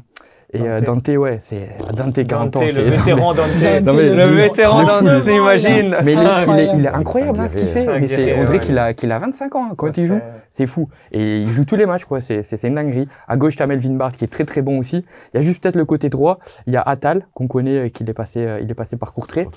et 0.53 0.61
euh, 0.61 0.81
Dante. 0.81 1.07
Dante 1.07 1.17
ouais, 1.17 1.37
c'est 1.41 1.69
Dante 1.95 2.27
40 2.27 2.57
ans, 2.57 2.61
Dante, 2.61 2.71
c'est 2.71 2.83
le 2.83 2.91
vétéran 2.91 3.35
Dante. 3.35 3.47
Non, 3.85 3.95
mais 3.95 4.15
le 4.15 4.25
vétéran 4.27 4.83
Dante, 4.85 4.91
fou. 4.91 5.21
t'imagines 5.25 5.97
mais 6.05 6.13
il 6.13 6.19
est, 6.19 6.45
il 6.47 6.59
est, 6.61 6.79
il 6.79 6.85
est 6.85 6.89
incroyable. 6.89 7.41
hein, 7.41 7.49
ce 7.49 7.57
qu'il 7.57 7.67
fait. 7.67 7.87
Mais 8.01 8.09
c'est, 8.09 8.39
on 8.39 8.45
dirait 8.45 8.61
qu'il 8.61 8.79
a, 8.79 8.95
qu'il 8.95 9.11
a 9.13 9.19
25 9.19 9.55
ans 9.57 9.69
hein, 9.71 9.75
quand 9.77 9.97
il 9.97 10.07
joue. 10.07 10.21
C'est 10.51 10.67
fou. 10.67 10.89
Et 11.13 11.39
il 11.39 11.49
joue 11.51 11.65
tous 11.65 11.77
les 11.77 11.87
matchs, 11.87 12.05
quoi. 12.05 12.21
C'est, 12.21 12.43
c'est, 12.43 12.57
c'est 12.59 12.69
une 12.69 12.75
dinguerie. 12.75 13.09
À 13.27 13.37
gauche, 13.37 13.57
t'as 13.57 13.67
Melvin 13.67 13.95
Bart 13.95 14.13
qui 14.13 14.25
est 14.25 14.29
très 14.29 14.45
très 14.45 14.61
bon 14.61 14.79
aussi. 14.79 15.05
Il 15.33 15.37
y 15.37 15.39
a 15.39 15.43
juste 15.43 15.63
peut-être 15.63 15.77
le 15.77 15.87
côté 15.87 16.11
droit. 16.11 16.39
Il 16.67 16.73
y 16.75 16.77
a 16.77 16.83
Atal 16.83 17.27
qu'on 17.33 17.47
connaît, 17.47 17.87
euh, 17.87 17.89
qu'il 17.89 18.09
est 18.11 18.15
passé, 18.15 18.45
euh, 18.47 18.61
il 18.61 18.71
est 18.71 18.75
passé 18.75 18.97
par 18.97 19.15
Courtrai. 19.15 19.49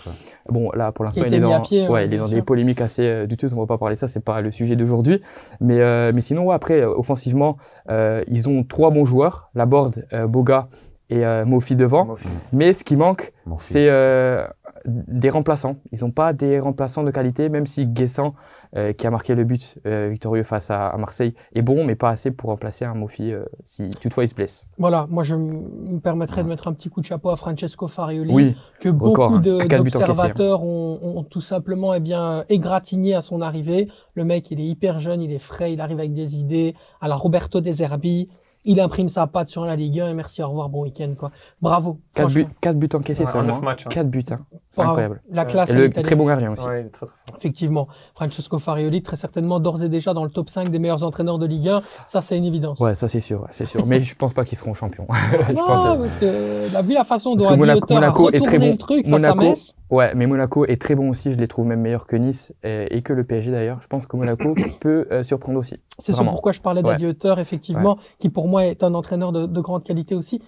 Bon, 0.49 0.71
là 0.73 0.91
pour 0.93 1.03
l'instant, 1.03 1.23
Qui 1.23 1.27
il 1.27 1.33
est 1.33 1.39
dans, 1.39 1.59
pied, 1.59 1.83
ouais, 1.83 1.89
ouais, 1.89 2.05
il 2.05 2.13
est 2.13 2.17
dans 2.17 2.29
des 2.29 2.41
polémiques 2.41 2.79
assez 2.81 3.03
euh, 3.05 3.27
douteuses. 3.27 3.53
On 3.53 3.59
va 3.59 3.65
pas 3.67 3.77
parler 3.77 3.95
de 3.95 3.99
ça. 3.99 4.07
C'est 4.07 4.23
pas 4.23 4.39
le 4.39 4.51
sujet 4.51 4.75
d'aujourd'hui. 4.77 5.21
Mais 5.59 5.81
euh, 5.81 6.11
mais 6.15 6.21
sinon, 6.21 6.45
ouais, 6.45 6.55
après, 6.55 6.83
offensivement, 6.83 7.57
euh, 7.89 8.23
ils 8.29 8.47
ont 8.47 8.63
trois 8.63 8.91
bons 8.91 9.05
joueurs. 9.05 9.49
Laborde, 9.55 10.05
euh, 10.13 10.27
Boga 10.27 10.67
et 11.09 11.25
euh, 11.25 11.45
Mofi 11.45 11.75
devant. 11.75 12.05
Mofi. 12.05 12.27
Mais 12.53 12.73
ce 12.73 12.83
qui 12.83 12.95
manque, 12.95 13.33
c'est 13.57 13.89
euh, 13.89 14.47
des 14.85 15.29
remplaçants. 15.29 15.77
Ils 15.91 16.03
n'ont 16.03 16.11
pas 16.11 16.33
des 16.33 16.59
remplaçants 16.59 17.03
de 17.03 17.11
qualité, 17.11 17.49
même 17.49 17.65
si 17.65 17.85
Guessant, 17.85 18.33
euh, 18.75 18.93
qui 18.93 19.07
a 19.07 19.11
marqué 19.11 19.35
le 19.35 19.43
but 19.43 19.77
euh, 19.85 20.09
victorieux 20.11 20.43
face 20.43 20.69
à, 20.69 20.87
à, 20.87 20.97
Marseille, 20.97 21.33
est 21.53 21.61
bon, 21.61 21.85
mais 21.85 21.95
pas 21.95 22.09
assez 22.09 22.31
pour 22.31 22.49
remplacer 22.49 22.83
un 22.85 22.93
Mofi 22.93 23.31
euh, 23.31 23.45
si 23.63 23.89
toutefois 24.01 24.25
il 24.25 24.27
se 24.27 24.35
blesse. 24.35 24.65
Voilà, 24.77 25.07
moi 25.09 25.23
je 25.23 25.35
me 25.35 25.99
permettrais 25.99 26.43
de 26.43 26.49
mettre 26.49 26.67
un 26.67 26.73
petit 26.73 26.89
coup 26.89 26.99
de 26.99 27.05
chapeau 27.05 27.29
à 27.29 27.35
Francesco 27.35 27.87
Farioli, 27.87 28.33
oui, 28.33 28.57
que 28.79 28.89
beaucoup 28.89 29.37
d'observateurs 29.39 30.63
ont, 30.63 30.99
ont, 31.01 31.23
tout 31.23 31.41
simplement 31.41 31.93
eh 31.93 31.99
bien, 31.99 32.43
égratigné 32.49 33.15
à 33.15 33.21
son 33.21 33.41
arrivée. 33.41 33.87
Le 34.13 34.25
mec, 34.25 34.51
il 34.51 34.59
est 34.59 34.65
hyper 34.65 34.99
jeune, 34.99 35.21
il 35.21 35.31
est 35.31 35.39
frais, 35.39 35.71
il 35.71 35.79
arrive 35.79 35.99
avec 35.99 36.13
des 36.13 36.37
idées. 36.37 36.75
À 36.99 37.07
la 37.07 37.15
Roberto 37.15 37.61
De 37.61 37.71
Zerbi, 37.71 38.29
il 38.65 38.79
imprime 38.79 39.07
sa 39.07 39.27
patte 39.27 39.47
sur 39.47 39.65
la 39.65 39.75
Ligue 39.75 39.99
1 39.99 40.09
et 40.09 40.13
merci, 40.13 40.43
au 40.43 40.49
revoir, 40.49 40.69
bon 40.69 40.83
week-end. 40.83 41.13
Quoi. 41.17 41.31
Bravo. 41.61 41.99
4 42.15 42.33
buts, 42.33 42.47
4 42.61 42.77
buts 42.77 42.89
encaissés 42.93 43.23
ouais, 43.23 43.31
seulement. 43.31 43.61
4 43.61 43.97
hein. 43.97 44.03
buts, 44.03 44.23
hein. 44.31 44.39
C'est 44.75 44.81
incroyable. 44.81 45.21
La 45.31 45.45
classe. 45.45 45.69
Et 45.69 45.73
le 45.73 45.89
très 45.89 46.15
bon 46.15 46.25
gardien 46.25 46.51
aussi. 46.51 46.67
Ouais, 46.67 46.83
très, 46.83 47.05
très 47.05 47.15
fort. 47.15 47.37
Effectivement. 47.37 47.87
Francesco 48.13 48.59
Farioli, 48.59 49.01
très 49.01 49.15
certainement 49.15 49.59
d'ores 49.59 49.83
et 49.83 49.89
déjà 49.89 50.13
dans 50.13 50.23
le 50.23 50.29
top 50.29 50.49
5 50.49 50.69
des 50.69 50.79
meilleurs 50.79 51.03
entraîneurs 51.03 51.39
de 51.39 51.45
Ligue 51.45 51.69
1. 51.69 51.81
Ça, 52.07 52.21
c'est 52.21 52.37
une 52.37 52.45
évidence. 52.45 52.79
Ouais, 52.79 52.95
ça 52.95 53.07
c'est 53.07 53.19
sûr, 53.19 53.47
c'est 53.51 53.65
sûr. 53.65 53.85
Mais 53.87 54.01
je 54.01 54.15
pense 54.15 54.33
pas 54.33 54.43
qu'ils 54.43 54.57
seront 54.57 54.73
champions. 54.73 55.07
je 55.47 55.53
non, 55.53 55.65
pense 55.65 55.97
parce 55.97 56.19
que 56.19 56.73
la 56.73 56.81
vu 56.81 56.93
la 56.93 57.03
façon 57.03 57.35
dont 57.35 57.57
Monaco, 57.57 57.93
Monaco 57.93 58.29
est 58.31 58.43
très 58.43 58.59
bon. 58.59 58.71
le 58.71 58.77
truc 58.77 59.07
Monaco, 59.07 59.39
face 59.39 59.45
à 59.45 59.49
Metz. 59.49 59.75
Ouais, 59.91 60.13
mais 60.15 60.25
Monaco 60.25 60.65
est 60.65 60.81
très 60.81 60.95
bon 60.95 61.09
aussi. 61.09 61.31
Je 61.31 61.37
les 61.37 61.47
trouve 61.47 61.67
même 61.67 61.79
meilleurs 61.79 62.07
que 62.07 62.15
Nice 62.15 62.53
et, 62.63 62.97
et 62.97 63.01
que 63.01 63.13
le 63.13 63.23
PSG 63.23 63.51
d'ailleurs. 63.51 63.79
Je 63.81 63.87
pense 63.87 64.07
que 64.07 64.17
Monaco 64.17 64.55
peut 64.79 65.05
euh, 65.11 65.23
surprendre 65.23 65.59
aussi. 65.59 65.79
C'est 65.97 66.13
ce 66.13 66.21
pourquoi 66.23 66.51
je 66.51 66.59
parlais 66.59 66.81
d'Adi 66.81 67.05
effectivement, 67.37 67.97
qui 68.19 68.29
pour 68.29 68.47
moi 68.47 68.65
est 68.65 68.83
un 68.83 68.93
entraîneur 68.93 69.31
de, 69.31 69.45
de 69.45 69.61
grande 69.61 69.83
qualité 69.83 70.15
aussi. 70.15 70.41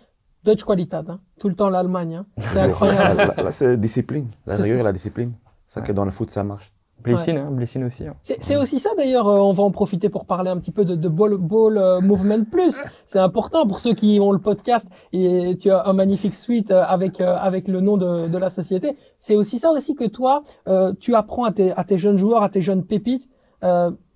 Deutsche 0.47 0.63
Qualität, 0.63 1.09
hein. 1.09 1.19
tout 1.37 1.49
le 1.49 1.55
temps 1.55 1.69
l'Allemagne. 1.69 2.15
Hein. 2.15 2.25
C'est 2.37 2.59
incroyable. 2.67 3.33
là, 3.35 3.51
c'est 3.51 3.77
discipline, 3.77 4.27
la 4.45 4.55
rigueur 4.55 4.79
et 4.79 4.83
la 4.83 4.93
discipline. 4.93 5.33
C'est 5.65 5.81
ça 5.81 5.85
que 5.85 5.91
dans 5.91 6.05
le 6.05 6.11
foot, 6.11 6.29
ça 6.29 6.45
marche. 6.45 6.71
Blessine, 7.03 7.37
hein, 7.37 7.51
Blessine 7.51 7.83
aussi. 7.83 8.07
Hein. 8.07 8.15
C'est 8.21 8.55
aussi 8.55 8.79
ça 8.79 8.89
d'ailleurs, 8.97 9.27
euh, 9.27 9.39
on 9.39 9.51
va 9.51 9.63
en 9.63 9.71
profiter 9.71 10.09
pour 10.09 10.25
parler 10.25 10.49
un 10.49 10.57
petit 10.57 10.71
peu 10.71 10.85
de, 10.85 10.95
de 10.95 11.09
Ball, 11.09 11.37
ball 11.37 11.77
euh, 11.77 11.99
Movement 12.01 12.45
Plus. 12.49 12.81
C'est 13.05 13.19
important 13.19 13.67
pour 13.67 13.79
ceux 13.81 13.93
qui 13.93 14.19
ont 14.21 14.31
le 14.31 14.39
podcast 14.39 14.87
et 15.13 15.55
tu 15.57 15.69
as 15.69 15.85
un 15.85 15.93
magnifique 15.93 16.33
suite 16.33 16.71
euh, 16.71 16.83
avec 16.85 17.19
avec 17.21 17.67
le 17.67 17.81
nom 17.81 17.97
de, 17.97 18.31
de 18.31 18.37
la 18.37 18.49
société. 18.49 18.95
C'est 19.19 19.35
aussi 19.35 19.59
ça 19.59 19.71
aussi 19.71 19.95
que 19.95 20.05
toi, 20.05 20.43
tu 20.99 21.13
apprends 21.13 21.43
à 21.43 21.51
tes, 21.51 21.71
à 21.73 21.83
tes 21.83 21.97
jeunes 21.97 22.17
joueurs, 22.17 22.41
à 22.41 22.49
tes 22.49 22.61
jeunes 22.61 22.83
pépites, 22.83 23.29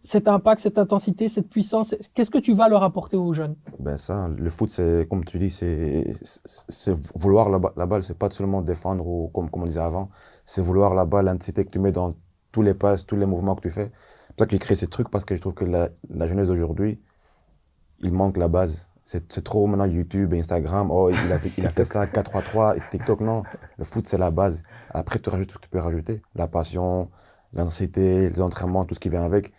cet 0.04 0.28
impact, 0.28 0.62
cette 0.62 0.78
intensité, 0.78 1.30
cette 1.30 1.50
puissance. 1.50 1.96
Qu'est-ce 2.14 2.32
que 2.32 2.38
tu 2.40 2.54
vas 2.54 2.68
leur 2.70 2.84
apporter 2.84 3.18
aux 3.18 3.34
jeunes? 3.34 3.56
Ben 3.80 3.98
ça, 3.98 4.30
le 4.36 4.50
foot, 4.50 4.70
c'est 4.70 5.08
comme 5.10 5.24
tu 5.24 5.38
dis, 5.40 5.50
c'est 5.50 6.06
vouloir 7.16 7.50
la, 7.50 7.60
la 7.78 7.86
balle, 7.86 8.04
c'est 8.04 8.18
pas 8.18 8.30
seulement 8.30 8.62
défendre 8.62 9.08
ou 9.08 9.30
comme 9.34 9.50
comme 9.50 9.64
on 9.64 9.68
disait 9.68 9.80
avant, 9.80 10.10
c'est 10.46 10.62
vouloir 10.62 10.94
la 10.96 11.06
balle, 11.06 11.26
l'intensité 11.26 11.66
que 11.66 11.72
tu 11.72 11.80
mets 11.80 11.92
dans 11.92 12.10
tous 12.52 12.62
les 12.62 12.74
passes, 12.74 13.06
tous 13.06 13.16
les 13.16 13.26
mouvements 13.26 13.56
que 13.56 13.62
tu 13.62 13.70
fais. 13.70 13.92
C'est 14.28 14.36
pour 14.36 14.40
ça 14.40 14.46
que 14.48 14.52
j'ai 14.52 14.60
créé 14.60 14.76
ces 14.76 14.88
trucs 14.88 15.10
parce 15.10 15.26
que 15.26 15.36
je 15.36 15.42
trouve 15.42 15.54
que 15.54 15.66
la, 15.66 15.90
la 16.10 16.28
jeunesse 16.28 16.48
d'aujourd'hui, 16.48 17.02
il 18.00 18.12
manque 18.12 18.38
la 18.38 18.48
base. 18.48 18.90
C'est 19.06 19.44
trop 19.44 19.68
maintenant 19.68 19.86
YouTube, 19.86 20.34
Instagram, 20.34 20.90
oh, 20.90 21.10
il 21.10 21.32
a 21.34 21.38
fait, 21.38 21.52
il 21.58 21.66
a 21.66 21.70
fait 21.70 21.84
ça, 21.84 22.06
4-3-3, 22.06 22.80
TikTok, 22.92 23.20
non. 23.20 23.44
Le 23.78 23.84
foot, 23.84 24.08
c'est 24.08 24.18
la 24.18 24.32
base. 24.32 24.64
Après, 24.90 25.20
tu 25.20 25.30
rajoutes 25.30 25.52
ce 25.52 25.58
que 25.58 25.64
tu 25.64 25.70
peux 25.70 25.80
rajouter. 25.80 26.22
La 26.34 26.48
passion, 26.48 27.10
l'intensité, 27.52 28.30
les 28.30 28.42
entraînements, 28.42 28.86
tout 28.86 28.96
ce 28.96 29.02
qui 29.02 29.10
vient 29.10 29.24
avec. 29.26 29.52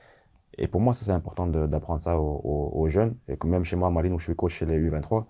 Et 0.63 0.69
pour 0.69 0.81
moi, 0.81 0.95
ça, 0.95 1.05
c'est 1.05 1.11
important 1.11 1.49
d'apprendre 1.49 2.01
ça 2.01 2.19
aux, 2.21 2.87
jeunes. 2.89 3.17
Et 3.27 3.37
même 3.45 3.65
chez 3.65 3.75
moi, 3.75 3.89
à 3.89 3.91
Marine, 3.91 4.13
où 4.15 4.19
je 4.21 4.27
suis 4.27 4.37
coach 4.37 4.55
chez 4.55 4.65
les 4.65 4.79
U23, 4.79 5.25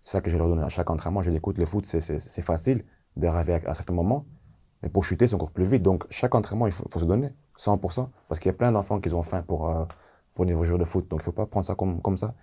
c'est 0.00 0.12
ça 0.12 0.20
que 0.22 0.30
je 0.30 0.38
leur 0.38 0.48
donne 0.48 0.62
à 0.62 0.70
chaque 0.70 0.88
entraînement. 0.88 1.20
Je 1.20 1.30
les 1.30 1.36
écoute, 1.36 1.58
le 1.58 1.66
foot, 1.66 1.84
c'est 1.84 2.42
facile 2.42 2.86
d'arriver 3.14 3.60
à, 3.66 3.70
à 3.70 3.74
certains 3.74 3.92
moments. 3.92 4.24
Mais 4.82 4.88
pour 4.88 5.04
chuter, 5.04 5.28
c'est 5.28 5.34
encore 5.34 5.50
plus 5.50 5.68
vite. 5.68 5.82
Donc, 5.82 6.06
chaque 6.08 6.34
entraînement, 6.34 6.66
il 6.66 6.72
faut, 6.72 6.86
se 6.88 7.04
donner 7.04 7.34
100%. 7.58 8.08
Parce 8.28 8.40
qu'il 8.40 8.48
y 8.48 8.54
a 8.54 8.56
plein 8.56 8.72
d'enfants 8.72 8.98
qui 8.98 9.12
ont 9.12 9.22
faim 9.22 9.44
pour, 9.46 9.68
euh, 9.68 9.84
pour 10.34 10.46
niveau 10.46 10.64
joueur 10.64 10.78
de 10.78 10.84
foot. 10.84 11.06
Donc, 11.08 11.20
il 11.20 11.24
faut 11.24 11.32
pas 11.32 11.44
prendre 11.44 11.66
ça 11.66 11.74
comme, 11.74 12.16
ça. 12.16 12.34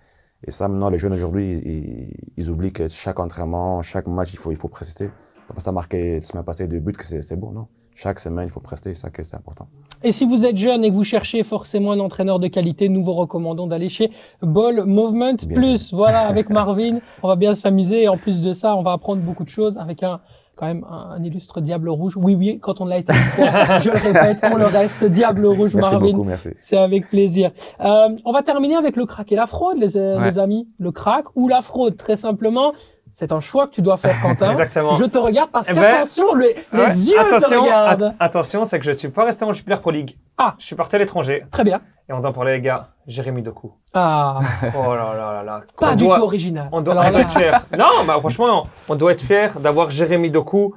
Et 0.44 0.52
ça, 0.52 0.68
maintenant, 0.68 0.92
les 0.92 1.00
jeunes 1.00 1.14
aujourd'hui, 1.14 2.14
ils, 2.38 2.52
oublient 2.52 2.74
que 2.74 2.88
chaque 2.90 3.20
entraînement, 3.20 3.82
chaque 3.82 4.06
match, 4.06 4.34
il 4.34 4.38
faut, 4.38 4.52
il 4.52 4.58
faut 4.58 4.68
prester. 4.68 5.08
Pas 5.08 5.14
parce 5.48 5.60
que 5.60 5.64
tu 5.64 5.70
as 5.70 5.72
marqué 5.72 6.16
la 6.18 6.22
semaine 6.22 6.44
passée 6.46 6.68
deux 6.68 6.80
buts 6.80 6.94
que 6.94 7.06
c'est 7.06 7.36
bon, 7.36 7.52
non. 7.52 7.68
Chaque 7.96 8.20
semaine, 8.20 8.46
il 8.48 8.52
faut 8.52 8.60
prester, 8.60 8.94
ça 8.94 9.10
que 9.10 9.24
c'est 9.24 9.38
important. 9.38 9.68
Et 10.04 10.12
si 10.12 10.26
vous 10.26 10.46
êtes 10.46 10.58
jeune 10.58 10.84
et 10.84 10.90
que 10.90 10.96
vous 10.96 11.06
cherchez 11.06 11.44
forcément 11.44 11.94
un 11.94 12.00
entraîneur 12.00 12.40
de 12.40 12.48
qualité, 12.48 12.90
nous 12.90 13.02
vous 13.02 13.14
recommandons 13.14 13.68
d'aller 13.68 13.88
chez 13.88 14.12
Ball 14.42 14.84
Movement 14.86 15.38
Plus. 15.54 15.94
Voilà, 15.94 16.20
avec 16.28 16.50
Marvin, 16.50 17.00
on 17.24 17.30
va 17.30 17.38
bien 17.38 17.56
s'amuser. 17.56 18.04
Et 18.04 18.08
en 18.10 18.18
plus 18.18 18.42
de 18.42 18.54
ça, 18.54 18.76
on 18.76 18.84
va 18.84 18.92
apprendre 18.92 19.22
beaucoup 19.22 19.46
de 19.46 19.50
choses 19.50 19.78
avec 19.78 20.04
un, 20.04 20.20
quand 20.56 20.66
même 20.66 20.86
un, 20.90 21.24
illustre 21.24 21.62
Diable 21.62 21.90
Rouge. 21.90 22.18
Oui, 22.18 22.36
oui, 22.36 22.60
quand 22.62 22.82
on 22.82 22.86
l'a 22.86 22.98
été 22.98 23.14
je 23.38 23.90
le 23.90 23.98
répète, 23.98 24.44
on 24.52 24.58
le 24.58 24.66
reste. 24.66 25.06
Diable 25.06 25.46
Rouge, 25.46 25.74
merci 25.74 25.92
Marvin. 25.94 26.12
Beaucoup, 26.12 26.24
merci. 26.26 26.50
C'est 26.60 26.78
avec 26.78 27.10
plaisir. 27.10 27.52
Euh, 27.80 28.10
on 28.26 28.34
va 28.34 28.42
terminer 28.42 28.76
avec 28.76 28.98
le 28.98 29.06
crack 29.06 29.32
et 29.32 29.36
la 29.36 29.48
fraude, 29.48 29.78
les, 29.78 29.98
ouais. 29.98 30.24
les 30.24 30.38
amis. 30.38 30.68
Le 30.80 30.92
crack 30.92 31.26
ou 31.36 31.48
la 31.48 31.62
fraude, 31.62 31.96
très 31.96 32.18
simplement. 32.18 32.74
C'est 33.18 33.32
un 33.32 33.40
choix 33.40 33.68
que 33.68 33.72
tu 33.72 33.82
dois 33.82 33.96
faire, 33.96 34.22
Quentin. 34.22 34.50
Exactement. 34.52 34.98
Je 34.98 35.06
te 35.06 35.18
regarde 35.18 35.50
parce 35.50 35.70
eh 35.70 35.74
qu'attention, 35.74 36.34
ben, 36.34 36.40
les, 36.40 36.78
ouais. 36.78 36.96
yeux 36.98 37.18
attention, 37.18 37.62
te 37.62 37.64
regardent. 37.64 38.14
attention, 38.20 38.66
c'est 38.66 38.78
que 38.78 38.84
je 38.84 38.92
suis 38.92 39.08
pas 39.08 39.24
resté 39.24 39.46
en 39.46 39.54
Jupiler 39.54 39.78
Pro 39.78 39.90
League. 39.92 40.18
Ah. 40.38 40.56
Je 40.60 40.66
suis 40.66 40.76
parti 40.76 40.98
à 40.98 41.00
l'étranger. 41.00 41.46
Très 41.50 41.64
bien. 41.64 41.80
Et 42.10 42.14
on 42.14 42.22
en 42.22 42.34
parlait, 42.34 42.58
les 42.58 42.62
gars. 42.62 42.90
Jérémy 43.08 43.42
Doku. 43.42 43.72
Ah. 43.94 44.40
Oh 44.78 44.94
là 44.94 45.16
là 45.16 45.32
là 45.32 45.44
là. 45.44 45.62
Pas 45.78 45.94
on 45.94 45.96
du 45.96 46.04
doit, 46.04 46.18
tout 46.18 46.24
original. 46.24 46.68
On 46.74 46.82
doit, 46.82 46.94
on 46.94 47.10
doit 47.10 47.22
être 47.22 47.32
fier. 47.32 47.66
Non, 47.78 48.04
bah, 48.06 48.18
franchement, 48.20 48.68
on 48.90 48.96
doit 48.96 49.14
être 49.14 49.22
fier 49.22 49.62
d'avoir 49.62 49.92
Jérémy 49.92 50.30
Doku 50.30 50.76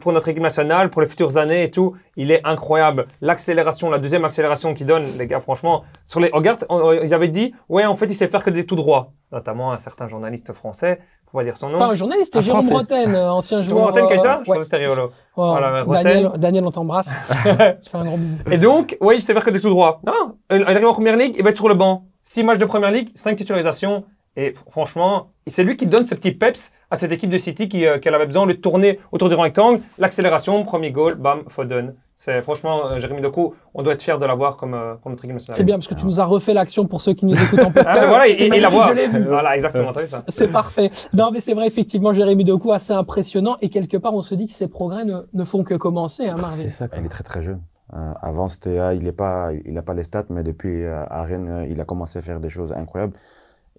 pour 0.00 0.12
notre 0.12 0.28
équipe 0.28 0.42
nationale, 0.42 0.90
pour 0.90 1.00
les 1.00 1.06
futures 1.06 1.36
années 1.38 1.64
et 1.64 1.70
tout, 1.70 1.96
il 2.16 2.30
est 2.30 2.44
incroyable. 2.44 3.06
L'accélération, 3.20 3.88
la 3.90 3.98
deuxième 3.98 4.24
accélération 4.24 4.74
qu'il 4.74 4.86
donne, 4.86 5.04
les 5.16 5.26
gars, 5.26 5.40
franchement, 5.40 5.84
sur 6.04 6.20
les, 6.20 6.28
regarde, 6.32 6.66
on, 6.68 6.92
ils 6.92 7.14
avaient 7.14 7.28
dit, 7.28 7.54
ouais, 7.68 7.84
en 7.84 7.94
fait, 7.94 8.06
il 8.06 8.14
sait 8.14 8.28
faire 8.28 8.42
que 8.42 8.50
des 8.50 8.66
tout 8.66 8.76
droits. 8.76 9.12
Notamment 9.32 9.72
un 9.72 9.78
certain 9.78 10.08
journaliste 10.08 10.52
français, 10.52 11.00
pour 11.30 11.40
pas 11.40 11.44
dire 11.44 11.56
son 11.56 11.68
nom. 11.68 11.78
Pas 11.78 11.86
un 11.86 11.94
journaliste, 11.94 12.32
c'était 12.32 12.44
Jérôme 12.44 12.68
Bretagne, 12.68 13.16
ancien 13.16 13.62
joueur. 13.62 13.92
Jérôme 13.92 13.92
Bretagne, 13.92 14.08
qui 14.08 14.14
a 14.14 14.20
ça 14.20 14.32
euh, 14.32 14.44
Je 14.44 14.50
ouais. 14.50 14.56
pense 14.56 14.58
que 14.58 14.64
c'était 14.64 14.76
rigolo. 14.78 15.10
Voilà, 15.36 15.84
Daniel, 15.84 16.30
Daniel, 16.36 16.66
on 16.66 16.70
t'embrasse. 16.70 17.10
Je 17.44 17.88
fais 17.88 17.96
un 17.96 18.04
gros 18.04 18.16
bisou. 18.16 18.36
Et 18.50 18.58
donc, 18.58 18.96
ouais, 19.00 19.16
il 19.16 19.22
faire 19.22 19.44
que 19.44 19.50
des 19.50 19.60
tout 19.60 19.70
droits. 19.70 20.00
Non, 20.04 20.36
il 20.50 20.62
arrive 20.62 20.86
en 20.86 20.92
première 20.92 21.16
ligue, 21.16 21.36
il 21.38 21.44
va 21.44 21.50
être 21.50 21.56
sur 21.56 21.68
le 21.68 21.74
banc. 21.74 22.06
Six 22.22 22.42
matchs 22.42 22.58
de 22.58 22.64
première 22.64 22.90
ligue, 22.90 23.10
cinq 23.14 23.36
titularisations. 23.36 24.04
Et 24.36 24.54
franchement, 24.70 25.32
c'est 25.46 25.64
lui 25.64 25.76
qui 25.76 25.86
donne 25.86 26.04
ce 26.04 26.14
petit 26.14 26.30
peps 26.32 26.72
à 26.90 26.96
cette 26.96 27.10
équipe 27.10 27.30
de 27.30 27.36
City 27.36 27.68
qui, 27.68 27.84
euh, 27.84 27.98
qui 27.98 28.08
avait 28.08 28.26
besoin 28.26 28.46
de 28.46 28.52
tourner 28.52 29.00
autour 29.10 29.28
du 29.28 29.34
rectangle. 29.34 29.80
L'accélération, 29.98 30.64
premier 30.64 30.92
goal, 30.92 31.16
bam, 31.16 31.42
Foden. 31.48 31.94
C'est 32.14 32.40
franchement, 32.42 32.86
euh, 32.86 33.00
Jérémy 33.00 33.22
Doku, 33.22 33.54
on 33.74 33.82
doit 33.82 33.94
être 33.94 34.02
fier 34.02 34.18
de 34.18 34.26
l'avoir 34.26 34.56
comme, 34.56 34.74
euh, 34.74 34.94
comme 35.02 35.12
notre 35.12 35.24
équipe 35.24 35.34
nationale. 35.34 35.56
C'est 35.56 35.64
bien 35.64 35.76
parce 35.76 35.88
que 35.88 35.94
tu 35.94 36.04
nous 36.04 36.20
as 36.20 36.24
refait 36.24 36.54
l'action 36.54 36.86
pour 36.86 37.00
ceux 37.00 37.14
qui 37.14 37.26
nous 37.26 37.34
écoutent 37.34 37.60
en 37.60 37.72
podcast. 37.72 37.86
ah, 37.88 38.06
voilà, 38.06 38.28
et, 38.28 38.32
et 38.32 38.60
la 38.60 38.68
voix. 38.68 38.88
Je 38.90 38.94
l'ai 38.94 39.06
vu. 39.08 39.24
Voilà, 39.24 39.56
exactement. 39.56 39.92
C'est 40.28 40.48
parfait. 40.48 40.90
Non, 41.12 41.30
mais 41.32 41.40
c'est 41.40 41.54
vrai, 41.54 41.66
effectivement, 41.66 42.12
Jérémy 42.12 42.44
Doku, 42.44 42.72
assez 42.72 42.92
impressionnant. 42.92 43.56
Et 43.62 43.68
quelque 43.68 43.96
part, 43.96 44.14
on 44.14 44.20
se 44.20 44.34
dit 44.34 44.46
que 44.46 44.52
ses 44.52 44.68
progrès 44.68 45.04
ne, 45.04 45.22
ne 45.32 45.44
font 45.44 45.64
que 45.64 45.74
commencer, 45.74 46.28
hein, 46.28 46.36
Marvin. 46.36 46.50
C'est 46.50 46.68
ça, 46.68 46.86
il 46.96 47.04
est 47.04 47.08
très 47.08 47.24
très 47.24 47.42
jeune. 47.42 47.62
Euh, 47.94 48.12
avant, 48.20 48.46
c'était, 48.48 48.78
ah, 48.78 48.94
il 48.94 49.02
n'a 49.02 49.12
pas, 49.12 49.50
il 49.64 49.76
a 49.76 49.82
pas 49.82 49.94
les 49.94 50.04
stats, 50.04 50.26
mais 50.28 50.42
depuis 50.42 50.84
euh, 50.84 51.04
à 51.08 51.22
Rennes, 51.24 51.66
il 51.68 51.80
a 51.80 51.84
commencé 51.84 52.18
à 52.18 52.22
faire 52.22 52.38
des 52.38 52.48
choses 52.48 52.72
incroyables. 52.72 53.14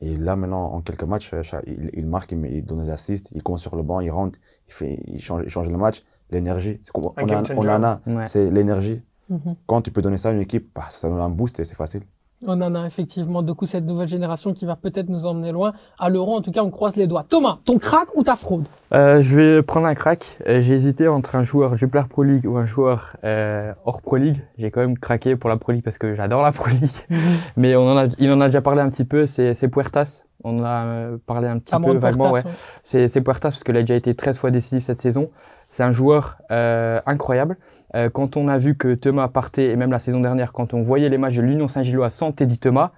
Et 0.01 0.15
là, 0.15 0.35
maintenant, 0.35 0.65
en 0.73 0.81
quelques 0.81 1.03
matchs, 1.03 1.31
il, 1.67 1.89
il 1.93 2.07
marque, 2.07 2.31
il, 2.31 2.43
il, 2.45 2.65
donne 2.65 2.83
des 2.83 2.89
assists, 2.89 3.31
il 3.35 3.43
compte 3.43 3.59
sur 3.59 3.75
le 3.75 3.83
banc, 3.83 3.99
il 3.99 4.09
rentre, 4.11 4.39
il, 4.67 4.73
fait, 4.73 4.99
il, 5.07 5.21
change, 5.21 5.43
il 5.45 5.49
change 5.49 5.69
le 5.69 5.77
match. 5.77 6.03
L'énergie, 6.31 6.79
on, 6.95 7.01
on, 7.01 7.27
a, 7.29 7.43
on 7.55 7.67
en 7.67 7.83
a, 7.83 8.01
Ouais. 8.07 8.27
c'est 8.27 8.49
l'énergie. 8.49 9.01
Mm 9.29 9.35
-hmm. 9.37 9.55
Quand 9.67 9.81
tu 9.85 9.91
peux 9.91 10.01
donner 10.01 10.17
ça 10.17 10.29
à 10.29 10.31
une 10.33 10.41
équipe, 10.41 10.65
bah, 10.75 10.87
ça 10.89 11.07
donne 11.09 11.21
un 11.21 11.29
boost 11.39 11.59
et 11.59 11.63
c'est 11.65 11.75
facile. 11.77 12.03
On 12.47 12.59
en 12.61 12.73
a 12.73 12.87
effectivement 12.87 13.43
de 13.43 13.51
coup 13.53 13.67
cette 13.67 13.85
nouvelle 13.85 14.07
génération 14.07 14.53
qui 14.53 14.65
va 14.65 14.75
peut-être 14.75 15.09
nous 15.09 15.27
emmener 15.27 15.51
loin. 15.51 15.73
À 15.99 16.09
l'euro, 16.09 16.35
en 16.35 16.41
tout 16.41 16.51
cas, 16.51 16.63
on 16.63 16.71
croise 16.71 16.95
les 16.95 17.05
doigts. 17.05 17.23
Thomas, 17.27 17.59
ton 17.65 17.77
crack 17.77 18.07
ou 18.15 18.23
ta 18.23 18.35
fraude? 18.35 18.65
Euh, 18.95 19.21
Je 19.21 19.35
vais 19.35 19.61
prendre 19.61 19.85
un 19.85 19.93
crack. 19.93 20.37
Euh, 20.47 20.59
J'ai 20.61 20.73
hésité 20.73 21.07
entre 21.07 21.35
un 21.35 21.43
joueur 21.43 21.77
Jupiler 21.77 22.03
Pro 22.09 22.23
League 22.23 22.47
ou 22.47 22.57
un 22.57 22.65
joueur 22.65 23.15
euh, 23.23 23.73
hors 23.85 24.01
Pro 24.01 24.15
League. 24.15 24.41
J'ai 24.57 24.71
quand 24.71 24.81
même 24.81 24.97
craqué 24.97 25.35
pour 25.35 25.51
la 25.51 25.57
Pro 25.57 25.71
League 25.71 25.83
parce 25.83 25.99
que 25.99 26.15
j'adore 26.15 26.41
la 26.41 26.51
Pro 26.51 26.69
League. 26.69 26.89
Mais 27.57 27.75
on 27.75 27.87
en 27.87 27.97
a, 27.97 28.07
il 28.17 28.31
en 28.31 28.41
a 28.41 28.47
déjà 28.47 28.61
parlé 28.61 28.81
un 28.81 28.89
petit 28.89 29.05
peu. 29.05 29.27
C'est 29.27 29.67
Puertas. 29.67 30.23
On 30.43 30.59
en 30.59 30.63
a 30.65 31.17
parlé 31.27 31.47
un 31.47 31.59
petit 31.59 31.75
peu 31.79 31.93
vaguement. 31.97 32.31
Ouais. 32.31 32.43
ouais. 32.43 33.07
C'est 33.07 33.21
Puertas 33.21 33.49
parce 33.49 33.63
qu'il 33.63 33.77
a 33.77 33.81
déjà 33.81 33.95
été 33.95 34.15
13 34.15 34.39
fois 34.39 34.49
décisif 34.49 34.83
cette 34.83 34.99
saison. 34.99 35.29
C'est 35.69 35.83
un 35.83 35.91
joueur 35.91 36.37
euh, 36.51 36.99
incroyable. 37.05 37.57
Euh, 37.95 38.09
quand 38.09 38.37
on 38.37 38.47
a 38.47 38.57
vu 38.57 38.75
que 38.75 38.93
Thomas 38.93 39.27
partait, 39.27 39.69
et 39.71 39.75
même 39.75 39.91
la 39.91 39.99
saison 39.99 40.21
dernière, 40.21 40.53
quand 40.53 40.73
on 40.73 40.81
voyait 40.81 41.09
les 41.09 41.17
matchs 41.17 41.35
de 41.35 41.41
l'Union 41.41 41.67
Saint-Gillois 41.67 42.09
sans 42.09 42.31
Teddy 42.31 42.59
Thomas, 42.59 42.91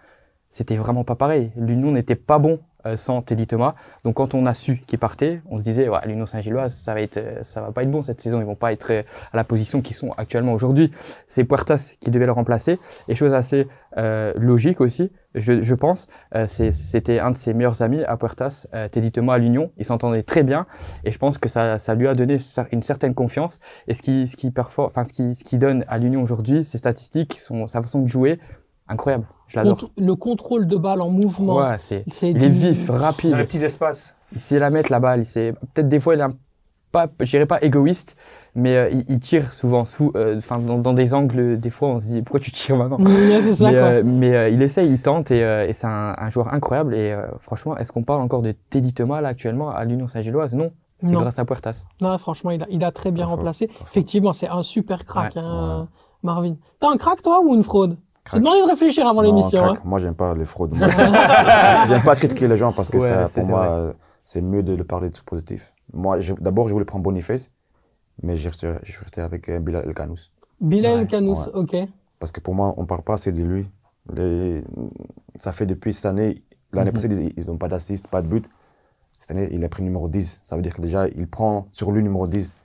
c'était 0.50 0.76
vraiment 0.76 1.04
pas 1.04 1.16
pareil. 1.16 1.52
L'Union 1.56 1.92
n'était 1.92 2.16
pas 2.16 2.38
bon 2.40 2.60
sans 2.96 3.22
Teddy 3.22 3.48
Thomas. 3.48 3.76
Donc 4.04 4.16
quand 4.16 4.34
on 4.34 4.46
a 4.46 4.54
su 4.54 4.84
qu'il 4.86 5.00
partait, 5.00 5.42
on 5.50 5.58
se 5.58 5.64
disait, 5.64 5.90
ouais, 5.90 6.00
l'Union 6.06 6.26
Saint-Gilloise, 6.26 6.74
ça 6.74 6.94
va 6.94 7.02
être, 7.02 7.18
euh, 7.18 7.44
ça 7.44 7.62
va 7.62 7.72
pas 7.72 7.84
être 7.84 7.92
bon 7.92 8.02
cette 8.02 8.22
saison. 8.22 8.40
Ils 8.40 8.46
vont 8.46 8.56
pas 8.56 8.72
être 8.72 8.92
euh, 8.92 9.04
à 9.32 9.38
la 9.38 9.44
position 9.44 9.82
qu'ils 9.82 9.96
sont 9.96 10.12
actuellement 10.18 10.54
aujourd'hui. 10.54 10.92
C'est 11.28 11.44
Puertas 11.44 11.96
qui 12.00 12.12
devait 12.12 12.26
le 12.26 12.32
remplacer. 12.32 12.80
Et 13.08 13.16
chose 13.16 13.34
assez 13.34 13.68
euh, 13.98 14.34
logique 14.36 14.82
aussi, 14.82 15.12
je, 15.36 15.62
je 15.62 15.76
pense, 15.76 16.08
euh, 16.36 16.46
c'était 16.48 17.20
un 17.20 17.32
de 17.32 17.36
ses 17.36 17.54
meilleurs 17.54 17.82
amis 17.82 18.04
à 18.04 18.18
Puertas, 18.18 18.68
euh, 18.74 18.88
Teddy 18.88 19.12
Thomas 19.12 19.36
à 19.36 19.38
l'Union. 19.38 19.72
Ils 19.78 19.86
s'entendaient 19.86 20.24
très 20.24 20.44
bien. 20.44 20.66
Et 21.04 21.12
je 21.12 21.18
pense 21.18 21.38
que 21.38 21.50
ça, 21.50 21.78
ça 21.78 21.96
lui 21.96 22.08
a 22.08 22.14
donné 22.14 22.38
une 22.72 22.84
certaine 22.84 23.14
confiance. 23.16 23.60
Et 23.88 23.94
ce 23.94 24.02
qui, 24.02 24.28
ce 24.28 24.36
qui, 24.36 24.50
perfor- 24.50 24.88
enfin, 24.88 25.04
ce 25.04 25.14
qui, 25.14 25.34
ce 25.34 25.44
qui 25.44 25.58
donne 25.58 25.86
à 25.88 25.98
l'Union 25.98 26.22
aujourd'hui, 26.22 26.64
ses 26.64 26.78
statistiques, 26.78 27.40
son, 27.40 27.66
sa 27.68 27.82
façon 27.82 28.02
de 28.02 28.08
jouer, 28.08 28.40
incroyable. 28.88 29.26
Je 29.48 29.58
l'adore. 29.58 29.90
Le 29.98 30.16
contrôle 30.16 30.68
de 30.68 30.76
balle 30.78 31.02
en 31.02 31.10
mouvement. 31.10 31.58
Ouais, 31.58 31.76
c'est, 31.80 32.04
il 32.24 32.44
est 32.44 32.50
vif, 32.50 32.88
Dans 32.88 32.94
les 32.94 33.00
rapide. 33.00 33.38
petits 33.38 33.64
espaces. 33.64 34.16
Il 34.34 34.40
sait 34.40 34.60
la 34.60 34.70
mettre 34.70 34.92
la 34.92 35.00
balle. 35.00 35.20
Il 35.22 35.26
sait, 35.26 35.54
peut-être 35.74 35.88
des 35.90 36.00
fois 36.00 36.16
il 36.16 36.20
est 36.20 36.24
un 36.24 36.32
pas, 36.92 37.08
je 37.20 37.26
dirais 37.26 37.48
pas 37.48 37.60
égoïste, 37.64 38.18
mais 38.54 38.76
euh, 38.78 38.90
il, 38.92 39.04
il 39.10 39.20
tire 39.20 39.52
souvent 39.52 39.84
sous, 39.84 40.12
euh, 40.16 40.38
enfin 40.38 40.60
dans, 40.60 40.78
dans 40.78 40.94
des 40.94 41.16
angles. 41.16 41.60
Des 41.60 41.72
fois 41.72 41.90
on 41.90 42.00
se 42.00 42.06
dit 42.06 42.22
pourquoi 42.22 42.40
tu 42.40 42.52
tires 42.52 42.78
maintenant? 42.78 43.00
Ouais, 43.04 43.42
c'est 43.42 43.56
ça, 43.56 43.72
mais 43.72 43.78
euh, 43.78 44.04
mais, 44.06 44.36
euh, 44.36 44.50
il 44.50 44.62
essaye, 44.62 44.88
il 44.88 45.02
tente 45.02 45.32
et, 45.32 45.44
euh, 45.44 45.68
et 45.68 45.74
c'est 45.74 45.88
un, 45.88 46.14
un 46.16 46.30
joueur 46.30 46.54
incroyable. 46.54 46.94
Et 46.94 47.12
euh, 47.12 47.26
franchement, 47.40 47.76
est-ce 47.78 47.92
qu'on 47.92 48.04
parle 48.04 48.22
encore 48.22 48.44
de 48.44 48.54
Teddy 48.70 48.94
Thomas 48.94 49.22
là 49.22 49.30
actuellement 49.30 49.72
à 49.72 49.84
l'Union 49.86 50.06
Saint-Gilloise? 50.06 50.54
Non, 50.54 50.70
c'est 51.00 51.14
grâce 51.14 51.40
à 51.40 51.46
Puertas. 51.46 51.86
Non, 52.00 52.16
franchement, 52.20 52.52
il 52.52 52.62
a, 52.62 52.68
il 52.70 52.84
a 52.84 52.92
très 52.92 53.10
bien 53.12 53.26
remplacé. 53.26 53.70
Effectivement, 53.82 54.32
c'est 54.32 54.48
un 54.48 54.62
super 54.62 55.04
crack, 55.04 55.36
Ouais, 55.36 55.42
hein, 55.44 55.88
Marvin. 56.22 56.56
T'as 56.80 56.90
un 56.92 56.98
crack, 56.98 57.22
toi, 57.24 57.42
ou 57.44 57.56
une 57.56 57.64
fraude? 57.64 57.98
Crack. 58.24 58.40
demandé 58.42 58.62
de 58.62 58.70
réfléchir 58.70 59.06
avant 59.06 59.22
Non, 59.22 59.30
l'émission. 59.30 59.66
hein. 59.66 59.74
Moi, 59.84 60.00
j'aime 60.00 60.16
pas 60.16 60.34
les 60.34 60.46
fraudes. 60.46 60.76
Moi, 60.78 60.88
j'aime 61.88 62.04
pas 62.04 62.16
critiquer 62.16 62.48
les 62.48 62.58
gens 62.58 62.72
parce 62.72 62.90
que 62.90 62.98
Ouais, 62.98 63.08
ça, 63.08 63.28
c'est- 63.28 63.42
pour 63.42 63.46
c'est 63.46 63.52
moi, 63.52 63.68
vrai. 63.86 63.96
c'est 64.24 64.42
mieux 64.42 64.64
de 64.64 64.74
le 64.74 64.84
parler 64.84 65.10
de 65.10 65.18
positif. 65.26 65.74
Moi, 65.92 66.20
je- 66.22 66.34
d'abord, 66.34 66.68
je 66.70 66.74
voulais 66.74 66.86
prendre 66.86 67.04
Boniface, 67.04 67.52
mais 68.22 68.36
j'ai 68.38 68.50
resté- 68.50 68.74
je 68.84 68.92
suis 68.92 69.02
resté 69.04 69.22
avec 69.22 69.50
euh, 69.50 69.60
Bilal 69.60 69.84
El 69.86 69.94
Kanous. 69.94 70.32
Bilal 70.62 71.06
Canous, 71.08 71.48
ouais. 71.48 71.52
ok. 71.54 71.76
Parce 72.20 72.32
que 72.32 72.40
pour 72.40 72.56
moi, 72.56 72.74
on 72.78 72.86
parle 72.86 73.02
pas 73.02 73.16
assez 73.16 73.32
de 73.34 73.44
lui. 73.44 73.70
Les- 74.14 74.64
ça 75.40 75.52
fait 75.52 75.66
depuis 75.66 75.94
cette 75.94 76.06
année, 76.06 76.44
l'année 76.72 76.92
Mhm. 76.92 76.96
passée, 76.96 77.34
ils 77.36 77.46
n'ont 77.48 77.58
pas 77.58 77.68
d'assist, 77.68 78.08
pas 78.08 78.22
de 78.22 78.28
but. 78.28 78.50
Cette 79.20 79.32
année, 79.32 79.50
il 79.52 79.64
a 79.66 79.70
pris 79.70 79.84
numéro 79.84 80.08
10. 80.08 80.40
Ça 80.44 80.56
veut 80.56 80.62
dire 80.62 80.74
que 80.76 80.82
déjà, 80.82 81.08
il 81.10 81.28
prend 81.28 81.68
sur 81.72 81.92
lui 81.92 82.02
numéro 82.04 82.28
10. 82.28 82.56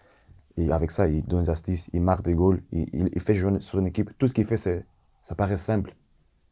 Et 0.56 0.72
avec 0.72 0.90
ça, 0.90 1.06
il 1.08 1.24
donne 1.24 1.42
des 1.42 1.50
assists, 1.50 1.88
il 1.92 2.00
marque 2.02 2.22
des 2.22 2.34
goals, 2.34 2.60
il, 2.72 2.88
il, 2.92 3.08
il 3.12 3.20
fait 3.20 3.34
jouer 3.34 3.60
sur 3.60 3.78
une 3.78 3.86
équipe. 3.86 4.10
Tout 4.18 4.26
ce 4.26 4.34
qu'il 4.34 4.44
fait, 4.44 4.56
c'est, 4.56 4.84
ça 5.28 5.34
paraît 5.34 5.58
simple. 5.70 5.90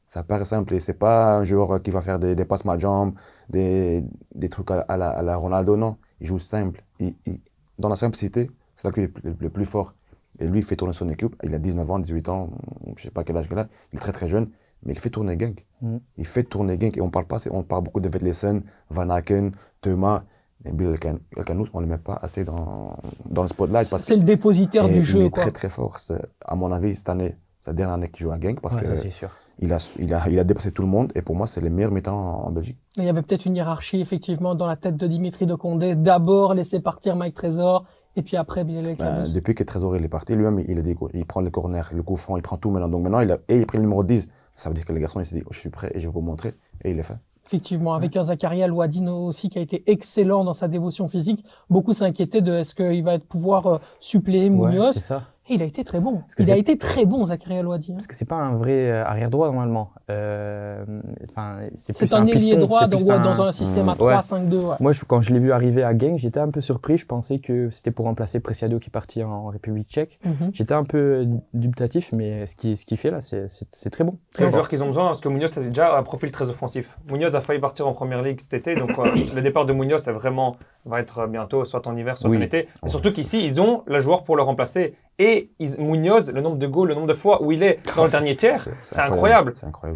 Ça 0.07 0.23
paraît 0.23 0.45
simple 0.45 0.75
et 0.75 0.81
c'est 0.81 0.99
pas 1.07 1.39
un 1.39 1.45
joueur 1.45 1.83
qui 1.83 1.91
va 1.91 2.01
faire 2.03 2.19
des, 2.19 2.35
des 2.35 2.45
passes 2.45 2.65
ma 2.65 2.79
jambe, 2.79 3.15
des, 3.49 4.05
des 4.35 4.49
trucs 4.55 4.71
à, 4.71 4.81
à 4.93 4.97
la, 4.97 5.09
à 5.11 5.23
la 5.23 5.37
Ronaldo, 5.37 5.77
non. 5.77 5.97
Il 6.21 6.27
joue 6.27 6.39
simple. 6.39 6.85
Il, 7.01 7.15
il- 7.27 7.41
dans 7.79 7.89
la 7.89 7.97
simplicité, 7.97 8.51
c'est 8.75 8.85
là 8.87 8.93
qu'il 8.93 9.05
est 9.05 9.25
le, 9.25 9.35
le 9.47 9.51
plus 9.51 9.65
fort. 9.75 9.95
Et 10.39 10.47
lui, 10.47 10.59
il 10.61 10.65
fait 10.65 10.77
tourner 10.77 10.93
son 10.93 11.09
équipe. 11.09 11.35
Il 11.43 11.55
a 11.55 11.59
19 11.59 11.91
ans, 11.91 11.99
18 11.99 12.29
ans, 12.29 12.51
je 12.97 13.03
sais 13.05 13.11
pas 13.11 13.25
quel 13.25 13.37
âge 13.39 13.49
il 13.51 13.59
a. 13.59 13.67
Il 13.93 13.97
est 13.97 14.01
très 14.01 14.13
très 14.13 14.29
jeune, 14.29 14.49
mais 14.85 14.93
il 14.93 14.99
fait 14.99 15.11
tourner 15.11 15.39
Genk. 15.41 15.65
Mhm. 15.81 16.01
Il 16.19 16.27
fait 16.27 16.45
tourner 16.45 16.79
Genk 16.81 16.97
et 16.99 17.01
on 17.01 17.11
parle 17.11 17.27
pas, 17.27 17.39
on 17.51 17.63
parle 17.63 17.83
beaucoup 17.85 18.01
de 18.01 18.09
Vetlesen, 18.11 18.63
Van 18.91 19.09
Aken, 19.11 19.53
Thomas, 19.81 20.25
mais 20.65 20.73
Bill 20.73 20.89
Elkan- 20.95 21.19
Elkanous, 21.37 21.69
on 21.73 21.81
le 21.81 21.87
met 21.87 21.99
pas 21.99 22.19
assez 22.23 22.45
dans, 22.45 22.97
dans 23.37 23.43
le 23.43 23.49
spotlight 23.49 23.87
C'est 23.99 24.17
le 24.17 24.23
dépositaire 24.25 24.85
et 24.87 24.91
du 24.93 24.99
il 24.99 25.03
jeu, 25.05 25.23
est 25.25 25.31
quoi. 25.31 25.43
très 25.43 25.51
très 25.53 25.69
fort. 25.71 25.97
À 26.45 26.55
mon 26.55 26.71
avis, 26.71 26.97
cette 26.97 27.09
année, 27.09 27.37
c'est 27.67 27.71
la 27.73 27.75
dernière 27.75 27.95
année 27.95 28.09
qu'il 28.09 28.23
joue 28.25 28.31
à 28.31 28.39
Genk 28.41 28.61
parce 28.61 28.75
Ouais, 28.77 28.83
que 28.83 28.87
ça 28.87 28.95
c'est 28.95 29.11
sûr. 29.11 29.31
il 29.59 29.73
a, 29.73 29.79
il 29.99 30.15
a, 30.15 30.29
il 30.29 30.39
a 30.39 30.45
dépassé 30.45 30.71
tout 30.71 30.83
le 30.83 30.89
monde 30.89 31.11
et 31.17 31.23
pour 31.23 31.35
moi, 31.35 31.47
c'est 31.49 31.61
le 31.61 31.69
meilleur 31.69 31.91
mi-temps 31.91 32.17
en, 32.17 32.47
en 32.47 32.51
Belgique. 32.53 32.79
Il 32.97 33.05
y 33.05 33.09
avait 33.09 33.23
peut-être 33.23 33.45
une 33.45 33.57
hiérarchie, 33.57 34.01
effectivement, 34.01 34.55
dans 34.55 34.67
la 34.69 34.77
tête 34.77 34.97
de 34.97 35.07
Dimitri 35.09 35.47
de 35.47 35.55
Condé. 35.57 35.97
D'abord, 35.97 36.55
laisser 36.55 36.79
partir 36.81 37.17
Mike 37.17 37.35
Trésor, 37.35 37.85
et 38.15 38.23
puis 38.23 38.37
après, 38.37 38.65
Bilal 38.65 38.95
Ben, 38.97 39.25
depuis 39.35 39.55
que 39.55 39.65
Trésor 39.65 39.97
il 39.97 40.05
est 40.05 40.09
parti, 40.09 40.35
lui-même, 40.37 40.65
il, 40.69 40.79
a 40.79 40.83
goals. 40.95 41.11
il 41.13 41.27
prend 41.27 41.41
les 41.41 41.51
corners, 41.51 41.83
le 41.93 42.03
coup 42.03 42.17
franc, 42.17 42.37
il 42.37 42.43
prend 42.43 42.57
tout 42.57 42.71
maintenant. 42.71 42.89
Donc 42.89 43.03
maintenant, 43.03 43.21
il 43.21 43.31
a, 43.33 43.39
et 43.49 43.59
il 43.59 43.67
prend 43.67 43.79
le 43.79 43.83
numéro 43.83 44.05
10. 44.05 44.29
Ça 44.55 44.71
veut 44.71 44.75
dire 44.77 44.85
que 44.87 44.93
le 44.93 45.01
garçon, 45.01 45.19
il 45.21 45.25
s'est 45.27 45.35
dit, 45.37 45.43
oh, 45.45 45.51
je 45.53 45.59
suis 45.59 45.69
prêt 45.71 45.91
et 45.95 45.99
je 46.01 46.07
vais 46.07 46.13
vous 46.13 46.21
montrer. 46.23 46.55
Et 46.85 46.93
il 46.93 46.97
l'a 46.97 47.03
fait. 47.03 47.17
Effectivement, 47.45 47.95
avec 47.95 48.17
un 48.17 48.25
Zakaria 48.25 48.67
Louadino 48.67 49.27
aussi 49.27 49.49
qui 49.51 49.59
a 49.59 49.63
été 49.63 49.83
excellent 49.91 50.43
dans 50.45 50.53
sa 50.53 50.67
dévotion 50.67 51.07
physique. 51.09 51.45
Beaucoup 51.71 51.93
s'inquiétaient 51.93 52.41
de 52.41 52.53
est-ce 52.55 52.75
qu'il 52.75 53.05
va 53.05 53.19
pouvoir 53.19 53.67
euh, 53.67 53.79
suppléer 54.01 54.49
Ouais, 54.51 54.71
Munoz. 54.73 54.95
c'est 54.95 55.01
ça. 55.01 55.23
Et 55.49 55.55
il 55.55 55.63
a 55.63 55.65
été 55.65 55.85
très 55.85 56.01
bon. 56.01 56.23
que 56.37 56.43
Il 56.43 56.51
a 56.51 56.57
été 56.57 56.77
très 56.79 57.05
bon, 57.07 57.27
Zakaria 57.27 57.63
Louadi. 57.63 57.93
hein. 57.93 57.95
Parce 57.97 58.07
que 58.07 58.15
c'est 58.15 58.25
pas 58.25 58.37
un 58.37 58.57
vrai 58.57 58.91
euh, 58.91 59.05
arrière 59.05 59.31
droit 59.31 59.47
normalement. 59.49 59.91
Euh, 60.11 60.85
Enfin, 61.29 61.59
c'est 61.77 61.97
plus 61.97 62.13
un 62.15 62.23
ailier 62.23 62.33
piston, 62.33 62.59
droit 62.59 62.87
dans, 62.87 63.43
un 63.43 63.53
système 63.53 63.89
à 63.89 63.95
Ouais. 64.01 64.15
3-5-2. 64.15 64.55
Ouais. 64.57 64.77
Moi, 64.81 64.93
je- 64.93 65.05
quand 65.05 65.21
je 65.21 65.33
l'ai 65.33 65.39
vu 65.39 65.53
arriver 65.53 65.83
à 65.83 65.97
Genk, 65.97 66.19
j'étais 66.19 66.41
un 66.41 66.51
peu 66.51 66.61
surpris. 66.61 66.97
Je 66.99 67.07
pensais 67.07 67.39
que 67.39 67.71
c'était 67.71 67.91
pour 67.91 68.05
remplacer 68.07 68.41
Preciado 68.41 68.79
qui 68.79 68.89
est 68.89 68.91
parti 68.91 69.23
en 69.23 69.47
République 69.47 69.89
tchèque. 69.89 70.19
Mhm. 70.25 70.51
J'étais 70.53 70.75
un 70.75 70.85
peu 70.85 71.27
dubitatif, 71.55 72.13
mais 72.13 72.47
ce 72.47 72.57
qu'il 72.57 72.77
ce 72.77 72.85
qu'il 72.87 72.97
fait 72.99 73.11
là, 73.11 73.21
c'est- 73.21 73.47
très 73.91 74.05
bon. 74.05 74.17
C'est 74.31 74.43
le 74.43 74.47
Très 74.47 74.53
joueur 74.53 74.69
qu'ils 74.69 74.83
ont 74.83 74.87
besoin 74.87 75.07
parce 75.07 75.21
que 75.21 75.29
Munoz 75.29 75.51
c'est 75.53 75.69
déjà 75.69 75.97
un 75.97 76.03
profil 76.03 76.31
très 76.31 76.49
offensif. 76.49 76.99
Munoz 77.11 77.35
a 77.37 77.41
failli 77.41 77.61
partir 77.61 77.87
en 77.87 77.93
première 77.93 78.23
ligue 78.23 78.41
cet 78.41 78.55
été, 78.55 78.75
donc 78.75 78.91
euh, 78.99 79.05
le 79.35 79.43
départ 79.43 79.67
de 79.67 79.73
Munoz 79.73 80.03
c'est 80.03 80.13
vraiment 80.13 80.57
va 80.85 81.01
être 81.01 81.27
bientôt 81.27 81.65
soit 81.65 81.87
en 81.87 81.97
hiver 81.97 82.17
soit 82.17 82.31
Oui. 82.31 82.37
en 82.39 82.41
été. 82.41 82.69
Et 82.85 82.89
surtout 82.89 83.13
qu'ici 83.13 83.45
ils 83.45 83.61
ont 83.61 83.83
le 83.87 83.99
joueur 83.99 84.25
pour 84.25 84.37
le 84.37 84.43
remplacer. 84.43 84.95
Et 85.19 85.51
ils, 85.59 85.81
Munoz, 85.81 86.31
le 86.33 86.43
nombre 86.43 86.59
de 86.59 86.67
goals, 86.67 86.89
le 86.89 86.95
nombre 86.95 87.07
de 87.07 87.15
fois 87.15 87.43
où 87.43 87.51
il 87.51 87.63
est 87.63 87.79
dans 87.97 88.05
le 88.05 88.11
dernier 88.11 88.37
tiers, 88.37 88.67
c'est 88.83 89.01
incroyable. 89.01 89.55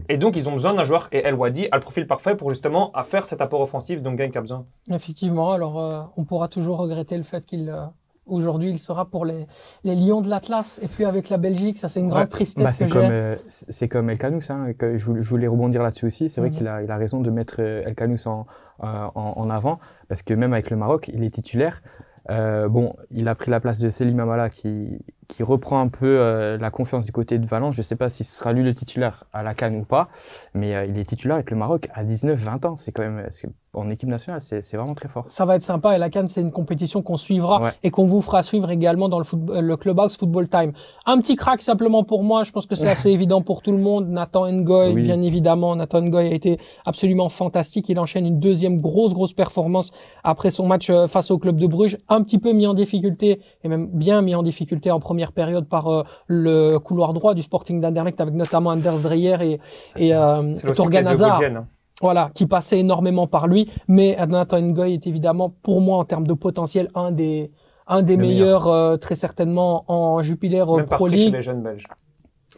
Et 0.09 0.17
donc 0.17 0.35
ils 0.37 0.49
ont 0.49 0.53
besoin 0.53 0.73
d'un 0.73 0.85
joueur 0.85 1.09
et 1.13 1.19
El 1.25 1.35
Wadi 1.35 1.69
a 1.71 1.77
le 1.77 1.83
profil 1.83 2.07
parfait 2.07 2.35
pour 2.37 2.49
justement 2.51 2.91
à 2.93 3.05
faire 3.05 3.27
cet 3.27 3.41
apport 3.43 3.61
offensif 3.61 4.01
dont 4.01 4.17
Genk 4.17 4.35
a 4.37 4.41
besoin. 4.41 4.65
Effectivement, 4.91 5.53
alors 5.53 5.79
euh, 5.79 6.03
on 6.17 6.25
pourra 6.25 6.49
toujours 6.49 6.79
regretter 6.79 7.19
le 7.19 7.23
fait 7.23 7.45
qu'il 7.45 7.69
euh, 7.69 7.85
aujourd'hui 8.25 8.71
il 8.71 8.79
sera 8.79 9.05
pour 9.11 9.27
les, 9.27 9.47
les 9.85 9.95
Lions 9.95 10.23
de 10.23 10.31
l'Atlas 10.31 10.79
et 10.83 10.89
puis 10.89 11.05
avec 11.05 11.29
la 11.29 11.37
Belgique, 11.37 11.77
ça 11.77 11.89
c'est 11.89 12.01
une 12.01 12.09
grande 12.09 12.29
tristesse 12.31 12.65
Bah, 12.65 12.87
que 12.87 12.91
j'ai. 12.91 12.99
euh, 13.11 13.37
c'est 13.49 13.89
comme 13.89 14.09
El 14.09 14.17
Kanous, 14.19 14.49
hein, 14.51 14.73
que 14.73 14.97
je, 14.97 15.05
voulais- 15.05 15.21
je 15.23 15.29
voulais 15.29 15.49
rebondir 15.49 15.83
là-dessus 15.83 16.07
aussi. 16.07 16.31
C'est 16.31 16.41
vrai 16.41 16.49
Mhm. 16.51 16.57
qu'il 16.57 16.69
a, 16.69 16.83
il 16.83 16.91
a 16.91 16.97
raison 16.97 17.21
de 17.21 17.29
mettre 17.31 17.57
euh, 17.59 17.83
El 17.85 17.95
en, 18.27 18.47
euh, 18.83 18.87
en, 19.15 19.33
en 19.37 19.51
avant, 19.51 19.79
parce 20.09 20.23
que 20.23 20.33
même 20.33 20.55
avec 20.55 20.71
le 20.71 20.77
Maroc, 20.79 21.11
il 21.13 21.23
est 21.25 21.31
titulaire. 21.35 21.83
Euh, 22.29 22.69
bon, 22.69 22.95
il 23.11 23.29
a 23.29 23.35
pris 23.35 23.51
la 23.51 23.61
place 23.61 23.79
de 23.79 23.89
Selim 23.89 24.21
Amala 24.21 24.51
qui, 24.51 24.99
qui 25.31 25.43
reprend 25.43 25.79
un 25.79 25.89
peu 25.89 26.07
euh, 26.21 26.59
la 26.59 26.71
confiance 26.71 27.07
du 27.07 27.13
côté 27.13 27.39
de 27.39 27.47
Valence. 27.47 27.75
Je 27.75 27.83
sais 27.83 27.97
pas 27.97 28.09
si 28.09 28.25
ce 28.25 28.37
sera 28.37 28.53
lui 28.53 28.63
le 28.63 28.75
titulaire 28.75 29.25
à 29.33 29.43
la 29.43 29.55
Cannes 29.55 29.77
ou 29.77 29.85
pas, 29.85 30.09
mais 30.55 30.75
euh, 30.75 30.85
il 30.87 30.99
est 30.99 31.05
titulaire 31.05 31.37
avec 31.37 31.51
le 31.51 31.57
Maroc 31.57 31.89
à 31.93 32.05
19-20 32.05 32.67
ans. 32.67 32.77
C'est 32.77 32.93
quand 32.93 33.03
même, 33.03 33.27
en 33.73 33.89
équipe 33.89 34.09
nationale, 34.09 34.41
c'est 34.41 34.75
vraiment 34.77 34.95
très 34.95 35.09
fort. 35.09 35.27
Ça 35.29 35.45
va 35.45 35.55
être 35.55 35.63
sympa 35.63 35.95
et 35.95 35.99
la 35.99 36.11
Cannes 36.11 36.27
c'est 36.29 36.41
une 36.41 36.51
compétition 36.51 37.03
qu'on 37.03 37.17
suivra 37.17 37.63
Ouais. 37.63 37.71
et 37.85 37.91
qu'on 37.91 38.05
vous 38.05 38.21
fera 38.21 38.43
suivre 38.43 38.69
également 38.71 39.09
dans 39.09 39.19
le, 39.19 39.25
football, 39.25 39.57
euh, 39.59 39.61
le 39.61 39.77
Clubhouse 39.77 40.17
Football 40.17 40.49
Time. 40.49 40.73
Un 41.07 41.21
petit 41.21 41.37
crack 41.37 41.63
simplement 41.63 42.03
pour 42.03 42.25
moi, 42.25 42.43
je 42.43 42.51
pense 42.51 42.67
que 42.67 42.75
c'est 42.75 42.89
assez 42.91 43.11
évident 43.11 43.43
pour 43.43 43.63
tout 43.63 43.71
le 43.73 43.79
monde. 43.79 44.09
Nathan 44.09 44.51
Ngoy, 44.51 44.93
Oui. 44.95 45.03
bien 45.03 45.23
évidemment, 45.23 45.77
Nathan 45.77 46.03
Ngoy 46.03 46.27
a 46.29 46.35
été 46.35 46.59
absolument 46.85 47.29
fantastique. 47.29 47.89
Il 47.89 48.01
enchaîne 48.01 48.27
une 48.27 48.41
deuxième 48.41 48.81
grosse 48.81 49.15
grosse 49.15 49.33
performance 49.35 49.93
après 50.25 50.51
son 50.51 50.67
match 50.67 50.91
face 51.07 51.31
au 51.31 51.39
club 51.39 51.57
de 51.57 51.67
Bruges, 51.69 51.97
un 52.09 52.23
petit 52.25 52.39
peu 52.39 52.53
mis 52.53 52.67
en 52.67 52.75
difficulté 52.75 53.41
et 53.63 53.69
même 53.69 53.87
bien 53.87 54.21
mis 54.23 54.35
en 54.35 54.43
difficulté 54.43 54.91
en 54.91 54.99
première 54.99 55.20
période 55.27 55.69
par 55.69 55.87
euh, 55.89 56.03
le 56.27 56.79
couloir 56.79 57.13
droit 57.13 57.35
du 57.35 57.43
Sporting 57.43 57.81
d'Anderlecht 57.81 58.21
avec 58.21 58.35
notamment 58.35 58.71
Anders 58.71 59.01
Dreyer 59.03 59.37
et, 59.43 59.61
et 59.97 60.15
euh, 60.15 60.53
Torgan 60.75 61.07
Hazard. 61.07 61.41
Hein. 61.43 61.67
Voilà, 62.03 62.31
qui 62.35 62.47
passait 62.47 62.79
énormément 62.79 63.27
par 63.27 63.47
lui. 63.47 63.71
Mais 63.87 64.17
Nathan 64.27 64.61
Ngoy 64.63 64.95
est 64.95 65.07
évidemment, 65.07 65.51
pour 65.63 65.81
moi, 65.83 65.99
en 65.99 66.05
termes 66.05 66.27
de 66.27 66.33
potentiel, 66.33 66.89
un 66.95 67.13
des, 67.13 67.51
un 67.87 68.03
des 68.03 68.17
Le 68.17 68.23
meilleurs, 68.23 68.69
euh, 68.69 68.97
très 68.97 69.15
certainement, 69.15 69.85
en 69.89 70.23
Jupiler 70.23 70.65
euh, 70.67 70.77
Même 70.77 70.87
par 70.87 70.97
Pro 70.97 71.07
prix 71.09 71.19
chez 71.19 71.25
League. 71.25 71.35
les 71.35 71.43
jeunes 71.43 71.63
Belges. 71.63 71.87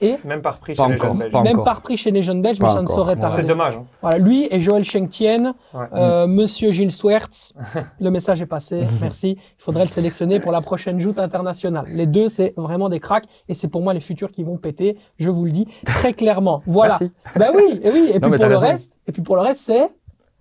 Et 0.02 0.16
Même 0.24 0.42
par 0.42 0.58
prix 0.58 0.74
Pas 0.74 0.86
chez 0.86 0.92
les 0.92 0.98
jeunes 0.98 1.16
Belges. 1.18 1.30
pas 1.32 1.42
Même 1.42 1.52
encore. 1.52 1.64
par 1.64 1.80
prix 1.80 1.96
chez 1.96 2.10
les 2.10 2.22
jeunes 2.22 2.42
Belges, 2.42 2.58
mais 2.60 2.66
Pas 2.66 2.72
ça 2.74 2.80
ne 2.80 2.86
encore, 2.86 2.96
saurait 3.04 3.14
ouais. 3.14 3.20
tarder. 3.20 3.36
C'est 3.36 3.46
dommage. 3.46 3.76
hein. 3.76 3.84
Voilà, 4.02 4.18
lui 4.18 4.48
et 4.50 4.60
Joël 4.60 4.84
Schenktienne, 4.84 5.54
Ouais. 5.72 5.86
euh, 5.94 6.26
Monsieur 6.26 6.72
Gilles 6.72 6.92
Swerts, 6.92 7.52
le 8.00 8.10
message 8.10 8.42
est 8.42 8.46
passé, 8.46 8.82
merci. 9.00 9.38
Il 9.38 9.62
faudrait 9.62 9.84
le 9.84 9.88
sélectionner 9.88 10.40
pour 10.40 10.52
la 10.52 10.60
prochaine 10.60 10.98
joute 10.98 11.18
internationale. 11.18 11.84
Les 11.88 12.06
deux, 12.06 12.28
c'est 12.28 12.52
vraiment 12.56 12.88
des 12.88 13.00
cracks 13.00 13.24
et 13.48 13.54
c'est 13.54 13.68
pour 13.68 13.80
moi 13.82 13.94
les 13.94 14.00
futurs 14.00 14.30
qui 14.30 14.42
vont 14.42 14.56
péter, 14.56 14.98
je 15.18 15.30
vous 15.30 15.44
le 15.44 15.50
dis 15.52 15.66
très 15.84 16.12
clairement. 16.12 16.62
Voilà. 16.66 16.98
Merci. 17.00 17.12
Ben 17.38 17.50
oui, 17.54 17.80
et 17.82 17.90
oui. 17.90 18.10
Et 18.12 18.20
puis 18.20 18.30
mais 18.30 18.36
pour 18.36 18.38
t'as 18.38 18.48
le 18.48 18.54
raison. 18.56 18.66
reste, 18.66 19.00
et 19.06 19.12
puis 19.12 19.22
pour 19.22 19.36
le 19.36 19.42
reste, 19.42 19.60
c'est 19.60 19.88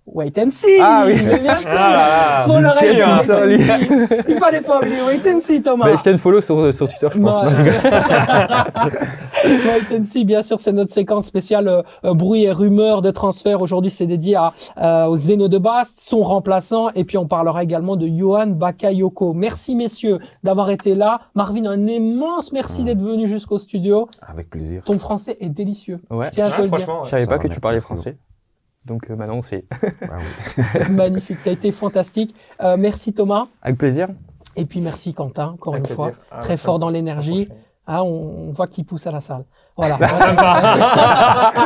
wait 0.06 0.36
and 0.38 0.50
see. 0.50 0.78
Ah 0.80 1.04
oui. 1.06 1.14
Mais 1.24 1.38
bien 1.38 1.56
sûr. 1.56 1.68
Ah. 1.76 2.44
Pour 2.46 2.58
le 2.60 2.68
reste, 2.68 3.26
ça, 3.26 3.46
lui. 3.46 3.56
il 4.28 4.34
fallait 4.36 4.60
pas 4.60 4.78
oublier 4.78 5.00
wait 5.06 5.32
and 5.34 5.40
see, 5.40 5.62
Thomas. 5.62 5.86
Mais 5.86 5.96
je 5.96 6.02
t'ai 6.02 6.16
follow 6.18 6.40
sur, 6.40 6.72
sur 6.74 6.88
Twitter, 6.88 7.08
je 7.12 7.20
pense. 7.20 7.42
Non, 7.42 7.50
Wait 9.44 9.98
and 9.98 10.04
see, 10.04 10.24
bien 10.24 10.42
sûr, 10.42 10.60
c'est 10.60 10.72
notre 10.72 10.92
séquence 10.92 11.26
spéciale 11.26 11.66
euh, 11.66 11.82
euh, 12.04 12.14
bruit 12.14 12.44
et 12.44 12.52
rumeurs 12.52 13.02
de 13.02 13.10
transfert. 13.10 13.60
Aujourd'hui, 13.60 13.90
c'est 13.90 14.06
dédié 14.06 14.36
à, 14.36 14.52
euh, 14.80 15.06
au 15.06 15.16
Zeno 15.16 15.48
de 15.48 15.58
Bast, 15.58 15.98
son 16.00 16.22
remplaçant, 16.22 16.90
et 16.94 17.04
puis 17.04 17.18
on 17.18 17.26
parlera 17.26 17.62
également 17.64 17.96
de 17.96 18.06
Johan 18.06 18.46
Bakayoko. 18.48 19.32
Merci 19.32 19.74
messieurs 19.74 20.18
d'avoir 20.44 20.70
été 20.70 20.94
là. 20.94 21.20
Marvin, 21.34 21.66
un 21.66 21.86
immense 21.86 22.52
merci 22.52 22.84
d'être 22.84 23.00
venu 23.00 23.26
jusqu'au 23.26 23.58
studio. 23.58 24.08
Avec 24.20 24.48
plaisir. 24.48 24.82
Ton 24.84 24.98
français 24.98 25.36
est 25.40 25.48
délicieux. 25.48 26.00
Ouais. 26.10 26.26
Je 26.26 26.30
tiens 26.34 26.46
à 26.46 26.50
te 26.50 26.56
Ouais, 26.56 26.62
le 26.62 26.68
dire. 26.68 26.78
franchement, 26.78 27.04
Je 27.04 27.10
savais 27.10 27.26
pas 27.26 27.38
que 27.38 27.48
tu 27.48 27.58
parlais 27.60 27.80
français. 27.80 28.16
Donc 28.86 29.10
euh, 29.10 29.16
maintenant. 29.16 29.70
Ah 30.02 30.18
oui. 30.18 30.64
C'est 30.72 30.88
magnifique. 30.88 31.38
Tu 31.42 31.48
as 31.48 31.52
été 31.52 31.70
fantastique. 31.72 32.34
Euh, 32.62 32.76
merci 32.76 33.12
Thomas. 33.12 33.46
Avec 33.62 33.78
plaisir. 33.78 34.08
Et 34.56 34.64
puis 34.66 34.80
merci 34.80 35.14
Quentin, 35.14 35.48
encore 35.54 35.74
Avec 35.74 35.88
une 35.88 35.94
plaisir. 35.96 36.14
fois. 36.14 36.24
Ah, 36.30 36.40
Très 36.40 36.56
fort 36.56 36.78
dans 36.78 36.88
l'énergie. 36.90 37.46
prochaine. 37.46 37.62
Ah, 37.86 38.04
on, 38.04 38.48
on 38.48 38.52
voit 38.52 38.68
qu'il 38.68 38.84
pousse 38.84 39.06
à 39.08 39.10
la 39.10 39.20
salle. 39.20 39.44
Voilà. 39.76 39.96
Là, 39.98 41.62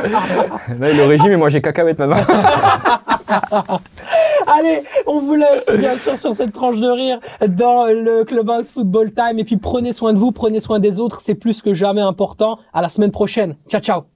le 0.79 1.05
régime, 1.09 1.33
et 1.33 1.37
moi, 1.37 1.49
j'ai 1.51 1.61
caca 1.61 1.85
mettre 1.85 2.07
maintenant. 2.07 2.25
Allez, 4.47 4.83
on 5.07 5.21
vous 5.21 5.35
laisse 5.35 5.69
bien 5.77 5.95
sûr 5.97 6.17
sur 6.17 6.35
cette 6.35 6.53
tranche 6.53 6.79
de 6.79 6.89
rire 6.89 7.19
dans 7.49 7.87
le 7.87 8.25
Clubhouse 8.25 8.73
Football 8.73 9.12
Time. 9.12 9.39
Et 9.39 9.45
puis 9.45 9.59
prenez 9.59 9.93
soin 9.93 10.14
de 10.14 10.19
vous, 10.19 10.33
prenez 10.33 10.61
soin 10.61 10.79
des 10.81 11.01
autres. 11.01 11.21
C'est 11.21 11.35
plus 11.35 11.61
que 11.61 11.75
jamais 11.75 12.01
important. 12.01 12.59
À 12.73 12.81
la 12.81 12.89
semaine 12.89 13.11
prochaine. 13.11 13.57
Ciao, 13.69 13.81
ciao. 13.83 14.07